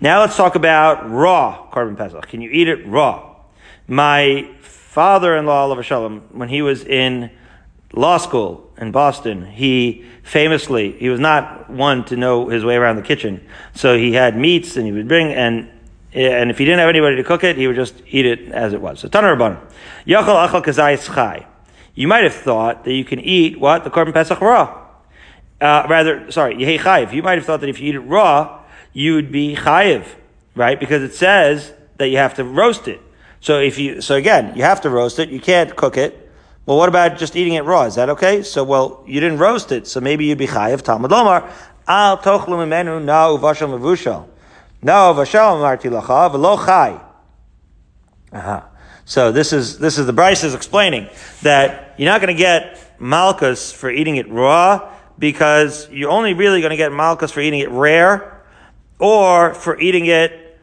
Now 0.00 0.20
let's 0.20 0.36
talk 0.36 0.54
about 0.54 1.10
raw 1.10 1.68
korban 1.72 1.96
pesach. 1.96 2.28
Can 2.28 2.40
you 2.40 2.50
eat 2.50 2.68
it 2.68 2.86
raw? 2.86 3.36
My 3.86 4.50
father-in-law, 4.60 5.66
Olav 5.66 5.84
Shalom, 5.84 6.20
when 6.32 6.48
he 6.48 6.62
was 6.62 6.84
in 6.84 7.30
law 7.92 8.18
school 8.18 8.70
in 8.76 8.90
Boston, 8.90 9.46
he 9.46 10.04
famously, 10.22 10.92
he 10.92 11.08
was 11.08 11.20
not 11.20 11.70
one 11.70 12.04
to 12.06 12.16
know 12.16 12.48
his 12.48 12.64
way 12.64 12.76
around 12.76 12.96
the 12.96 13.02
kitchen. 13.02 13.46
So 13.74 13.96
he 13.96 14.12
had 14.12 14.36
meats 14.36 14.76
and 14.76 14.86
he 14.86 14.92
would 14.92 15.08
bring, 15.08 15.32
and 15.32 15.70
and 16.12 16.48
if 16.48 16.58
he 16.58 16.64
didn't 16.64 16.78
have 16.78 16.88
anybody 16.88 17.16
to 17.16 17.24
cook 17.24 17.42
it, 17.42 17.56
he 17.56 17.66
would 17.66 17.74
just 17.74 18.00
eat 18.06 18.24
it 18.24 18.52
as 18.52 18.72
it 18.72 18.80
was. 18.80 19.00
So 19.00 19.08
Tanar. 19.08 19.36
Yachal 20.06 20.48
achal 20.48 20.64
kazayis 20.64 21.12
chai. 21.12 21.46
You 21.94 22.08
might 22.08 22.24
have 22.24 22.34
thought 22.34 22.84
that 22.84 22.92
you 22.92 23.04
can 23.04 23.20
eat 23.20 23.58
what? 23.58 23.84
The 23.84 23.90
korban 23.90 24.12
pesach 24.12 24.40
raw. 24.40 24.80
Uh, 25.60 25.86
rather, 25.88 26.30
sorry, 26.30 26.56
yehi 26.56 26.78
chayiv. 26.78 27.12
You 27.12 27.22
might 27.22 27.38
have 27.38 27.46
thought 27.46 27.60
that 27.60 27.68
if 27.68 27.80
you 27.80 27.90
eat 27.90 27.94
it 27.94 28.00
raw, 28.00 28.62
you 28.92 29.14
would 29.14 29.30
be 29.30 29.54
chayiv, 29.56 30.06
right? 30.54 30.78
Because 30.78 31.02
it 31.02 31.14
says 31.14 31.72
that 31.98 32.08
you 32.08 32.16
have 32.16 32.34
to 32.34 32.44
roast 32.44 32.88
it. 32.88 33.00
So 33.40 33.60
if 33.60 33.78
you, 33.78 34.00
so 34.00 34.16
again, 34.16 34.52
you 34.56 34.62
have 34.62 34.80
to 34.82 34.90
roast 34.90 35.18
it. 35.18 35.28
You 35.28 35.40
can't 35.40 35.74
cook 35.76 35.96
it. 35.96 36.20
Well, 36.66 36.78
what 36.78 36.88
about 36.88 37.18
just 37.18 37.36
eating 37.36 37.54
it 37.54 37.64
raw? 37.64 37.84
Is 37.84 37.94
that 37.96 38.08
okay? 38.10 38.42
So, 38.42 38.64
well, 38.64 39.04
you 39.06 39.20
didn't 39.20 39.38
roast 39.38 39.70
it, 39.70 39.86
so 39.86 40.00
maybe 40.00 40.24
you'd 40.24 40.38
be 40.38 40.46
chayiv. 40.46 40.82
Talmud 40.82 41.10
Lomar, 41.10 41.50
al 41.86 42.18
tochlu 42.18 42.48
mimenu 42.48 43.04
na 43.04 43.28
uvashal 43.28 43.68
mevushal. 43.78 44.26
Na 44.82 45.12
uvashal 45.12 45.60
marti 45.60 45.88
lacha 45.88 46.30
v'lo 46.32 46.64
chai. 46.64 47.00
Aha. 48.32 48.68
So 49.04 49.32
this 49.32 49.52
is, 49.52 49.78
this 49.78 49.98
is 49.98 50.06
the 50.06 50.12
Brisa 50.12 50.44
is 50.44 50.54
explaining 50.54 51.08
that 51.42 51.94
you're 51.98 52.10
not 52.10 52.20
going 52.20 52.34
to 52.34 52.38
get 52.40 52.80
malchus 52.98 53.72
for 53.72 53.90
eating 53.90 54.16
it 54.16 54.28
raw 54.30 54.92
because 55.18 55.88
you're 55.90 56.10
only 56.10 56.34
really 56.34 56.60
going 56.60 56.70
to 56.70 56.76
get 56.76 56.92
malchus 56.92 57.30
for 57.30 57.40
eating 57.40 57.60
it 57.60 57.70
rare 57.70 58.42
or 58.98 59.54
for 59.54 59.78
eating 59.78 60.06
it 60.06 60.58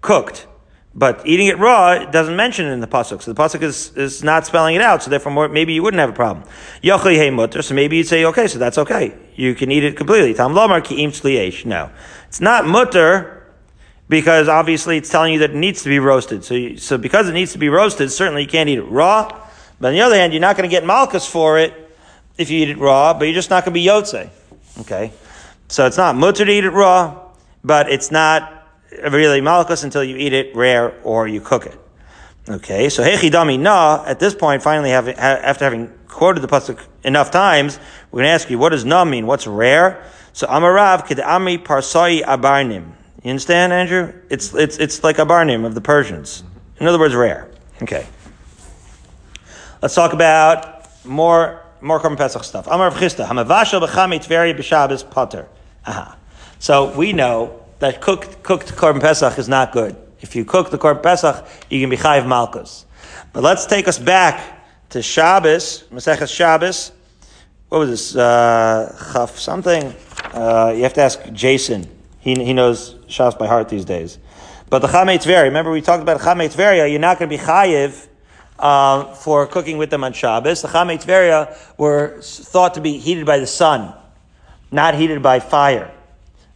cooked. 0.00 0.46
But 0.96 1.26
eating 1.26 1.48
it 1.48 1.58
raw 1.58 1.92
it 1.92 2.12
doesn't 2.12 2.36
mention 2.36 2.66
it 2.66 2.70
in 2.70 2.80
the 2.80 2.86
pasuk. 2.86 3.22
So 3.22 3.32
the 3.32 3.40
pasuk 3.40 3.62
is, 3.62 3.96
is 3.96 4.22
not 4.22 4.46
spelling 4.46 4.76
it 4.76 4.80
out. 4.80 5.02
So 5.02 5.10
therefore, 5.10 5.32
more, 5.32 5.48
maybe 5.48 5.72
you 5.72 5.82
wouldn't 5.82 6.00
have 6.00 6.10
a 6.10 6.14
problem. 6.14 6.46
Yochli 6.82 7.16
hey 7.16 7.30
mutter. 7.30 7.62
So 7.62 7.74
maybe 7.74 7.96
you'd 7.96 8.06
say, 8.06 8.24
okay, 8.24 8.46
so 8.46 8.58
that's 8.58 8.78
okay. 8.78 9.16
You 9.34 9.54
can 9.54 9.72
eat 9.72 9.82
it 9.82 9.96
completely. 9.96 10.34
Tam 10.34 10.52
lomar 10.52 10.84
ki 10.84 11.68
No, 11.68 11.90
it's 12.28 12.40
not 12.40 12.66
mutter 12.66 13.33
because 14.08 14.48
obviously 14.48 14.96
it's 14.98 15.08
telling 15.08 15.32
you 15.32 15.38
that 15.40 15.50
it 15.50 15.56
needs 15.56 15.82
to 15.82 15.88
be 15.88 15.98
roasted. 15.98 16.44
So, 16.44 16.54
you, 16.54 16.76
so 16.76 16.98
because 16.98 17.28
it 17.28 17.32
needs 17.32 17.52
to 17.52 17.58
be 17.58 17.68
roasted, 17.68 18.10
certainly 18.10 18.42
you 18.42 18.48
can't 18.48 18.68
eat 18.68 18.78
it 18.78 18.82
raw. 18.82 19.28
But 19.80 19.88
on 19.88 19.94
the 19.94 20.00
other 20.02 20.16
hand, 20.16 20.32
you're 20.32 20.40
not 20.40 20.56
going 20.56 20.68
to 20.68 20.74
get 20.74 20.84
malchus 20.84 21.26
for 21.26 21.58
it 21.58 21.72
if 22.36 22.50
you 22.50 22.62
eat 22.62 22.70
it 22.70 22.78
raw, 22.78 23.14
but 23.14 23.24
you're 23.24 23.34
just 23.34 23.50
not 23.50 23.64
going 23.64 23.72
to 23.72 23.80
be 23.80 23.86
yotze. 23.86 24.28
Okay? 24.80 25.12
So 25.68 25.86
it's 25.86 25.96
not 25.96 26.16
mutter 26.16 26.44
to 26.44 26.50
eat 26.50 26.64
it 26.64 26.70
raw, 26.70 27.30
but 27.62 27.90
it's 27.90 28.10
not 28.10 28.68
really 29.02 29.40
malchus 29.40 29.84
until 29.84 30.04
you 30.04 30.16
eat 30.16 30.32
it 30.32 30.54
rare 30.54 31.00
or 31.02 31.26
you 31.26 31.40
cook 31.40 31.66
it. 31.66 31.78
Okay, 32.46 32.90
so 32.90 33.02
hechidami 33.02 33.58
na, 33.58 34.04
at 34.04 34.20
this 34.20 34.34
point, 34.34 34.62
finally 34.62 34.90
having, 34.90 35.16
after 35.16 35.64
having 35.64 35.90
quoted 36.08 36.40
the 36.40 36.46
pasuk 36.46 36.78
enough 37.02 37.30
times, 37.30 37.78
we're 38.10 38.18
going 38.18 38.28
to 38.28 38.34
ask 38.34 38.50
you, 38.50 38.58
what 38.58 38.68
does 38.68 38.84
na 38.84 39.04
mean? 39.04 39.26
What's 39.26 39.46
rare? 39.46 40.04
So 40.34 40.46
amarav 40.46 41.06
kedami 41.06 41.64
parsoi 41.64 42.22
abarnim. 42.22 42.92
You 43.24 43.30
understand, 43.30 43.72
Andrew? 43.72 44.12
It's, 44.28 44.54
it's, 44.54 44.76
it's 44.76 45.02
like 45.02 45.18
a 45.18 45.24
barnim 45.24 45.64
of 45.64 45.74
the 45.74 45.80
Persians. 45.80 46.44
In 46.78 46.86
other 46.86 46.98
words, 46.98 47.14
rare. 47.14 47.50
Okay. 47.82 48.06
Let's 49.80 49.94
talk 49.94 50.12
about 50.12 50.86
more, 51.06 51.62
more 51.80 51.98
Korban 52.00 52.18
Pesach 52.18 52.44
stuff. 52.44 52.66
Amar 52.66 52.90
Rav 52.90 52.98
Chisda. 52.98 53.26
Hamavashal 53.26 53.86
b'chamit 53.86 54.26
veri 54.26 54.52
b'shabes 54.52 55.10
pater. 55.10 55.48
Aha. 55.86 56.18
So 56.58 56.94
we 56.94 57.14
know 57.14 57.64
that 57.78 58.02
cooked, 58.02 58.42
cooked 58.42 58.76
Korban 58.76 59.00
Pesach 59.00 59.38
is 59.38 59.48
not 59.48 59.72
good. 59.72 59.96
If 60.20 60.36
you 60.36 60.44
cook 60.44 60.70
the 60.70 60.76
Korban 60.76 61.02
Pesach, 61.02 61.46
you 61.70 61.80
can 61.80 61.88
be 61.88 61.96
chayiv 61.96 62.26
malchus. 62.26 62.84
But 63.32 63.42
let's 63.42 63.64
take 63.64 63.88
us 63.88 63.98
back 63.98 64.66
to 64.90 65.00
Shabbos, 65.00 65.84
Maseches 65.90 66.28
Shabbos. 66.28 66.92
What 67.70 67.78
was 67.78 67.88
this? 67.88 68.16
Uh, 68.16 68.94
chaf 69.14 69.38
something. 69.38 69.94
Uh, 70.34 70.74
you 70.76 70.82
have 70.82 70.92
to 70.92 71.00
ask 71.00 71.32
Jason. 71.32 71.93
He, 72.24 72.34
he 72.42 72.54
knows 72.54 72.94
Shas 73.06 73.38
by 73.38 73.46
heart 73.46 73.68
these 73.68 73.84
days. 73.84 74.18
But 74.70 74.78
the 74.78 74.88
Chamei 74.88 75.18
Tveria, 75.18 75.42
remember 75.44 75.70
we 75.70 75.82
talked 75.82 76.02
about 76.02 76.20
Chamei 76.20 76.52
Tveria, 76.52 76.90
you're 76.90 76.98
not 76.98 77.18
going 77.18 77.30
to 77.30 77.36
be 77.36 77.42
chayiv 77.42 78.08
uh, 78.58 79.12
for 79.14 79.46
cooking 79.46 79.76
with 79.76 79.90
them 79.90 80.02
on 80.02 80.14
Shabbos. 80.14 80.62
The 80.62 80.68
Chamei 80.68 81.00
Tveria 81.00 81.54
were 81.76 82.18
thought 82.22 82.74
to 82.74 82.80
be 82.80 82.96
heated 82.96 83.26
by 83.26 83.38
the 83.38 83.46
sun, 83.46 83.92
not 84.72 84.94
heated 84.94 85.22
by 85.22 85.38
fire. 85.38 85.92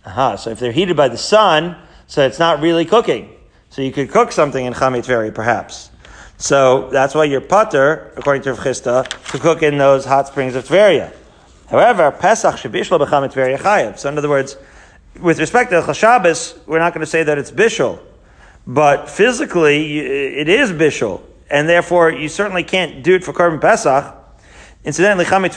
Aha, 0.06 0.36
so 0.36 0.48
if 0.48 0.58
they're 0.58 0.72
heated 0.72 0.96
by 0.96 1.08
the 1.08 1.18
sun, 1.18 1.76
so 2.06 2.26
it's 2.26 2.38
not 2.38 2.62
really 2.62 2.86
cooking. 2.86 3.30
So 3.68 3.82
you 3.82 3.92
could 3.92 4.10
cook 4.10 4.32
something 4.32 4.64
in 4.64 4.72
Chamei 4.72 5.04
Tveria, 5.04 5.34
perhaps. 5.34 5.90
So 6.38 6.88
that's 6.88 7.14
why 7.14 7.24
you're 7.24 7.42
putter, 7.42 8.14
according 8.16 8.42
to 8.44 8.54
Rav 8.54 8.60
Chisda, 8.60 9.06
to 9.32 9.38
cook 9.38 9.62
in 9.62 9.76
those 9.76 10.06
hot 10.06 10.28
springs 10.28 10.54
of 10.54 10.66
Tveria. 10.66 11.12
However, 11.68 12.10
Pesach 12.10 12.54
shebishlo 12.54 12.98
b'chamet 12.98 13.34
Tveria 13.34 13.58
chayiv. 13.58 13.98
So 13.98 14.08
in 14.08 14.16
other 14.16 14.30
words, 14.30 14.56
with 15.20 15.38
respect 15.38 15.70
to 15.70 15.80
Chashabis, 15.80 16.66
we're 16.66 16.78
not 16.78 16.94
going 16.94 17.04
to 17.04 17.10
say 17.10 17.22
that 17.22 17.38
it's 17.38 17.50
Bishul. 17.50 18.00
But 18.66 19.08
physically, 19.08 19.98
it 19.98 20.48
is 20.48 20.72
Bishul. 20.72 21.22
And 21.50 21.68
therefore, 21.68 22.10
you 22.10 22.28
certainly 22.28 22.64
can't 22.64 23.02
do 23.02 23.14
it 23.14 23.24
for 23.24 23.32
Korban 23.32 23.60
Pesach. 23.60 24.14
Incidentally, 24.84 25.24
Chamit 25.24 25.54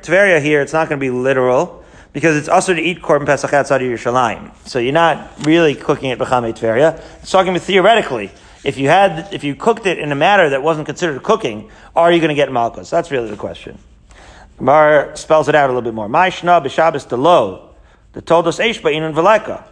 Tveria 0.00 0.40
here, 0.40 0.60
it's 0.62 0.72
not 0.72 0.88
going 0.88 0.98
to 0.98 1.04
be 1.04 1.10
literal, 1.10 1.84
because 2.12 2.36
it's 2.36 2.48
also 2.48 2.72
to 2.72 2.80
eat 2.80 3.02
Korban 3.02 3.26
Pesach 3.26 3.52
outside 3.52 3.82
of 3.82 3.88
Yerushalayim. 3.88 4.50
So 4.66 4.78
you're 4.78 4.92
not 4.92 5.44
really 5.46 5.74
cooking 5.74 6.10
it 6.10 6.18
B'Chamit 6.18 6.58
Tveria. 6.58 7.02
It's 7.22 7.30
talking 7.30 7.50
about 7.50 7.62
theoretically. 7.62 8.30
If 8.64 8.78
you 8.78 8.88
had, 8.88 9.32
if 9.34 9.44
you 9.44 9.54
cooked 9.54 9.84
it 9.84 9.98
in 9.98 10.10
a 10.10 10.14
matter 10.14 10.48
that 10.50 10.62
wasn't 10.62 10.86
considered 10.86 11.22
cooking, 11.22 11.70
are 11.94 12.10
you 12.10 12.20
going 12.20 12.30
to 12.30 12.34
get 12.34 12.50
Malchus? 12.50 12.88
That's 12.88 13.10
really 13.10 13.28
the 13.28 13.36
question. 13.36 13.78
Gemara 14.56 15.16
spells 15.16 15.48
it 15.48 15.54
out 15.54 15.68
a 15.68 15.72
little 15.72 15.82
bit 15.82 15.92
more. 15.92 16.08
Ma'ishna 16.08 16.64
b'Shabbos 16.64 17.06
delo 17.08 17.73
the 18.14 18.22
told 18.22 18.48
us 18.48 18.58
Eish 18.58 18.80
Ba'in 18.80 19.02
and 19.02 19.14
Veleka. 19.14 19.64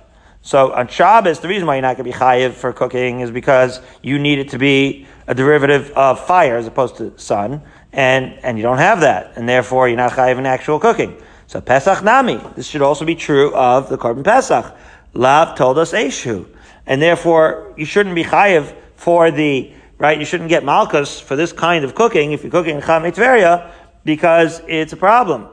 So 0.43 0.73
on 0.73 0.89
Shabbos, 0.89 1.39
the 1.39 1.49
reason 1.49 1.67
why 1.67 1.77
you're 1.77 1.83
not 1.83 1.97
going 1.97 2.11
to 2.11 2.19
be 2.19 2.19
chayiv 2.19 2.53
for 2.53 2.73
cooking 2.73 3.21
is 3.21 3.31
because 3.31 3.81
you 4.03 4.19
need 4.19 4.41
it 4.41 4.51
to 4.51 4.59
be 4.59 5.07
a 5.29 5.35
derivative 5.35 5.93
of 5.93 6.19
fire 6.27 6.57
as 6.57 6.67
opposed 6.67 6.97
to 6.97 7.17
sun, 7.17 7.63
and, 7.93 8.35
and 8.43 8.59
you 8.59 8.63
don't 8.63 8.79
have 8.79 9.01
that, 9.01 9.35
and 9.37 9.49
therefore 9.49 9.87
you're 9.87 9.97
not 9.97 10.13
chayiv 10.13 10.39
in 10.39 10.47
actual 10.47 10.81
cooking. 10.81 11.17
So 11.47 11.61
Pesach 11.61 12.03
Nami. 12.03 12.41
This 12.57 12.67
should 12.67 12.83
also 12.83 13.05
be 13.05 13.15
true 13.15 13.55
of 13.55 13.89
the 13.89 13.97
Korban 13.97 14.25
Pesach. 14.25 14.77
Lav 15.15 15.57
told 15.57 15.79
us 15.79 15.93
Eshu. 15.93 16.49
And 16.87 17.01
therefore, 17.01 17.73
you 17.77 17.85
shouldn't 17.85 18.17
be 18.17 18.25
chayiv 18.25 18.75
for 18.97 19.31
the, 19.31 19.73
right, 19.99 20.19
you 20.19 20.25
shouldn't 20.25 20.49
get 20.49 20.65
malchus 20.65 21.21
for 21.21 21.37
this 21.37 21.53
kind 21.53 21.85
of 21.85 21.95
cooking 21.95 22.33
if 22.33 22.43
you're 22.43 22.51
cooking 22.51 22.77
in 22.77 22.83
Cham 22.83 23.71
because 24.05 24.63
it's 24.67 24.93
a 24.93 24.97
problem. 24.97 25.49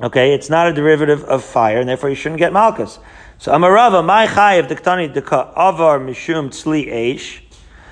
Okay, 0.00 0.32
it's 0.32 0.48
not 0.48 0.68
a 0.68 0.72
derivative 0.72 1.24
of 1.24 1.42
fire, 1.42 1.80
and 1.80 1.88
therefore 1.88 2.08
you 2.08 2.14
shouldn't 2.14 2.38
get 2.38 2.52
malchus. 2.52 3.00
So 3.38 3.52
Amarava, 3.52 4.04
my 4.04 4.26
chayiv 4.26 4.68
diktani 4.68 5.12
deka 5.12 5.52
avar 5.56 5.98
mishum 5.98 6.50
tzli 6.50 6.86
eish. 6.86 7.40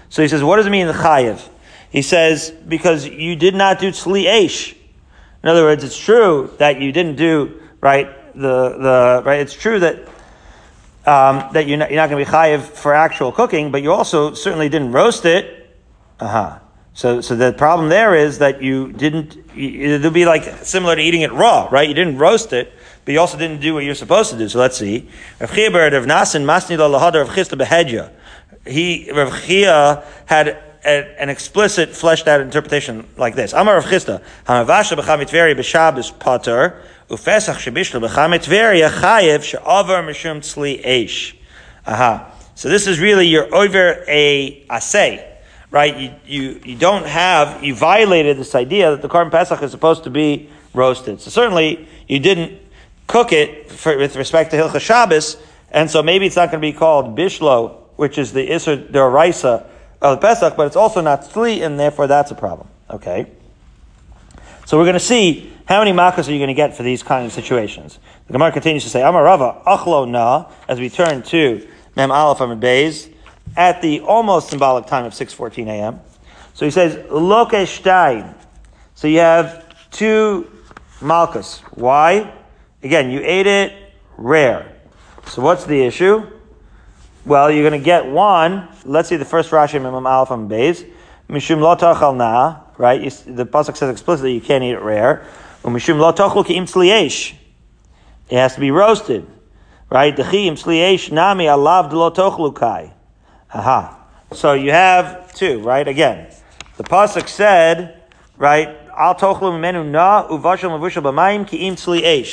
So 0.09 0.23
he 0.23 0.29
says, 0.29 0.43
what 0.43 0.57
does 0.57 0.67
it 0.67 0.71
mean 0.71 0.87
chayiv? 0.87 1.49
He 1.91 2.03
says, 2.03 2.51
because 2.51 3.07
you 3.07 3.35
did 3.35 3.55
not 3.55 3.81
do 3.81 3.91
tzli 3.91 4.25
eish. 4.25 4.77
In 5.43 5.49
other 5.49 5.65
words, 5.65 5.83
it's 5.83 5.99
true 5.99 6.55
that 6.59 6.81
you 6.81 6.93
didn't 6.93 7.17
do, 7.17 7.61
right, 7.81 8.09
the, 8.35 8.69
the, 8.79 9.23
right, 9.25 9.41
it's 9.41 9.55
true 9.55 9.81
that, 9.81 10.09
um, 11.07 11.49
that 11.53 11.67
you're 11.67 11.79
not, 11.79 11.91
you're 11.91 12.01
not 12.01 12.11
going 12.11 12.25
to 12.25 12.31
be 12.31 12.37
chayiv 12.37 12.61
for 12.61 12.95
actual 12.95 13.33
cooking, 13.33 13.73
but 13.73 13.83
you 13.83 13.93
also 13.93 14.35
certainly 14.35 14.69
didn't 14.69 14.93
roast 14.93 15.25
it. 15.25 15.77
Uh-huh. 16.21 16.59
So, 16.97 17.21
so 17.21 17.37
the 17.37 17.53
problem 17.53 17.91
there 17.91 18.15
is 18.15 18.39
that 18.39 18.63
you 18.63 18.91
didn't, 18.91 19.37
it'll 19.55 20.11
be 20.11 20.25
like 20.25 20.45
similar 20.65 20.97
to 20.97 21.03
eating 21.03 21.21
it 21.21 21.31
raw, 21.31 21.69
right? 21.71 21.87
You 21.87 21.95
didn't 21.95 22.17
roast 22.17 22.55
it, 22.55 22.73
but 23.05 23.13
you 23.13 23.21
also 23.21 23.37
didn't 23.37 23.61
do 23.61 23.75
what 23.75 23.85
you're 23.85 23.95
supposed 23.95 24.31
to 24.31 24.39
do. 24.39 24.49
So 24.49 24.59
let's 24.59 24.79
see. 24.79 25.11
Rav 25.39 25.51
Nasin 25.51 26.47
Rav. 26.49 28.11
He, 28.67 29.11
Rav 29.13 29.43
Chia 29.43 30.05
had 30.25 30.49
a, 30.49 31.21
an 31.21 31.29
explicit, 31.29 31.91
fleshed 31.91 32.29
out 32.29 32.41
interpretation 32.41 33.07
like 33.19 33.35
this. 33.35 33.53
Amar 33.53 33.75
Rav 33.75 33.85
Chisda, 33.85 34.23
Hamavasha 34.47 34.97
pater, 36.19 36.83
ufesach 37.11 37.57
shebishla 37.57 38.09
b'chamitveri 38.09 38.89
chayev 38.89 39.43
she'avar 39.43 40.03
mishum 40.03 40.39
tzli 40.39 40.83
eish. 40.83 41.37
Aha. 41.87 42.33
So 42.55 42.71
this 42.71 42.87
is 42.87 42.99
really 42.99 43.27
your 43.27 43.55
over 43.55 44.03
a 44.09 44.65
asay 44.71 45.36
right? 45.77 45.95
You, 45.99 46.15
you, 46.25 46.61
you 46.65 46.75
don't 46.75 47.05
have, 47.05 47.63
you 47.63 47.75
violated 47.75 48.39
this 48.39 48.55
idea 48.55 48.93
that 48.93 49.03
the 49.03 49.11
Korban 49.11 49.31
Pesach 49.31 49.63
is 49.63 49.71
supposed 49.71 50.05
to 50.05 50.11
be 50.11 50.49
roasted. 50.73 51.21
So 51.21 51.29
certainly 51.31 51.87
you 52.09 52.19
didn't 52.19 52.59
cook 53.07 53.31
it 53.31 53.71
for, 53.71 53.95
with 53.99 54.17
respect 54.17 54.53
to 54.53 54.57
Hilchah 54.57 54.81
Shabbos, 54.81 55.37
and 55.71 55.91
so 55.91 56.03
maybe 56.03 56.25
it's 56.25 56.37
not 56.37 56.51
going 56.51 56.63
to 56.63 56.67
be 56.67 56.73
called 56.73 57.15
Bishlo, 57.15 57.83
which 57.97 58.17
is 58.17 58.33
the 58.33 58.49
Isser 58.49 58.91
Deraisa 58.91 59.67
of 60.01 60.19
the 60.19 60.27
Pesach, 60.27 60.57
but 60.57 60.67
it's 60.67 60.77
also 60.77 61.03
not 61.03 61.25
Tzli, 61.25 61.61
and 61.65 61.79
therefore 61.79 62.07
that's 62.07 62.31
a 62.31 62.35
problem. 62.35 62.69
Okay? 62.89 63.27
So 64.65 64.79
we're 64.79 64.85
going 64.85 64.95
to 64.95 65.01
see 65.01 65.53
how 65.69 65.81
many 65.85 65.93
makas 65.93 66.27
are 66.27 66.33
you 66.33 66.39
going 66.39 66.49
to 66.49 66.55
get 66.55 66.75
for 66.75 66.85
these 66.85 67.03
kind 67.03 67.27
of 67.27 67.33
situations. 67.33 67.99
The 68.29 68.33
Gemara 68.33 68.51
continues 68.51 68.85
to 68.85 68.89
say, 68.89 69.01
Amarava, 69.01 69.63
Achlo 69.65 70.09
Na, 70.09 70.47
as 70.69 70.81
we 70.81 70.89
turn 70.89 71.23
to 71.25 71.69
Mem 71.97 72.11
Aleph 72.11 72.41
Amid 72.41 72.61
Beis, 72.61 73.13
at 73.57 73.83
the 73.83 74.01
almost 74.01 74.51
symbolic 74.51 74.87
time 74.87 75.05
of 75.05 75.13
6.14 75.13 75.67
a.m. 75.69 76.01
So 76.55 76.65
he 76.65 76.71
says, 76.71 76.97
Lokeshtain. 77.09 78.35
So 78.95 79.09
you 79.09 79.19
have 79.19 79.91
two 79.91 80.51
malchus. 81.01 81.61
Why? 81.75 82.33
Again, 82.83 83.11
you 83.11 83.21
ate 83.23 83.47
it 83.47 83.73
rare. 84.17 84.73
So 85.27 85.43
what's 85.43 85.65
the 85.65 85.83
issue? 85.83 86.27
Well, 87.25 87.51
you're 87.51 87.69
going 87.69 87.81
to 87.81 87.85
get 87.85 88.07
one. 88.07 88.69
Let's 88.85 89.09
see 89.09 89.17
the 89.17 89.25
first 89.25 89.51
Rashi, 89.51 89.75
Imam 89.75 90.07
Alpha 90.07 90.35
and 90.35 90.51
Beis. 90.51 90.89
Mishum 91.29 91.61
lo 91.61 91.75
tachal 91.75 92.17
na, 92.17 92.61
right? 92.79 93.01
You, 93.03 93.11
the 93.35 93.45
pasuk 93.45 93.77
says 93.77 93.91
explicitly 93.91 94.33
you 94.33 94.41
can't 94.41 94.63
eat 94.63 94.73
it 94.73 94.81
rare. 94.81 95.27
Mishum 95.65 95.99
lo 95.99 96.13
tachal 96.13 96.47
ki 96.47 96.55
im 96.55 96.67
It 98.29 98.37
has 98.37 98.55
to 98.55 98.61
be 98.61 98.71
roasted, 98.71 99.27
right? 99.91 100.17
Dechi 100.17 100.47
im 100.47 100.55
tzliesh 100.55 101.11
nami 101.11 101.47
alav 101.47 101.91
de 101.91 101.97
lo 101.99 102.11
Aha. 103.57 103.97
So 104.33 104.53
you 104.53 104.71
have 104.71 105.33
two, 105.33 105.61
right? 105.61 105.89
Again, 105.89 106.29
the 106.77 106.85
pasuk 106.85 107.27
said, 107.27 108.03
right? 108.37 108.77
Al 108.95 109.15
tochlu 109.15 109.59
menu 109.59 109.83
na 109.83 110.29
uvashal 110.29 110.69
mavushal 110.69 111.03
b'mayim 111.03 111.49
ki'im 111.49 111.73
tzli. 111.73 112.25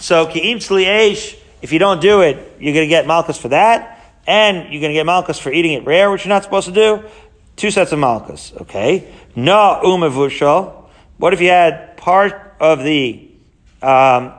So 0.00 0.26
ki'im 0.26 0.58
tzli 0.58 1.36
if 1.60 1.72
you 1.72 1.80
don't 1.80 2.00
do 2.00 2.20
it, 2.20 2.36
you're 2.60 2.72
going 2.72 2.86
to 2.86 2.88
get 2.88 3.06
malchus 3.06 3.36
for 3.36 3.48
that, 3.48 4.00
and 4.28 4.72
you're 4.72 4.80
going 4.80 4.92
to 4.92 4.94
get 4.94 5.06
malchus 5.06 5.40
for 5.40 5.52
eating 5.52 5.72
it 5.72 5.84
rare, 5.84 6.08
which 6.10 6.24
you're 6.24 6.32
not 6.32 6.44
supposed 6.44 6.68
to 6.68 6.72
do. 6.72 7.02
Two 7.56 7.72
sets 7.72 7.90
of 7.90 7.98
malchus, 7.98 8.52
okay? 8.60 9.12
Na 9.34 9.80
umavushal. 9.82 10.88
What 11.18 11.34
if 11.34 11.40
you 11.40 11.48
had 11.48 11.96
part 11.96 12.56
of 12.60 12.84
the 12.84 13.28
um, 13.82 14.32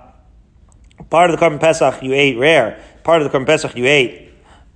part 1.10 1.30
of 1.30 1.38
the 1.38 1.46
korban 1.46 1.60
pesach 1.60 2.02
you 2.02 2.14
ate 2.14 2.38
rare, 2.38 2.82
part 3.04 3.22
of 3.22 3.30
the 3.30 3.38
korban 3.38 3.46
pesach 3.46 3.76
you 3.76 3.86
ate 3.86 4.31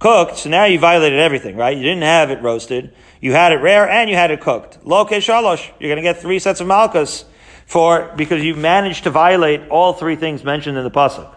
cooked, 0.05 0.37
so 0.37 0.51
now 0.51 0.65
you 0.65 0.77
violated 0.77 1.17
everything, 1.17 1.55
right? 1.55 1.75
You 1.75 1.81
didn't 1.81 2.03
have 2.03 2.29
it 2.29 2.39
roasted, 2.43 2.93
you 3.21 3.31
had 3.31 3.51
it 3.51 3.55
rare, 3.55 3.89
and 3.89 4.07
you 4.07 4.15
had 4.15 4.29
it 4.29 4.39
cooked. 4.39 4.85
Loke 4.85 5.09
shalosh, 5.09 5.67
you're 5.79 5.89
going 5.89 5.95
to 5.95 6.03
get 6.03 6.21
three 6.21 6.37
sets 6.37 6.61
of 6.61 6.67
malchus 6.67 7.25
for 7.65 8.13
because 8.15 8.43
you 8.43 8.53
managed 8.53 9.05
to 9.05 9.09
violate 9.09 9.67
all 9.69 9.93
three 9.93 10.15
things 10.15 10.43
mentioned 10.43 10.77
in 10.77 10.83
the 10.83 10.91
pasuk. 10.91 11.33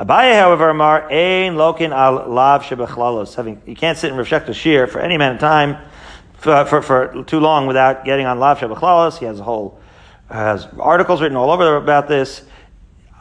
Abaye, 0.00 0.40
however, 0.40 0.70
Amar 0.70 1.10
ein 1.10 1.56
lokin 1.56 1.90
al 1.90 2.30
lav 2.30 2.62
shebechlalos. 2.62 3.34
Having 3.34 3.60
you 3.66 3.76
can't 3.76 3.98
sit 3.98 4.10
in 4.10 4.16
Rav 4.16 4.26
Schachter's 4.26 4.56
shear 4.56 4.86
for 4.86 5.00
any 5.00 5.14
amount 5.14 5.34
of 5.34 5.40
time 5.40 5.76
for, 6.38 6.64
for, 6.64 6.80
for, 6.80 7.24
too 7.24 7.40
long 7.40 7.66
without 7.66 8.06
getting 8.06 8.24
on 8.24 8.40
lav 8.40 8.58
shebechlalos. 8.58 9.18
He 9.18 9.26
has 9.26 9.38
a 9.38 9.44
whole 9.44 9.78
has 10.30 10.66
articles 10.80 11.20
written 11.20 11.36
all 11.36 11.50
over 11.50 11.76
about 11.76 12.08
this. 12.08 12.42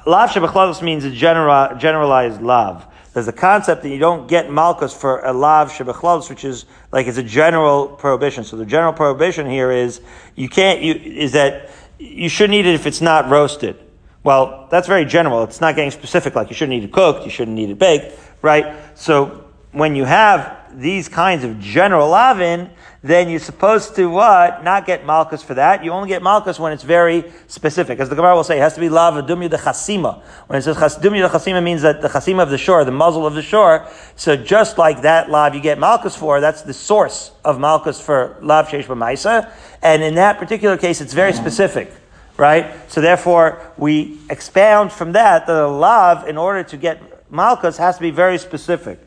Lav 0.06 0.30
shebechlalos 0.30 0.82
means 0.82 1.04
a 1.04 1.12
general, 1.12 1.76
generalized 1.76 2.42
lav. 2.42 2.88
There's 3.14 3.28
a 3.28 3.34
concept 3.34 3.84
that 3.84 3.90
you 3.90 4.00
don't 4.00 4.28
get 4.28 4.52
malchus 4.52 4.94
for 4.94 5.22
a 5.22 5.34
lav 5.34 5.72
shebechlavs, 5.72 6.30
which 6.30 6.44
is 6.44 6.66
like 6.92 7.08
it's 7.08 7.18
a 7.18 7.24
general 7.24 7.88
prohibition. 7.88 8.44
So 8.44 8.58
the 8.58 8.66
general 8.66 8.94
prohibition 8.94 9.50
here 9.50 9.72
is 9.72 10.02
you 10.36 10.50
can't. 10.50 10.82
You, 10.82 10.94
is 10.94 11.32
that 11.32 11.70
you 12.00 12.30
shouldn't 12.30 12.56
eat 12.56 12.66
it 12.66 12.76
if 12.76 12.86
it's 12.86 13.02
not 13.02 13.30
roasted. 13.30 13.78
Well, 14.24 14.68
that's 14.70 14.88
very 14.88 15.06
general. 15.06 15.44
It's 15.44 15.62
not 15.62 15.76
getting 15.76 15.92
specific. 15.92 16.36
Like 16.36 16.50
you 16.50 16.56
shouldn't 16.56 16.78
eat 16.78 16.84
it 16.84 16.92
cooked. 16.92 17.24
You 17.26 17.32
shouldn't 17.32 17.58
eat 17.58 17.70
it 17.70 17.80
baked. 17.80 18.20
Right. 18.42 18.76
So 18.96 19.46
when 19.72 19.96
you 19.96 20.06
have 20.06 20.80
these 20.80 21.10
kinds 21.10 21.44
of 21.44 21.60
general 21.60 22.10
lavin, 22.10 22.70
then 23.08 23.30
you're 23.30 23.40
supposed 23.40 23.96
to 23.96 24.10
what? 24.10 24.64
Not 24.64 24.86
get 24.86 25.06
malchus 25.06 25.42
for 25.42 25.54
that. 25.54 25.84
You 25.84 25.92
only 25.92 26.10
get 26.10 26.22
malchus 26.22 26.60
when 26.60 26.74
it's 26.74 26.84
very 26.84 27.32
specific. 27.48 28.00
As 28.00 28.10
the 28.10 28.16
Gemara 28.16 28.36
will 28.36 28.44
say, 28.44 28.58
it 28.58 28.62
has 28.62 28.74
to 28.76 28.80
be 28.80 28.90
lav 28.90 29.14
dumya 29.26 29.50
de 29.50 29.58
chasima. 29.58 30.22
When 30.48 30.60
it 30.60 30.64
says 30.64 30.78
dumya 30.78 31.30
de 31.30 31.30
chasima 31.30 31.64
means 31.64 31.82
that 31.84 32.02
the 32.02 32.10
chasima 32.10 32.44
of 32.44 32.50
the 32.50 32.58
shore, 32.58 32.84
the 32.86 32.92
muzzle 32.92 33.26
of 33.26 33.34
the 33.34 33.42
shore. 33.42 33.88
So 34.16 34.36
just 34.36 34.78
like 34.78 35.02
that 35.02 35.30
lav 35.30 35.56
you 35.56 35.62
get 35.62 35.80
malchus 35.80 36.16
for, 36.16 36.42
that's 36.42 36.64
the 36.64 36.74
source 36.74 37.32
of 37.46 37.60
malchus 37.60 38.02
for 38.02 38.38
lav 38.42 38.68
sheish 38.68 38.86
b'maisa. 38.86 39.52
And 39.82 40.04
in 40.04 40.16
that 40.16 40.38
particular 40.38 40.78
case, 40.78 41.02
it's 41.02 41.14
very 41.14 41.34
specific. 41.34 41.92
Right? 42.38 42.76
So 42.92 43.02
therefore, 43.02 43.74
we 43.78 44.20
expound 44.30 44.92
from 44.92 45.14
that 45.14 45.28
that 45.28 45.48
the 45.48 45.68
lav, 45.68 46.28
in 46.28 46.38
order 46.38 46.64
to 46.64 46.78
get 46.78 47.32
malchus, 47.32 47.78
has 47.78 47.96
to 47.96 48.02
be 48.02 48.12
very 48.12 48.38
specific. 48.38 49.00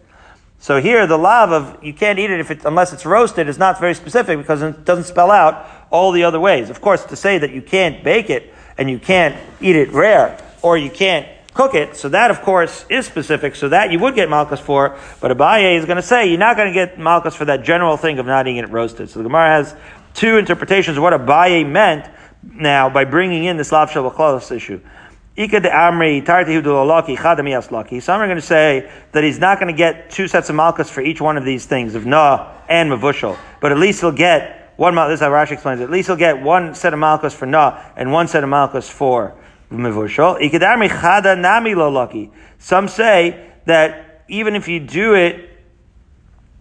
So 0.63 0.79
here, 0.79 1.07
the 1.07 1.17
lav 1.17 1.53
of 1.53 1.83
you 1.83 1.95
can't 1.95 2.19
eat 2.19 2.31
it 2.31 2.39
if 2.39 2.51
it, 2.51 2.67
unless 2.67 2.93
it's 2.93 3.07
roasted 3.07 3.49
is 3.49 3.57
not 3.57 3.81
very 3.81 3.95
specific 3.95 4.39
because 4.39 4.61
it 4.61 4.85
doesn't 4.85 5.05
spell 5.05 5.31
out 5.31 5.67
all 5.91 6.13
the 6.13 6.25
other 6.25 6.39
ways. 6.39 6.69
Of 6.69 6.83
course, 6.83 7.03
to 7.07 7.17
say 7.17 7.39
that 7.39 7.51
you 7.51 7.63
can't 7.63 8.05
bake 8.05 8.29
it 8.29 8.53
and 8.77 8.91
you 8.91 8.99
can't 8.99 9.35
eat 9.63 9.75
it 9.75 9.91
rare 9.91 10.39
or 10.61 10.77
you 10.77 10.91
can't 10.91 11.27
cook 11.55 11.75
it, 11.75 11.97
so 11.97 12.11
that 12.11 12.31
of 12.31 12.43
course 12.43 12.85
is 12.91 13.07
specific. 13.07 13.55
So 13.57 13.71
that 13.71 13.91
you 13.91 13.99
would 14.01 14.15
get 14.15 14.29
malchus 14.29 14.61
for, 14.61 14.99
but 15.21 15.31
Abaye 15.31 15.79
is 15.79 15.87
going 15.87 15.97
to 15.97 16.03
say 16.03 16.29
you're 16.29 16.39
not 16.39 16.59
going 16.59 16.69
to 16.69 16.75
get 16.75 16.99
malchus 16.99 17.35
for 17.35 17.47
that 17.47 17.65
general 17.65 17.97
thing 17.97 18.19
of 18.19 18.27
not 18.27 18.47
eating 18.47 18.59
it 18.59 18.69
roasted. 18.69 19.09
So 19.09 19.21
the 19.21 19.25
Gemara 19.25 19.49
has 19.49 19.75
two 20.13 20.37
interpretations 20.37 20.99
of 20.99 21.03
what 21.03 21.15
Abaye 21.15 21.67
meant 21.67 22.07
now 22.43 22.91
by 22.91 23.05
bringing 23.05 23.45
in 23.45 23.57
this 23.57 23.73
lav 23.73 23.91
shalachlos 23.91 24.55
issue. 24.55 24.81
Ika 25.37 25.61
de 25.61 25.68
Amri, 25.68 26.24
Tartihu 26.24 26.62
de 26.62 26.68
Lolaki, 26.68 27.16
Chadami 27.16 27.57
Aslaki. 27.57 28.03
Some 28.03 28.20
are 28.20 28.26
going 28.26 28.37
to 28.37 28.43
say 28.43 28.91
that 29.12 29.22
he's 29.22 29.39
not 29.39 29.61
going 29.61 29.72
to 29.72 29.76
get 29.76 30.11
two 30.11 30.26
sets 30.26 30.49
of 30.49 30.57
malchus 30.57 30.91
for 30.91 31.01
each 31.01 31.20
one 31.20 31.37
of 31.37 31.45
these 31.45 31.66
things, 31.66 31.95
of 31.95 32.05
Na 32.05 32.53
and 32.68 32.91
Mavushal. 32.91 33.39
But 33.61 33.70
at 33.70 33.78
least 33.78 34.01
he'll 34.01 34.11
get 34.11 34.74
one, 34.76 34.95
this 34.97 35.14
is 35.14 35.20
how 35.20 35.31
Rashi 35.31 35.53
explains 35.53 35.81
it, 35.81 35.85
at 35.85 35.91
least 35.91 36.09
he'll 36.09 36.16
get 36.16 36.43
one 36.43 36.74
set 36.74 36.93
of 36.93 36.99
malchus 36.99 37.33
for 37.33 37.47
Na 37.47 37.81
and 37.97 38.12
one 38.12 38.26
set 38.26 38.43
of 38.43 38.51
malchus 38.51 38.89
for 38.89 39.37
Mavushal. 39.70 40.43
Ika 40.43 40.59
de 40.59 40.66
Amri, 40.66 41.41
Nami 41.41 41.74
Lolaki. 41.74 42.31
Some 42.59 42.89
say 42.89 43.53
that 43.66 44.24
even 44.28 44.57
if 44.57 44.66
you 44.66 44.81
do 44.81 45.14
it, 45.14 45.49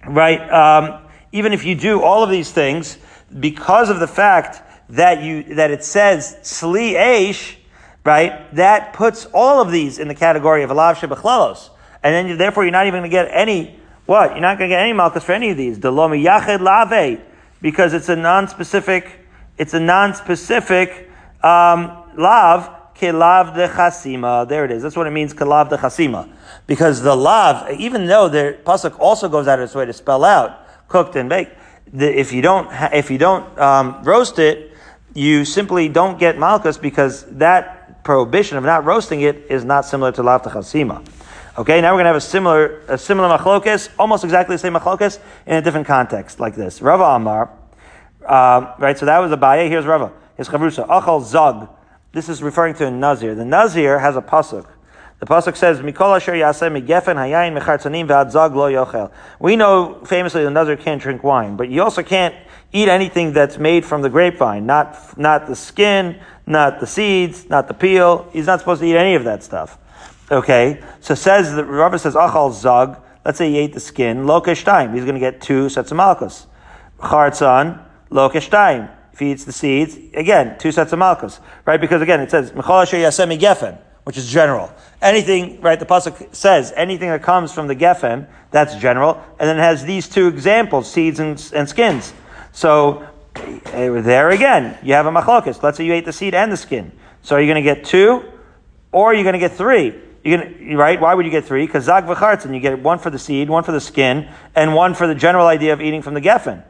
right, 0.05 0.41
um, 0.51 1.07
even 1.31 1.53
if 1.53 1.65
you 1.65 1.75
do 1.75 2.01
all 2.01 2.23
of 2.23 2.29
these 2.29 2.51
things, 2.51 2.97
because 3.39 3.89
of 3.89 3.99
the 3.99 4.07
fact 4.07 4.61
that 4.89 5.23
you, 5.23 5.55
that 5.55 5.71
it 5.71 5.83
says 5.83 6.37
Sli 6.43 6.93
Eish, 6.93 7.55
right? 8.09 8.51
That 8.55 8.93
puts 8.93 9.27
all 9.35 9.61
of 9.61 9.71
these 9.71 9.99
in 9.99 10.07
the 10.07 10.15
category 10.15 10.63
of 10.63 10.71
alav 10.71 10.95
shebechlalos. 10.95 11.69
And 12.01 12.15
then 12.15 12.37
therefore 12.39 12.63
you're 12.63 12.71
not 12.71 12.87
even 12.87 13.01
going 13.01 13.11
to 13.11 13.15
get 13.15 13.29
any, 13.31 13.79
what? 14.07 14.31
You're 14.31 14.41
not 14.41 14.57
going 14.57 14.71
to 14.71 14.75
get 14.75 14.81
any 14.81 14.93
malchus 14.93 15.23
for 15.23 15.33
any 15.33 15.51
of 15.51 15.57
these. 15.57 15.77
Delomi 15.77 16.23
yached 16.23 16.59
lave, 16.59 17.21
because 17.61 17.93
it's 17.93 18.09
a 18.09 18.15
non-specific, 18.15 19.27
it's 19.59 19.75
a 19.75 19.79
non-specific, 19.79 21.11
um, 21.43 22.03
lav, 22.17 22.77
Kilav 22.99 23.55
de 23.55 23.67
chasima. 23.69 24.45
There 24.45 24.65
it 24.65 24.71
is. 24.71 24.83
That's 24.83 24.97
what 24.97 25.07
it 25.07 25.11
means, 25.11 25.33
kilav 25.33 25.69
de 25.69 25.77
chasima. 25.77 26.27
Because 26.67 27.01
the 27.01 27.15
lav, 27.15 27.71
even 27.79 28.07
though 28.07 28.27
the 28.27 28.57
pasuk 28.65 28.99
also 28.99 29.29
goes 29.29 29.47
out 29.47 29.59
of 29.59 29.63
its 29.63 29.75
way 29.75 29.85
to 29.85 29.93
spell 29.93 30.25
out 30.25 30.67
cooked 30.89 31.15
and 31.15 31.29
baked, 31.29 31.55
the, 31.93 32.19
if 32.19 32.33
you 32.33 32.41
don't, 32.41 32.67
if 32.91 33.09
you 33.09 33.17
don't 33.17 33.57
um, 33.57 34.03
roast 34.03 34.37
it, 34.37 34.73
you 35.13 35.45
simply 35.45 35.87
don't 35.87 36.19
get 36.19 36.37
malchus 36.37 36.77
because 36.77 37.23
that 37.37 37.78
prohibition 38.03 38.57
of 38.57 38.63
not 38.63 38.85
roasting 38.85 39.21
it 39.21 39.45
is 39.49 39.63
not 39.65 39.85
similar 39.85 40.11
to 40.11 40.21
de 40.21 40.27
chasima. 40.27 41.05
Okay, 41.57 41.81
now 41.81 41.91
we're 41.91 41.97
going 41.97 42.05
to 42.05 42.09
have 42.09 42.15
a 42.15 42.21
similar, 42.21 42.81
a 42.87 42.97
similar 42.97 43.37
machlokes, 43.37 43.89
almost 43.99 44.23
exactly 44.23 44.55
the 44.55 44.59
same 44.59 44.73
machlokes 44.73 45.19
in 45.45 45.55
a 45.55 45.61
different 45.61 45.87
context, 45.87 46.39
like 46.39 46.55
this. 46.55 46.81
Rava 46.81 47.03
Amar, 47.03 47.49
uh, 48.25 48.73
right? 48.79 48.97
So 48.97 49.05
that 49.05 49.19
was 49.19 49.31
Abaye. 49.31 49.67
Here's 49.67 49.85
Rava. 49.85 50.13
His 50.37 50.47
chavrusa 50.47 50.87
achal 50.87 51.23
zag. 51.23 51.67
This 52.13 52.29
is 52.29 52.41
referring 52.41 52.75
to 52.75 52.87
a 52.87 52.91
nazir. 52.91 53.35
The 53.35 53.45
nazir 53.45 53.99
has 53.99 54.15
a 54.15 54.21
pasuk. 54.21 54.67
The 55.19 55.25
pasuk 55.25 55.57
says, 55.57 55.79
"Mikol 55.79 56.15
asher 56.15 56.31
yaseh 56.31 56.71
migefen 56.71 57.15
hayayin 57.15 57.59
mechartzanim 57.59 58.07
ve'ad 58.07 58.31
zag 58.31 58.55
lo 58.55 58.71
yochel." 58.71 59.11
We 59.39 59.57
know 59.57 59.97
famously 60.05 60.43
the 60.43 60.49
nazir 60.49 60.77
can't 60.77 61.01
drink 61.01 61.23
wine, 61.23 61.57
but 61.57 61.67
you 61.67 61.83
also 61.83 62.03
can't 62.03 62.33
eat 62.71 62.87
anything 62.87 63.33
that's 63.33 63.57
made 63.57 63.83
from 63.85 64.01
the 64.01 64.09
grapevine. 64.09 64.65
Not 64.65 65.17
not 65.17 65.47
the 65.47 65.57
skin, 65.57 66.19
not 66.47 66.79
the 66.79 66.87
seeds, 66.87 67.49
not 67.49 67.67
the 67.67 67.73
peel. 67.73 68.27
He's 68.31 68.47
not 68.47 68.59
supposed 68.59 68.79
to 68.79 68.87
eat 68.87 68.95
any 68.95 69.15
of 69.15 69.25
that 69.25 69.43
stuff. 69.43 69.77
Okay, 70.31 70.81
so 71.01 71.15
says 71.15 71.53
the 71.53 71.65
Rabbi 71.65 71.97
says 71.97 72.15
achal 72.15 72.53
zag. 72.53 72.95
Let's 73.25 73.37
say 73.37 73.49
he 73.49 73.57
ate 73.57 73.73
the 73.73 73.79
skin. 73.81 74.25
Lokesh 74.25 74.63
time. 74.63 74.93
He's 74.93 75.03
going 75.03 75.15
to 75.15 75.19
get 75.19 75.41
two 75.41 75.67
sets 75.67 75.91
of 75.91 75.97
malchus. 75.97 76.47
Chartzan 76.99 77.83
lokesh 78.09 78.49
time. 78.49 78.89
If 79.11 79.19
he 79.19 79.31
eats 79.31 79.43
the 79.43 79.51
seeds, 79.51 79.97
again 80.13 80.57
two 80.59 80.71
sets 80.71 80.93
of 80.93 80.99
malchus. 80.99 81.41
Right? 81.65 81.81
Because 81.81 82.01
again 82.01 82.21
it 82.21 82.31
says 82.31 82.51
mechol 82.51 82.83
asher 82.83 82.97
yasemi 82.97 83.37
gefen, 83.37 83.77
which 84.05 84.17
is 84.17 84.31
general. 84.31 84.71
Anything, 85.01 85.61
right? 85.61 85.79
The 85.79 85.85
pasuk 85.85 86.35
says 86.35 86.73
anything 86.75 87.09
that 87.09 87.23
comes 87.23 87.53
from 87.53 87.67
the 87.67 87.75
gefen, 87.75 88.27
that's 88.51 88.75
general, 88.75 89.23
and 89.39 89.47
then 89.47 89.57
it 89.57 89.61
has 89.61 89.83
these 89.85 90.09
two 90.09 90.27
examples: 90.27 90.91
seeds 90.91 91.19
and, 91.19 91.51
and 91.55 91.69
skins. 91.69 92.13
So 92.51 93.07
eh, 93.35 94.01
there 94.01 94.29
again, 94.29 94.77
you 94.83 94.93
have 94.93 95.05
a 95.05 95.11
machlokes. 95.11 95.63
Let's 95.63 95.77
say 95.77 95.85
you 95.85 95.93
ate 95.93 96.05
the 96.05 96.11
seed 96.11 96.33
and 96.33 96.51
the 96.51 96.57
skin. 96.57 96.91
So 97.21 97.35
are 97.35 97.41
you 97.41 97.47
going 97.47 97.63
to 97.63 97.75
get 97.75 97.85
two, 97.85 98.23
or 98.91 99.11
are 99.11 99.13
you 99.13 99.23
going 99.23 99.33
to 99.33 99.39
get 99.39 99.53
three? 99.53 99.95
You're 100.23 100.37
gonna, 100.37 100.75
right? 100.75 100.99
Why 100.99 101.13
would 101.13 101.25
you 101.25 101.31
get 101.31 101.45
three? 101.45 101.65
Because 101.65 101.85
zag 101.85 102.03
v'chartzin, 102.03 102.53
you 102.53 102.59
get 102.59 102.79
one 102.79 102.99
for 102.99 103.09
the 103.09 103.19
seed, 103.19 103.49
one 103.49 103.63
for 103.63 103.71
the 103.71 103.79
skin, 103.79 104.27
and 104.53 104.75
one 104.75 104.93
for 104.93 105.07
the 105.07 105.15
general 105.15 105.47
idea 105.47 105.71
of 105.71 105.81
eating 105.81 106.01
from 106.01 106.13
the 106.13 106.21
geffen. 106.21 106.63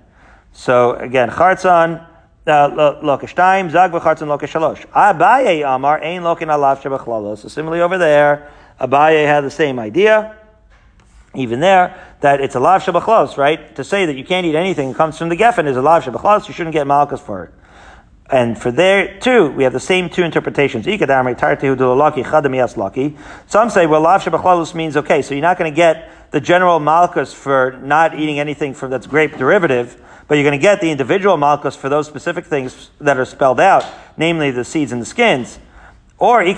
So 0.51 0.93
again, 0.93 1.29
chartzan, 1.29 2.05
Uh, 2.47 2.69
lokesh 3.01 3.35
time, 3.35 3.69
zag 3.69 3.91
v'chartzin, 3.91 4.27
lokesh 4.27 4.51
shalosh. 4.51 4.85
Abaye 4.87 5.63
amar, 5.63 6.01
ein 6.01 6.21
lokin 6.21 6.47
alav 6.47 6.81
shebachlalos. 6.81 7.39
So 7.39 7.47
similarly 7.47 7.81
over 7.81 7.97
there, 7.97 8.49
Abaye 8.79 9.25
had 9.25 9.43
the 9.43 9.51
same 9.51 9.77
idea. 9.77 10.35
Even 11.35 11.59
there, 11.59 11.95
that 12.21 12.41
it's 12.41 12.55
a 12.55 12.59
lav 12.59 12.81
shabachlos, 12.83 13.37
right? 13.37 13.75
To 13.75 13.83
say 13.83 14.05
that 14.07 14.15
you 14.15 14.23
can't 14.23 14.47
eat 14.47 14.55
anything 14.55 14.89
that 14.89 14.97
comes 14.97 15.17
from 15.17 15.29
the 15.29 15.37
geffen 15.37 15.67
is 15.67 15.77
a 15.77 15.81
lav 15.81 16.03
shabachlos, 16.03 16.47
you 16.47 16.53
shouldn't 16.53 16.73
get 16.73 16.87
malchus 16.87 17.19
for 17.19 17.43
it. 17.43 17.53
And 18.31 18.57
for 18.59 18.71
there 18.71 19.19
too, 19.19 19.51
we 19.51 19.63
have 19.63 19.73
the 19.73 19.79
same 19.79 20.09
two 20.09 20.23
interpretations. 20.23 20.85
Some 20.85 20.97
say, 23.69 23.85
well, 23.85 24.01
lav 24.01 24.23
shabachlalus 24.23 24.73
means 24.75 24.97
okay, 24.97 25.21
so 25.21 25.33
you're 25.33 25.41
not 25.41 25.57
going 25.57 25.71
to 25.71 25.75
get 25.75 26.09
the 26.31 26.41
general 26.41 26.79
malchus 26.79 27.33
for 27.33 27.79
not 27.81 28.17
eating 28.17 28.39
anything 28.39 28.73
from 28.73 28.91
that's 28.91 29.07
grape 29.07 29.37
derivative, 29.37 30.01
but 30.27 30.35
you're 30.35 30.43
going 30.43 30.59
to 30.59 30.61
get 30.61 30.79
the 30.79 30.91
individual 30.91 31.37
malchus 31.37 31.75
for 31.75 31.89
those 31.89 32.07
specific 32.07 32.45
things 32.45 32.91
that 32.99 33.17
are 33.17 33.25
spelled 33.25 33.59
out, 33.59 33.83
namely 34.15 34.51
the 34.51 34.63
seeds 34.63 34.91
and 34.91 35.01
the 35.01 35.05
skins. 35.05 35.59
Or 36.19 36.41
and 36.41 36.57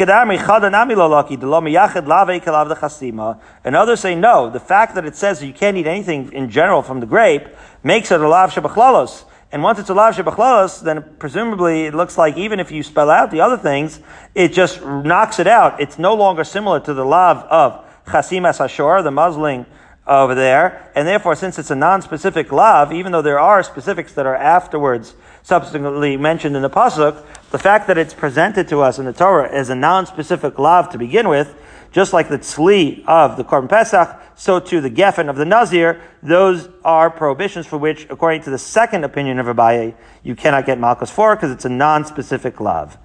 others 3.76 4.00
say 4.00 4.16
no. 4.16 4.50
The 4.50 4.60
fact 4.60 4.96
that 4.96 5.06
it 5.06 5.16
says 5.16 5.44
you 5.44 5.54
can't 5.54 5.78
eat 5.78 5.86
anything 5.86 6.34
in 6.34 6.50
general 6.50 6.82
from 6.82 7.00
the 7.00 7.06
grape 7.06 7.48
makes 7.84 8.12
it 8.12 8.20
a 8.20 8.28
lav 8.28 8.52
shabachlalos. 8.52 9.26
And 9.52 9.62
once 9.62 9.78
it's 9.78 9.90
a 9.90 9.94
lav 9.94 10.16
shebachlalos, 10.16 10.82
then 10.82 11.04
presumably 11.20 11.86
it 11.86 11.94
looks 11.94 12.18
like 12.18 12.38
even 12.38 12.60
if 12.60 12.72
you 12.72 12.82
spell 12.82 13.12
out 13.12 13.30
the 13.30 13.42
other 13.42 13.58
things, 13.58 14.00
it 14.34 14.52
just 14.52 14.84
knocks 14.84 15.40
it 15.40 15.46
out. 15.46 15.80
It's 15.80 16.00
no 16.00 16.16
longer 16.16 16.44
similar 16.44 16.80
to 16.80 16.94
the 16.94 17.06
lav 17.06 17.44
of 17.44 17.86
chasim 18.06 18.48
as 18.48 18.60
hashor, 18.60 19.04
the 19.04 19.12
muzzling 19.12 19.66
over 20.08 20.36
there. 20.36 20.92
And 20.96 21.08
therefore, 21.08 21.36
since 21.36 21.60
it's 21.60 21.72
a 21.72 21.76
non-specific 21.76 22.52
lav, 22.52 22.92
even 22.92 23.12
though 23.12 23.22
there 23.22 23.40
are 23.40 23.64
specifics 23.64 24.14
that 24.14 24.26
are 24.26 24.36
afterwards 24.36 25.16
subsequently 25.44 26.18
mentioned 26.18 26.56
in 26.56 26.62
the 26.62 26.70
pasuk, 26.70 27.24
the 27.52 27.60
fact 27.60 27.88
that 27.88 27.98
it's 27.98 28.14
presented 28.14 28.68
to 28.70 28.82
us 28.82 29.00
in 29.00 29.06
the 29.06 29.14
Torah 29.14 29.50
as 29.52 29.70
a 29.70 29.76
non-specific 29.76 30.58
lav 30.60 30.90
to 30.92 30.98
begin 30.98 31.28
with, 31.28 31.56
just 31.92 32.14
like 32.14 32.30
the 32.30 32.40
tzli 32.40 33.04
of 33.06 33.36
the 33.38 33.44
Korban 33.44 33.68
Pesach, 33.68 34.18
so 34.36 34.60
too 34.60 34.80
the 34.80 34.90
geffen 34.90 35.30
of 35.30 35.36
the 35.36 35.46
Nazir, 35.46 36.02
those 36.24 36.70
are 36.86 37.10
prohibitions 37.10 37.68
for 37.68 37.78
which, 37.78 38.08
according 38.10 38.42
to 38.44 38.50
the 38.50 38.58
second 38.58 39.04
opinion 39.04 39.40
of 39.40 39.46
Abaye, 39.48 39.94
you 40.24 40.36
cannot 40.36 40.66
get 40.66 40.80
Malchus 40.80 41.12
for 41.12 41.36
because 41.36 41.52
it's 41.52 41.66
a 41.66 41.70
non-specific 41.70 42.60
lav. 42.60 42.98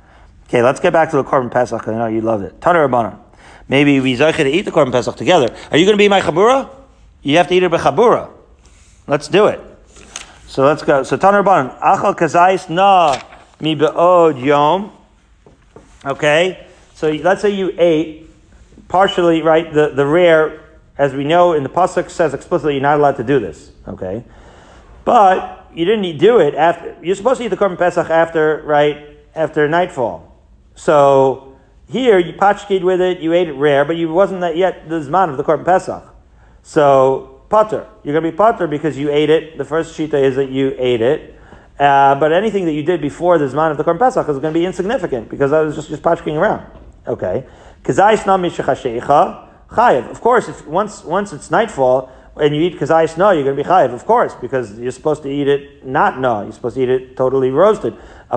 Okay, 0.45 0.63
let's 0.63 0.79
get 0.79 0.93
back 0.93 1.11
to 1.11 1.17
the 1.17 1.25
Korban 1.25 1.51
Pesach. 1.51 1.89
I 1.89 1.93
know 1.93 2.07
you 2.07 2.21
love 2.21 2.43
it. 2.43 2.61
Taner. 2.61 3.19
Maybe 3.69 4.01
we 4.01 4.17
zeiche 4.17 4.37
to 4.37 4.49
eat 4.49 4.63
the 4.63 4.71
Korban 4.71 4.93
Pesach 4.93 5.17
together. 5.17 5.55
Are 5.71 5.77
you 5.77 5.85
going 5.85 5.97
to 5.97 6.03
be 6.03 6.09
my 6.09 6.21
Chabura? 6.21 6.71
You 7.23 7.37
have 7.39 7.49
to 7.49 7.55
eat 7.55 7.63
it 7.63 7.71
by 7.71 7.79
Chabura. 7.79 8.31
Let's 9.07 9.29
do 9.29 9.47
it. 9.47 9.61
So 10.47 10.65
let's 10.65 10.83
go. 10.83 11.03
So 11.03 11.17
Taner 11.17 11.45
Ban, 11.45 11.71
Achal 11.81 12.17
kazais 12.17 12.71
na 12.71 13.21
mi 13.61 13.75
be'od 13.75 14.39
yom. 14.39 14.93
Okay? 16.05 16.67
So 16.95 17.11
let's 17.11 17.43
say 17.43 17.51
you 17.51 17.75
ate 17.77 18.27
partially, 18.89 19.43
right, 19.43 19.73
the, 19.73 19.91
the 19.91 20.07
rare, 20.07 20.61
as 20.99 21.13
we 21.13 21.25
know 21.25 21.53
in 21.53 21.63
the 21.63 21.69
Pasuk 21.69 22.11
says 22.11 22.35
explicitly, 22.35 22.75
you're 22.75 22.83
not 22.83 22.99
allowed 22.99 23.17
to 23.17 23.25
do 23.25 23.39
this, 23.41 23.71
okay? 23.87 24.25
But 25.05 25.71
you 25.75 25.85
didn't 25.85 26.19
do 26.19 26.39
it 26.39 26.55
after, 26.55 26.97
you're 27.03 27.17
supposed 27.17 27.39
to 27.39 27.47
eat 27.47 27.49
the 27.49 27.57
Korban 27.57 27.79
Pesach 27.79 28.09
after, 28.09 28.63
right, 28.65 29.19
after 29.35 29.69
nightfall. 29.69 30.35
So 30.75 31.46
here, 31.89 32.19
you 32.19 32.33
patchkid 32.33 32.83
with 32.83 33.01
it, 33.01 33.21
you 33.21 33.33
ate 33.33 33.49
it 33.49 33.53
rare, 33.53 33.85
but 33.85 33.97
you 33.97 34.13
wasn't 34.13 34.41
that 34.41 34.57
yet 34.57 34.89
the 34.89 35.01
Zman 35.01 35.31
of 35.31 35.37
the 35.37 35.45
Korban 35.45 35.65
Pesach. 35.65 36.03
So, 36.63 37.43
potter. 37.49 37.87
You're 38.03 38.13
going 38.13 38.25
to 38.25 38.31
be 38.33 38.37
potter 38.37 38.67
because 38.67 38.99
you 38.99 39.11
ate 39.11 39.31
it. 39.31 39.57
The 39.57 39.65
first 39.65 39.97
shita 39.97 40.15
is 40.15 40.37
that 40.37 40.51
you 40.51 40.75
ate 40.79 41.01
it. 41.01 41.39
Uh, 41.79 42.15
but 42.17 42.33
anything 42.33 42.65
that 42.65 42.73
you 42.73 42.83
did 42.83 43.01
before 43.01 43.39
the 43.39 43.47
Zman 43.47 43.71
of 43.71 43.77
the 43.77 43.85
Korban 43.85 43.99
Pesach 43.99 44.29
is 44.29 44.39
going 44.39 44.53
to 44.53 44.59
be 44.59 44.67
insignificant 44.67 45.29
because 45.29 45.53
I 45.53 45.61
was 45.61 45.77
just, 45.77 45.89
just 45.89 46.03
patchking 46.03 46.37
around. 46.37 46.67
Okay. 47.07 47.47
Chayiv. 49.69 50.11
Of 50.11 50.21
course, 50.21 50.49
if 50.49 50.67
once 50.67 51.05
once 51.05 51.33
it's 51.33 51.51
nightfall 51.51 52.11
and 52.37 52.55
you 52.55 52.63
eat 52.63 52.79
kazayis 52.79 53.17
no, 53.17 53.31
you're 53.31 53.45
going 53.45 53.57
to 53.57 53.63
be 53.63 53.69
chayiv, 53.69 53.93
of 53.93 54.05
course, 54.07 54.35
because 54.35 54.79
you're 54.79 54.91
supposed 54.91 55.23
to 55.23 55.31
eat 55.31 55.49
it 55.49 55.85
not 55.85 56.19
no, 56.19 56.43
you're 56.43 56.53
supposed 56.53 56.77
to 56.77 56.83
eat 56.83 56.89
it 56.89 57.17
totally 57.17 57.51
roasted. 57.51 57.97
So 58.29 58.37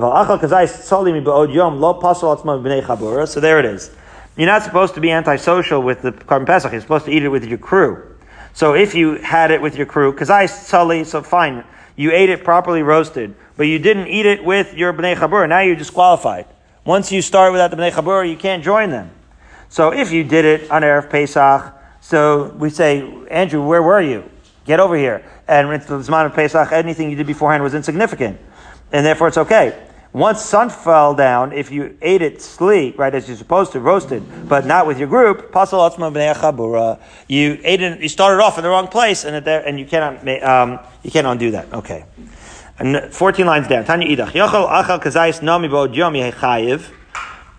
there 3.39 3.59
it 3.59 3.65
is. 3.65 3.91
You're 4.37 4.45
not 4.45 4.63
supposed 4.63 4.93
to 4.93 5.01
be 5.01 5.11
antisocial 5.11 5.81
with 5.81 6.03
the 6.03 6.11
Korban 6.11 6.45
Pesach. 6.45 6.71
You're 6.71 6.81
supposed 6.81 7.05
to 7.05 7.11
eat 7.11 7.23
it 7.23 7.29
with 7.29 7.45
your 7.45 7.57
crew. 7.57 8.15
So 8.53 8.75
if 8.75 8.93
you 8.93 9.15
had 9.15 9.49
it 9.51 9.61
with 9.61 9.75
your 9.75 9.87
crew, 9.87 10.13
kazayis 10.13 10.49
sully, 10.49 11.03
so 11.03 11.23
fine, 11.23 11.63
you 11.95 12.11
ate 12.11 12.29
it 12.29 12.43
properly 12.43 12.83
roasted, 12.83 13.33
but 13.57 13.63
you 13.63 13.79
didn't 13.79 14.07
eat 14.07 14.25
it 14.25 14.43
with 14.43 14.75
your 14.75 14.93
bnei 14.93 15.15
chabur. 15.15 15.49
Now 15.49 15.61
you're 15.61 15.75
disqualified. 15.75 16.45
Once 16.85 17.11
you 17.11 17.21
start 17.21 17.51
without 17.51 17.71
the 17.71 17.77
bnei 17.77 17.91
chabur, 17.91 18.29
you 18.29 18.37
can't 18.37 18.63
join 18.63 18.91
them. 18.91 19.09
So 19.69 19.91
if 19.91 20.11
you 20.11 20.23
did 20.23 20.45
it 20.45 20.69
on 20.71 20.83
Erev 20.83 21.09
Pesach, 21.09 21.73
so 21.99 22.49
we 22.57 22.69
say, 22.69 23.11
Andrew, 23.29 23.65
where 23.65 23.81
were 23.81 24.01
you? 24.01 24.29
Get 24.65 24.79
over 24.79 24.95
here. 24.95 25.25
And 25.47 25.69
it's 25.71 25.87
the 25.87 25.97
Zman 25.97 26.27
of 26.27 26.33
Pesach, 26.33 26.71
anything 26.71 27.09
you 27.09 27.15
did 27.15 27.27
beforehand 27.27 27.63
was 27.63 27.73
insignificant. 27.73 28.39
And 28.91 29.05
therefore 29.05 29.27
it's 29.27 29.37
okay. 29.37 29.85
Once 30.11 30.41
sun 30.41 30.71
fell 30.71 31.13
down, 31.13 31.53
if 31.53 31.71
you 31.71 31.95
ate 32.01 32.23
it 32.23 32.41
sleek, 32.41 32.97
right, 32.97 33.13
as 33.13 33.27
you're 33.27 33.37
supposed 33.37 33.71
to, 33.71 33.79
roasted, 33.79 34.23
but 34.49 34.65
not 34.65 34.87
with 34.87 34.97
your 34.97 35.07
group, 35.07 35.51
pasal 35.51 35.87
chabura, 36.35 36.99
you 37.27 37.59
ate 37.63 37.81
it, 37.81 38.01
you 38.01 38.09
started 38.09 38.41
off 38.41 38.57
in 38.57 38.63
the 38.63 38.69
wrong 38.69 38.87
place, 38.87 39.23
and, 39.23 39.45
there, 39.45 39.63
and 39.63 39.79
you 39.79 39.85
cannot, 39.85 40.27
um, 40.43 40.79
you 41.03 41.11
can't 41.11 41.27
undo 41.27 41.51
that. 41.51 41.71
Okay. 41.71 42.05
And 42.79 43.13
14 43.13 43.45
lines 43.45 43.67
down. 43.67 43.85
Tanya 43.85 44.07
idach. 44.07 44.31
Yochel 44.31 44.67
achal 44.67 44.99
kazayis 44.99 45.43
nami 45.43 45.67
bo 45.67 45.83
yom 45.83 46.13
yechayiv. 46.13 46.89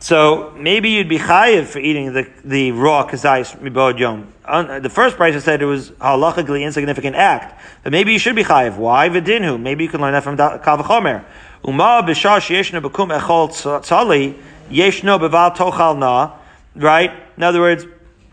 So 0.03 0.55
maybe 0.57 0.89
you'd 0.89 1.11
be 1.11 1.19
chayiv 1.19 1.67
for 1.67 1.79
eating 1.79 2.15
the, 2.15 2.27
the 2.43 2.73
raw 2.73 3.07
kazayis 3.07 3.55
mibod 3.59 3.99
yom. 3.99 4.33
Uh, 4.47 4.81
the 4.81 4.89
first 4.89 5.17
price 5.17 5.35
I 5.35 5.41
said 5.41 5.61
it 5.61 5.67
was 5.67 5.91
halachically 5.91 6.63
insignificant 6.63 7.17
act, 7.17 7.61
but 7.83 7.93
maybe 7.93 8.11
you 8.15 8.19
should 8.19 8.35
be 8.35 8.43
chayiv. 8.43 8.79
Why 8.79 9.11
v'dinhu? 9.11 9.61
Maybe 9.61 9.85
you 9.85 9.91
can 9.91 10.01
learn 10.01 10.15
that 10.15 10.25
from 10.25 10.39
Kavachomer. 10.39 11.23
Uma 11.67 12.03
b'shah 12.03 12.41
sheyeshno 12.41 12.81
b'kum 12.81 13.17
echol 13.21 13.51
tzali 13.51 14.37
yeshno 14.71 15.21
b'val 15.21 15.55
tochal 15.55 15.99
na. 15.99 16.33
Right? 16.75 17.13
In 17.37 17.43
other 17.43 17.61
words, 17.61 17.85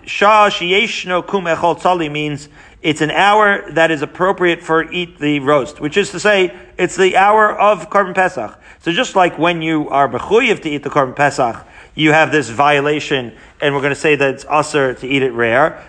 shah 0.05 0.49
sheyeshno 0.49 1.27
kum 1.27 1.43
echol 1.43 1.77
tzali 1.77 2.09
means 2.09 2.47
it's 2.81 3.01
an 3.01 3.11
hour 3.11 3.71
that 3.71 3.91
is 3.91 4.01
appropriate 4.01 4.61
for 4.61 4.89
eat 4.91 5.19
the 5.19 5.39
roast, 5.39 5.79
which 5.79 5.97
is 5.97 6.11
to 6.11 6.19
say, 6.19 6.55
it's 6.77 6.95
the 6.95 7.17
hour 7.17 7.51
of 7.51 7.89
Korban 7.89 8.13
Pesach. 8.13 8.59
So 8.81 8.91
just 8.91 9.15
like 9.15 9.37
when 9.37 9.61
you 9.61 9.89
are 9.89 10.07
mechuyev 10.07 10.61
to 10.61 10.69
eat 10.69 10.83
the 10.83 10.89
Korban 10.89 11.15
Pesach, 11.15 11.65
you 11.95 12.11
have 12.11 12.31
this 12.31 12.49
violation, 12.49 13.35
and 13.59 13.73
we're 13.73 13.81
going 13.81 13.93
to 13.93 13.99
say 13.99 14.15
that 14.15 14.35
it's 14.35 14.45
usher 14.47 14.93
to 14.93 15.07
eat 15.07 15.23
it 15.23 15.31
rare. 15.31 15.83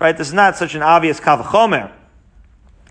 Right? 0.00 0.16
This 0.16 0.26
is 0.26 0.34
not 0.34 0.56
such 0.56 0.74
an 0.74 0.82
obvious 0.82 1.20
kavachomer. 1.20 1.92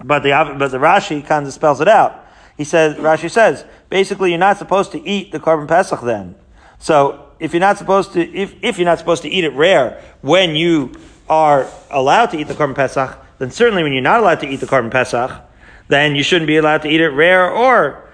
But 0.04 0.24
the, 0.24 0.56
but 0.58 0.72
the 0.72 0.78
Rashi 0.78 1.26
kind 1.26 1.46
of 1.46 1.54
spells 1.54 1.82
it 1.82 1.90
out. 1.90 2.26
He 2.56 2.64
says, 2.64 2.96
Rashi 2.96 3.30
says, 3.30 3.66
basically 3.90 4.30
you're 4.30 4.40
not 4.40 4.58
supposed 4.58 4.92
to 4.94 5.08
eat 5.08 5.32
the 5.32 5.40
korban 5.40 5.68
pesach 5.68 6.02
then. 6.02 6.36
So 6.80 7.28
if 7.44 7.54
you're 7.54 7.60
not 7.60 7.78
supposed 7.78 8.14
to, 8.14 8.22
if, 8.22 8.56
if 8.64 8.78
you're 8.78 8.86
not 8.86 9.00
supposed 9.00 9.22
to 9.24 9.30
eat 9.30 9.44
it 9.44 9.54
rare 9.54 10.02
when 10.22 10.56
you 10.56 10.94
are 11.30 11.68
allowed 11.91 12.28
to 12.28 12.38
eat 12.38 12.48
the 12.48 12.54
korban 12.54 12.74
pesach, 12.74 13.18
then 13.38 13.52
certainly 13.52 13.84
when 13.84 13.91
you're 13.91 14.02
not 14.02 14.22
allowed 14.22 14.39
to 14.39 14.48
eat 14.48 14.62
the 14.62 14.66
korban 14.66 14.89
pesach, 14.89 15.30
then 15.89 16.16
you 16.16 16.24
shouldn't 16.24 16.48
be 16.48 16.56
allowed 16.56 16.82
to 16.84 16.88
eat 16.88 17.02
it 17.02 17.10
rare 17.10 17.52
or 17.52 18.10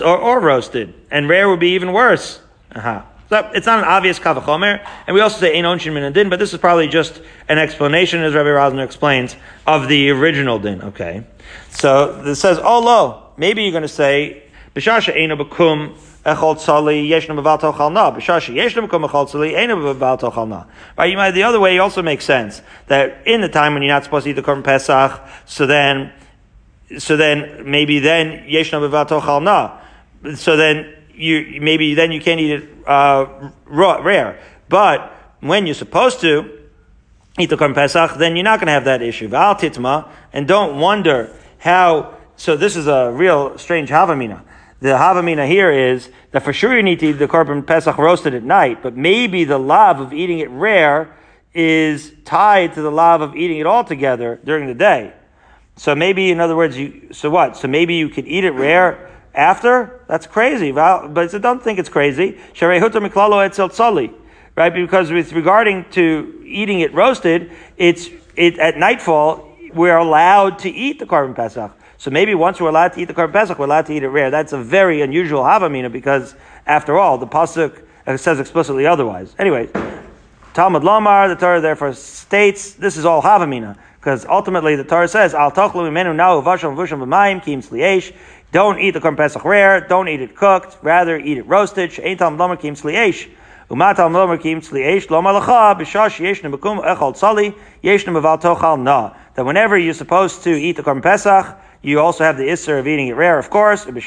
or, 0.00 0.18
or 0.18 0.40
roasted. 0.40 0.94
And 1.10 1.28
rare 1.28 1.48
would 1.48 1.60
be 1.60 1.70
even 1.70 1.92
worse. 1.92 2.40
Uh-huh. 2.72 3.02
So 3.28 3.50
it's 3.54 3.66
not 3.66 3.78
an 3.78 3.84
obvious 3.84 4.18
kavachomer. 4.18 4.84
And 5.06 5.14
we 5.14 5.20
also 5.20 5.38
say 5.38 5.56
ein 5.56 5.64
onshin 5.64 5.94
min 5.94 6.12
din, 6.12 6.28
but 6.28 6.38
this 6.38 6.52
is 6.52 6.58
probably 6.58 6.88
just 6.88 7.20
an 7.48 7.58
explanation, 7.58 8.22
as 8.22 8.34
Rabbi 8.34 8.48
Rosner 8.48 8.84
explains, 8.84 9.36
of 9.66 9.88
the 9.88 10.10
original 10.10 10.58
din. 10.58 10.82
Okay. 10.82 11.24
So 11.70 12.20
this 12.22 12.40
says, 12.40 12.58
oh 12.62 12.80
lo, 12.80 13.30
maybe 13.36 13.62
you're 13.62 13.72
going 13.72 13.82
to 13.82 13.88
say, 13.88 14.44
b'shasha 14.74 15.16
eino 15.16 15.40
b'kum 15.40 15.96
echol 16.26 16.56
tzali 16.56 17.08
yeshna 17.08 17.40
b'val 17.40 17.60
tochal 17.60 17.92
na. 17.92 18.10
B'shasha 18.10 18.52
yeshna 18.52 18.86
b'kum 18.86 19.08
echol 19.08 19.30
tzali 19.30 19.52
eino 19.52 19.76
b'val 19.76 20.18
tochal 20.20 20.48
na. 20.48 20.64
Right, 20.98 21.10
you 21.10 21.16
might, 21.16 21.30
the 21.30 21.44
other 21.44 21.60
way 21.60 21.78
also 21.78 22.02
makes 22.02 22.24
sense. 22.24 22.62
That 22.88 23.22
in 23.26 23.40
the 23.40 23.48
time 23.48 23.74
when 23.74 23.82
you're 23.82 23.94
not 23.94 24.04
supposed 24.04 24.24
to 24.24 24.30
eat 24.30 24.34
the 24.34 24.42
korban 24.42 24.64
pesach, 24.64 25.20
so 25.44 25.66
then, 25.66 26.12
so 26.98 27.16
then 27.16 27.70
maybe 27.70 28.00
then 28.00 28.44
yeshna 28.48 28.80
b'val 28.86 29.08
tochal 29.08 29.42
na. 29.42 29.78
So 30.34 30.56
then 30.56 30.92
you 31.14 31.60
maybe 31.60 31.94
then 31.94 32.10
you 32.10 32.20
can't 32.20 32.40
eat 32.40 32.50
it 32.50 32.68
uh, 32.86 33.50
raw, 33.64 34.02
rare. 34.02 34.40
But 34.68 35.12
when 35.40 35.66
you're 35.66 35.74
supposed 35.74 36.20
to 36.22 36.50
eat 37.38 37.50
the 37.50 37.56
korban 37.56 37.74
pesach, 37.74 38.16
then 38.18 38.34
you're 38.34 38.44
not 38.44 38.58
going 38.58 38.66
to 38.66 38.72
have 38.72 38.84
that 38.86 39.00
issue. 39.00 39.28
Val 39.28 39.54
titma, 39.54 40.08
and 40.32 40.48
don't 40.48 40.80
wonder 40.80 41.32
how. 41.58 42.14
So 42.36 42.56
this 42.56 42.76
is 42.76 42.86
a 42.86 43.10
real 43.12 43.56
strange 43.56 43.90
havamina. 43.90 44.42
The 44.80 44.88
havamina 44.88 45.46
here 45.48 45.70
is 45.70 46.10
that 46.32 46.42
for 46.42 46.52
sure 46.52 46.76
you 46.76 46.82
need 46.82 47.00
to 47.00 47.06
eat 47.06 47.12
the 47.12 47.28
korban 47.28 47.66
pesach 47.66 47.96
roasted 47.96 48.34
at 48.34 48.42
night, 48.42 48.82
but 48.82 48.94
maybe 48.96 49.44
the 49.44 49.58
love 49.58 50.00
of 50.00 50.12
eating 50.12 50.40
it 50.40 50.50
rare 50.50 51.16
is 51.54 52.12
tied 52.24 52.74
to 52.74 52.82
the 52.82 52.90
love 52.90 53.22
of 53.22 53.34
eating 53.34 53.58
it 53.58 53.66
all 53.66 53.84
together 53.84 54.38
during 54.44 54.66
the 54.66 54.74
day. 54.74 55.14
So 55.76 55.94
maybe, 55.94 56.30
in 56.30 56.40
other 56.40 56.56
words, 56.56 56.76
you, 56.76 57.08
so 57.12 57.30
what? 57.30 57.56
So 57.56 57.68
maybe 57.68 57.94
you 57.94 58.08
could 58.10 58.26
eat 58.26 58.44
it 58.44 58.50
rare 58.50 59.10
after? 59.34 60.00
That's 60.08 60.26
crazy. 60.26 60.72
But 60.72 61.34
I 61.34 61.38
don't 61.38 61.62
think 61.62 61.78
it's 61.78 61.88
crazy. 61.88 62.38
Right? 64.56 64.74
Because 64.74 65.10
with 65.10 65.32
regarding 65.32 65.84
to 65.90 66.42
eating 66.46 66.80
it 66.80 66.94
roasted, 66.94 67.52
it's, 67.76 68.08
it, 68.36 68.58
at 68.58 68.78
nightfall, 68.78 69.54
we're 69.74 69.98
allowed 69.98 70.58
to 70.60 70.70
eat 70.70 70.98
the 70.98 71.06
korban 71.06 71.34
pesach. 71.36 71.72
So 71.98 72.10
maybe 72.10 72.34
once 72.34 72.60
we're 72.60 72.68
allowed 72.68 72.92
to 72.94 73.00
eat 73.00 73.06
the 73.06 73.14
korban 73.14 73.32
pesach, 73.32 73.58
we're 73.58 73.64
allowed 73.64 73.86
to 73.86 73.92
eat 73.92 74.02
it 74.02 74.08
rare. 74.08 74.30
That's 74.30 74.52
a 74.52 74.58
very 74.58 75.02
unusual 75.02 75.42
havamina 75.42 75.90
because, 75.90 76.34
after 76.66 76.98
all, 76.98 77.18
the 77.18 77.26
pasuk 77.26 77.82
says 78.16 78.38
explicitly 78.38 78.86
otherwise. 78.86 79.34
Anyway, 79.38 79.68
Talmud 80.54 80.82
Lomar, 80.82 81.28
the 81.28 81.36
Torah 81.36 81.60
therefore 81.60 81.92
states 81.94 82.72
this 82.72 82.96
is 82.96 83.04
all 83.04 83.22
havamina 83.22 83.76
because 83.98 84.24
ultimately 84.26 84.76
the 84.76 84.84
Torah 84.84 85.08
says 85.08 85.34
al 85.34 85.50
tochlu 85.50 85.90
imenu 85.90 86.14
now 86.14 86.40
uvasham 86.40 86.76
vusham 86.76 87.00
v'mayim 87.04 87.42
kim 87.42 87.60
sliesh. 87.60 88.12
Don't 88.52 88.78
eat 88.78 88.92
the 88.92 89.00
korban 89.00 89.16
pesach 89.16 89.44
rare. 89.44 89.80
Don't 89.80 90.08
eat 90.08 90.20
it 90.20 90.36
cooked. 90.36 90.78
Rather, 90.82 91.18
eat 91.18 91.38
it 91.38 91.46
roasted. 91.46 91.92
She'ein 91.92 92.16
talmud 92.16 92.38
lomer 92.38 92.56
kim 92.56 92.74
sliesh. 92.74 93.28
Umatal 93.68 94.12
lomer 94.12 94.38
kim 94.38 94.60
sliesh 94.60 95.10
lo 95.10 95.20
malacha 95.20 95.76
b'shash 95.78 96.24
yeshna 96.24 96.54
bekum 96.54 96.84
echol 96.84 97.12
tzali 97.14 97.54
yeshna 97.82 98.14
meval 98.14 98.40
tochal 98.40 98.80
na. 98.80 99.14
That 99.34 99.44
whenever 99.44 99.76
you're 99.76 99.92
supposed 99.92 100.44
to 100.44 100.50
eat 100.50 100.76
the 100.76 100.82
korban 100.82 101.02
pesach, 101.02 101.58
you 101.86 102.00
also 102.00 102.24
have 102.24 102.36
the 102.36 102.48
isser 102.48 102.80
of 102.80 102.88
eating 102.88 103.06
it 103.06 103.12
rare, 103.12 103.38
of 103.38 103.48
course. 103.48 103.86
And 103.86 103.96
at 103.96 104.04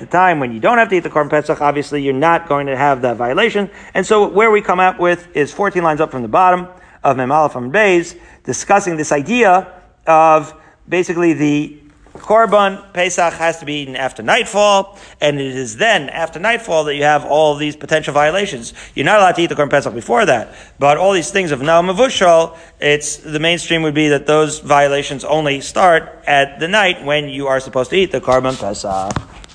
the 0.00 0.08
time 0.10 0.40
when 0.40 0.52
you 0.52 0.58
don't 0.58 0.78
have 0.78 0.88
to 0.88 0.96
eat 0.96 1.04
the 1.04 1.08
korban 1.08 1.30
pesach, 1.30 1.60
obviously 1.60 2.02
you're 2.02 2.12
not 2.12 2.48
going 2.48 2.66
to 2.66 2.76
have 2.76 3.02
that 3.02 3.16
violation. 3.16 3.70
And 3.94 4.04
so 4.04 4.28
where 4.28 4.50
we 4.50 4.60
come 4.60 4.80
up 4.80 4.98
with 4.98 5.28
is 5.36 5.52
14 5.52 5.84
lines 5.84 6.00
up 6.00 6.10
from 6.10 6.22
the 6.22 6.28
bottom 6.28 6.66
of 7.04 7.16
Memala 7.16 7.52
from 7.52 7.70
Bays, 7.70 8.16
discussing 8.42 8.96
this 8.96 9.12
idea 9.12 9.72
of 10.04 10.52
basically 10.88 11.34
the 11.34 11.80
Korban 12.16 12.92
Pesach 12.92 13.34
has 13.34 13.58
to 13.60 13.66
be 13.66 13.82
eaten 13.82 13.96
after 13.96 14.22
nightfall, 14.22 14.98
and 15.20 15.40
it 15.40 15.54
is 15.54 15.76
then 15.76 16.08
after 16.08 16.38
nightfall 16.38 16.84
that 16.84 16.94
you 16.94 17.02
have 17.02 17.24
all 17.24 17.54
these 17.56 17.76
potential 17.76 18.12
violations. 18.12 18.74
You're 18.94 19.04
not 19.04 19.18
allowed 19.18 19.36
to 19.36 19.42
eat 19.42 19.46
the 19.48 19.54
Korban 19.54 19.70
Pesach 19.70 19.94
before 19.94 20.26
that, 20.26 20.54
but 20.78 20.96
all 20.98 21.12
these 21.12 21.30
things 21.30 21.52
of 21.52 21.62
now 21.62 21.82
mavushal, 21.82 22.56
it's 22.80 23.16
the 23.18 23.40
mainstream 23.40 23.82
would 23.82 23.94
be 23.94 24.08
that 24.08 24.26
those 24.26 24.60
violations 24.60 25.24
only 25.24 25.60
start 25.60 26.22
at 26.26 26.60
the 26.60 26.68
night 26.68 27.04
when 27.04 27.28
you 27.28 27.46
are 27.46 27.60
supposed 27.60 27.90
to 27.90 27.96
eat 27.96 28.12
the 28.12 28.20
Korban 28.20 28.58
Pesach. 28.58 29.45